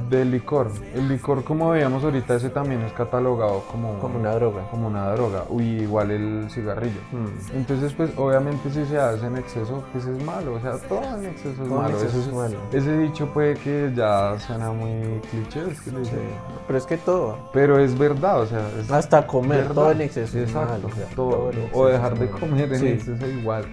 del 0.10 0.32
licor. 0.32 0.70
El 0.94 1.08
licor, 1.10 1.44
como 1.44 1.70
veíamos 1.72 2.04
ahorita, 2.04 2.36
ese 2.36 2.50
también 2.50 2.82
es 2.82 2.94
catalogado 2.94 3.64
como, 3.72 3.98
Como 4.00 4.20
una 4.20 4.32
droga. 4.36 4.68
como 4.70 4.88
una 4.88 5.10
droga. 5.12 5.44
Uy, 5.50 5.66
igual 5.82 6.12
el 6.12 6.48
cigarrillo. 6.50 7.00
Mm. 7.12 7.56
Entonces, 7.58 7.94
pues 7.94 8.12
obviamente 8.18 8.70
si 8.72 8.86
se 8.86 8.98
hace 9.00 9.26
en 9.26 9.38
exceso, 9.38 9.84
pues 9.92 10.06
es 10.06 10.24
malo. 10.24 10.54
O 10.56 10.60
sea, 10.60 10.78
todo 10.88 11.02
en 11.18 11.26
exceso 11.26 11.64
es 11.64 11.70
malo. 11.70 11.90
exceso 11.90 12.20
Eso 12.20 12.30
es 12.30 12.34
malo. 12.36 12.58
Ese 12.72 12.98
dicho 13.00 13.28
puede 13.34 13.56
que 13.56 13.92
ya 13.96 14.38
suena 14.40 14.72
muy 14.72 15.20
cliché, 15.32 15.62
es 15.72 15.82
que 15.82 15.92
dicen, 15.92 16.20
Pero 16.68 16.78
es 16.80 16.86
que 16.86 16.98
todo. 16.98 17.38
pero 17.54 17.80
es 17.80 17.98
verdad, 17.98 18.42
o 18.42 18.46
sea, 18.46 18.62
es 18.80 18.92
Hasta 18.92 19.26
comer, 19.28 19.60
verdad. 19.60 19.74
todo 19.76 19.92
en 19.92 20.02
exceso. 20.02 20.38
es 20.40 20.54
malo, 20.54 20.88
o 20.88 20.96
sea, 20.96 21.06
todo. 21.16 21.52
o 21.74 21.86
dejar 21.88 22.18
de 22.18 22.30
comer 22.30 22.74
en 22.74 22.80
Sí. 22.80 22.88
exceso 22.88 23.28
igual. 23.28 23.66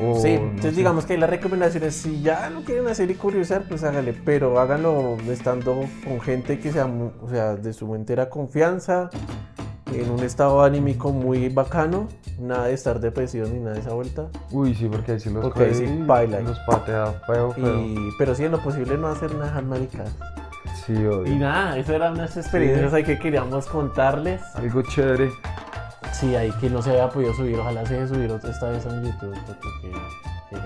O, 0.00 0.20
Sí, 0.20 0.36
no 0.36 0.42
entonces 0.44 0.72
sé. 0.72 0.76
digamos 0.78 1.04
que 1.06 1.12
ahí 1.14 1.18
las 1.18 1.30
recomendaciones, 1.30 1.94
si 1.94 2.20
ya 2.22 2.50
no 2.50 2.62
quieren 2.62 2.86
hacer 2.88 3.10
y 3.10 3.14
curiosar, 3.14 3.64
pues 3.68 3.84
hágale, 3.84 4.12
pero 4.12 4.58
háganlo 4.58 5.16
estando 5.30 5.84
con 6.04 6.20
gente 6.20 6.58
que 6.58 6.72
sea, 6.72 6.86
o 6.86 7.28
sea, 7.28 7.54
de 7.54 7.72
su 7.72 7.94
entera 7.94 8.28
confianza, 8.28 9.10
en 9.92 10.10
un 10.10 10.20
estado 10.20 10.62
anímico 10.64 11.12
muy 11.12 11.48
bacano, 11.48 12.08
nada 12.40 12.66
de 12.66 12.74
estar 12.74 12.98
depresivo 12.98 13.46
ni 13.46 13.60
nada 13.60 13.74
de 13.74 13.80
esa 13.80 13.92
vuelta, 13.92 14.26
Uy, 14.50 14.74
sí, 14.74 14.88
porque 14.90 15.12
ahí 15.12 15.20
sí 15.20 15.30
los 15.30 15.44
Porque 15.44 15.64
ahí 15.64 15.74
sí 15.74 15.86
baila. 16.04 16.40
Los 16.40 16.58
patea 16.60 17.12
feo, 17.26 17.52
feo. 17.52 17.80
y, 17.80 17.96
pero 18.18 18.34
sí 18.34 18.44
en 18.44 18.50
lo 18.52 18.58
posible 18.60 18.98
no 18.98 19.06
hacer 19.08 19.32
nada 19.36 19.60
maricas. 19.60 20.10
Sí, 20.84 20.92
obvio. 20.96 21.26
Y 21.32 21.36
nada, 21.36 21.78
esas 21.78 21.94
eran 21.94 22.14
unas 22.14 22.36
experiencias 22.36 22.92
ahí 22.92 23.04
que 23.04 23.18
queríamos 23.18 23.66
contarles. 23.66 24.42
Algo 24.54 24.82
chévere. 24.82 25.30
Sí, 26.18 26.36
ahí 26.36 26.52
que 26.60 26.70
no 26.70 26.80
se 26.80 26.90
había 26.90 27.08
podido 27.08 27.34
subir, 27.34 27.58
ojalá 27.58 27.84
se 27.86 27.94
deje 27.94 28.08
subir 28.08 28.30
otra 28.30 28.50
esta 28.50 28.70
vez 28.70 28.86
en 28.86 29.04
YouTube, 29.04 29.36
porque 29.46 29.68
que, 29.82 30.56
que. 30.56 30.60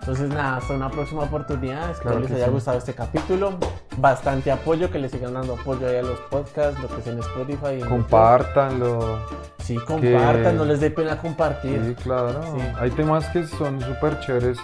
Entonces 0.00 0.28
nada, 0.30 0.56
hasta 0.56 0.74
una 0.74 0.90
próxima 0.90 1.24
oportunidad, 1.24 1.90
espero 1.90 2.12
Claro 2.12 2.20
les 2.20 2.30
haya 2.32 2.46
sí. 2.46 2.50
gustado 2.52 2.78
este 2.78 2.94
capítulo, 2.94 3.58
bastante 3.98 4.50
apoyo, 4.50 4.90
que 4.90 4.98
le 4.98 5.08
sigan 5.08 5.34
dando 5.34 5.54
apoyo 5.54 5.88
ahí 5.88 5.96
a 5.96 6.02
los 6.02 6.18
podcasts, 6.20 6.80
lo 6.80 6.88
que 6.88 7.00
es 7.00 7.06
en 7.06 7.18
Spotify. 7.18 7.80
Compártanlo. 7.88 9.18
Sí, 9.58 9.76
compartan, 9.76 10.56
no 10.56 10.64
les 10.64 10.80
dé 10.80 10.90
pena 10.90 11.18
compartir. 11.18 11.82
Sí, 11.84 12.02
claro. 12.02 12.42
Sí. 12.42 12.62
Hay 12.78 12.90
temas 12.92 13.26
que 13.28 13.46
son 13.46 13.80
súper 13.80 14.20
chéveres 14.20 14.58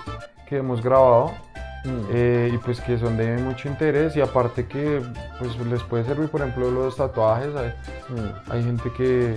que 0.49 0.59
hemos 0.59 0.83
grabado 0.83 1.33
Mm. 1.87 2.07
eh, 2.13 2.51
y 2.53 2.59
pues 2.59 2.81
que 2.81 2.99
son 2.99 3.17
de 3.17 3.37
mucho 3.39 3.69
interés 3.69 4.17
y 4.17 4.21
aparte 4.21 4.67
que 4.67 5.01
pues 5.39 5.57
les 5.67 5.83
puede 5.85 6.05
servir, 6.05 6.29
por 6.29 6.41
ejemplo, 6.43 6.71
los 6.71 6.97
tatuajes. 6.97 7.55
Hay, 7.57 7.73
Mm. 8.09 8.51
hay 8.53 8.65
gente 8.65 8.91
que, 8.97 9.35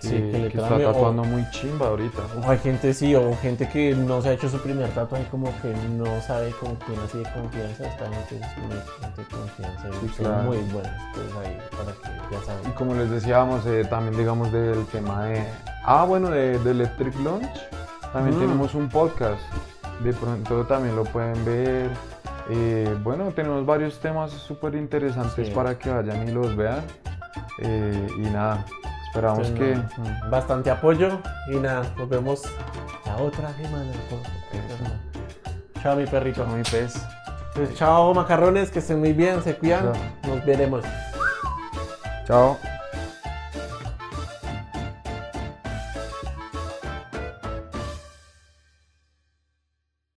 que, 0.00 0.08
Sí, 0.08 0.10
que 0.10 0.38
le 0.38 0.48
que 0.50 0.58
está 0.60 0.74
o- 0.74 0.78
tatuando 0.92 1.24
muy 1.24 1.48
chimba 1.50 1.88
ahorita. 1.88 2.20
O 2.44 2.50
hay 2.50 2.58
gente 2.58 2.92
sí, 2.94 3.14
o 3.14 3.34
gente 3.36 3.68
que 3.68 3.94
no 3.94 4.20
se 4.22 4.28
ha 4.28 4.32
hecho 4.34 4.48
su 4.48 4.58
primer 4.58 4.88
tatuaje, 4.90 5.24
como 5.30 5.46
que 5.62 5.72
no 5.96 6.20
sabe 6.20 6.50
con 6.60 6.74
quién 6.76 6.98
así 7.00 7.18
de 7.18 7.24
confianza, 7.32 7.86
esta 7.86 8.04
gente 8.04 8.34
es 8.36 8.58
muy 8.58 8.76
gente 9.00 9.22
de 9.22 9.28
confianza 9.28 9.88
y 9.88 9.92
Sí, 10.08 10.14
son 10.16 10.24
claro. 10.26 10.42
muy 10.44 10.58
buenos, 10.58 10.92
pues 11.14 11.46
ahí, 11.46 11.58
para 11.70 11.92
que 11.92 12.34
ya 12.34 12.40
Y 12.42 12.44
saben. 12.46 12.72
como 12.72 12.94
les 12.94 13.10
decíamos, 13.10 13.66
eh, 13.66 13.84
también 13.88 14.16
digamos 14.18 14.52
del 14.52 14.84
tema 14.86 15.24
de... 15.24 15.42
Ah, 15.84 16.04
bueno, 16.04 16.30
de, 16.30 16.58
de 16.58 16.70
Electric 16.70 17.14
Launch. 17.20 17.48
También 18.12 18.36
Mm. 18.36 18.40
tenemos 18.40 18.74
un 18.74 18.88
podcast. 18.88 19.40
De 20.02 20.12
pronto 20.12 20.64
también 20.64 20.96
lo 20.96 21.04
pueden 21.04 21.44
ver. 21.44 21.90
Eh, 22.50 22.94
bueno, 23.02 23.30
tenemos 23.32 23.64
varios 23.64 24.00
temas 24.00 24.30
súper 24.32 24.74
interesantes 24.74 25.48
Sí. 25.48 25.54
para 25.54 25.78
que 25.78 25.90
vayan 25.90 26.28
y 26.28 26.32
los 26.32 26.54
vean. 26.56 26.82
Eh, 27.58 28.06
y 28.18 28.22
nada, 28.22 28.64
esperamos 29.06 29.48
Entonces, 29.48 29.80
que... 29.94 30.28
bastante 30.28 30.70
apoyo 30.70 31.20
y 31.48 31.56
nada, 31.56 31.84
nos 31.96 32.08
vemos 32.08 32.42
la 33.06 33.16
otra 33.16 33.52
semana. 33.54 33.92
Chao 35.82 35.96
mi 35.96 36.06
perrito. 36.06 36.44
Chao, 36.44 36.56
mi 36.56 36.62
pez. 36.62 36.94
Pues, 37.54 37.74
chao 37.76 38.12
macarrones, 38.12 38.70
que 38.70 38.80
estén 38.80 38.98
muy 38.98 39.12
bien, 39.12 39.42
se 39.42 39.54
cuidan. 39.56 39.92
Chao. 39.92 40.34
Nos 40.34 40.44
veremos. 40.44 40.84
Chao. 42.26 42.73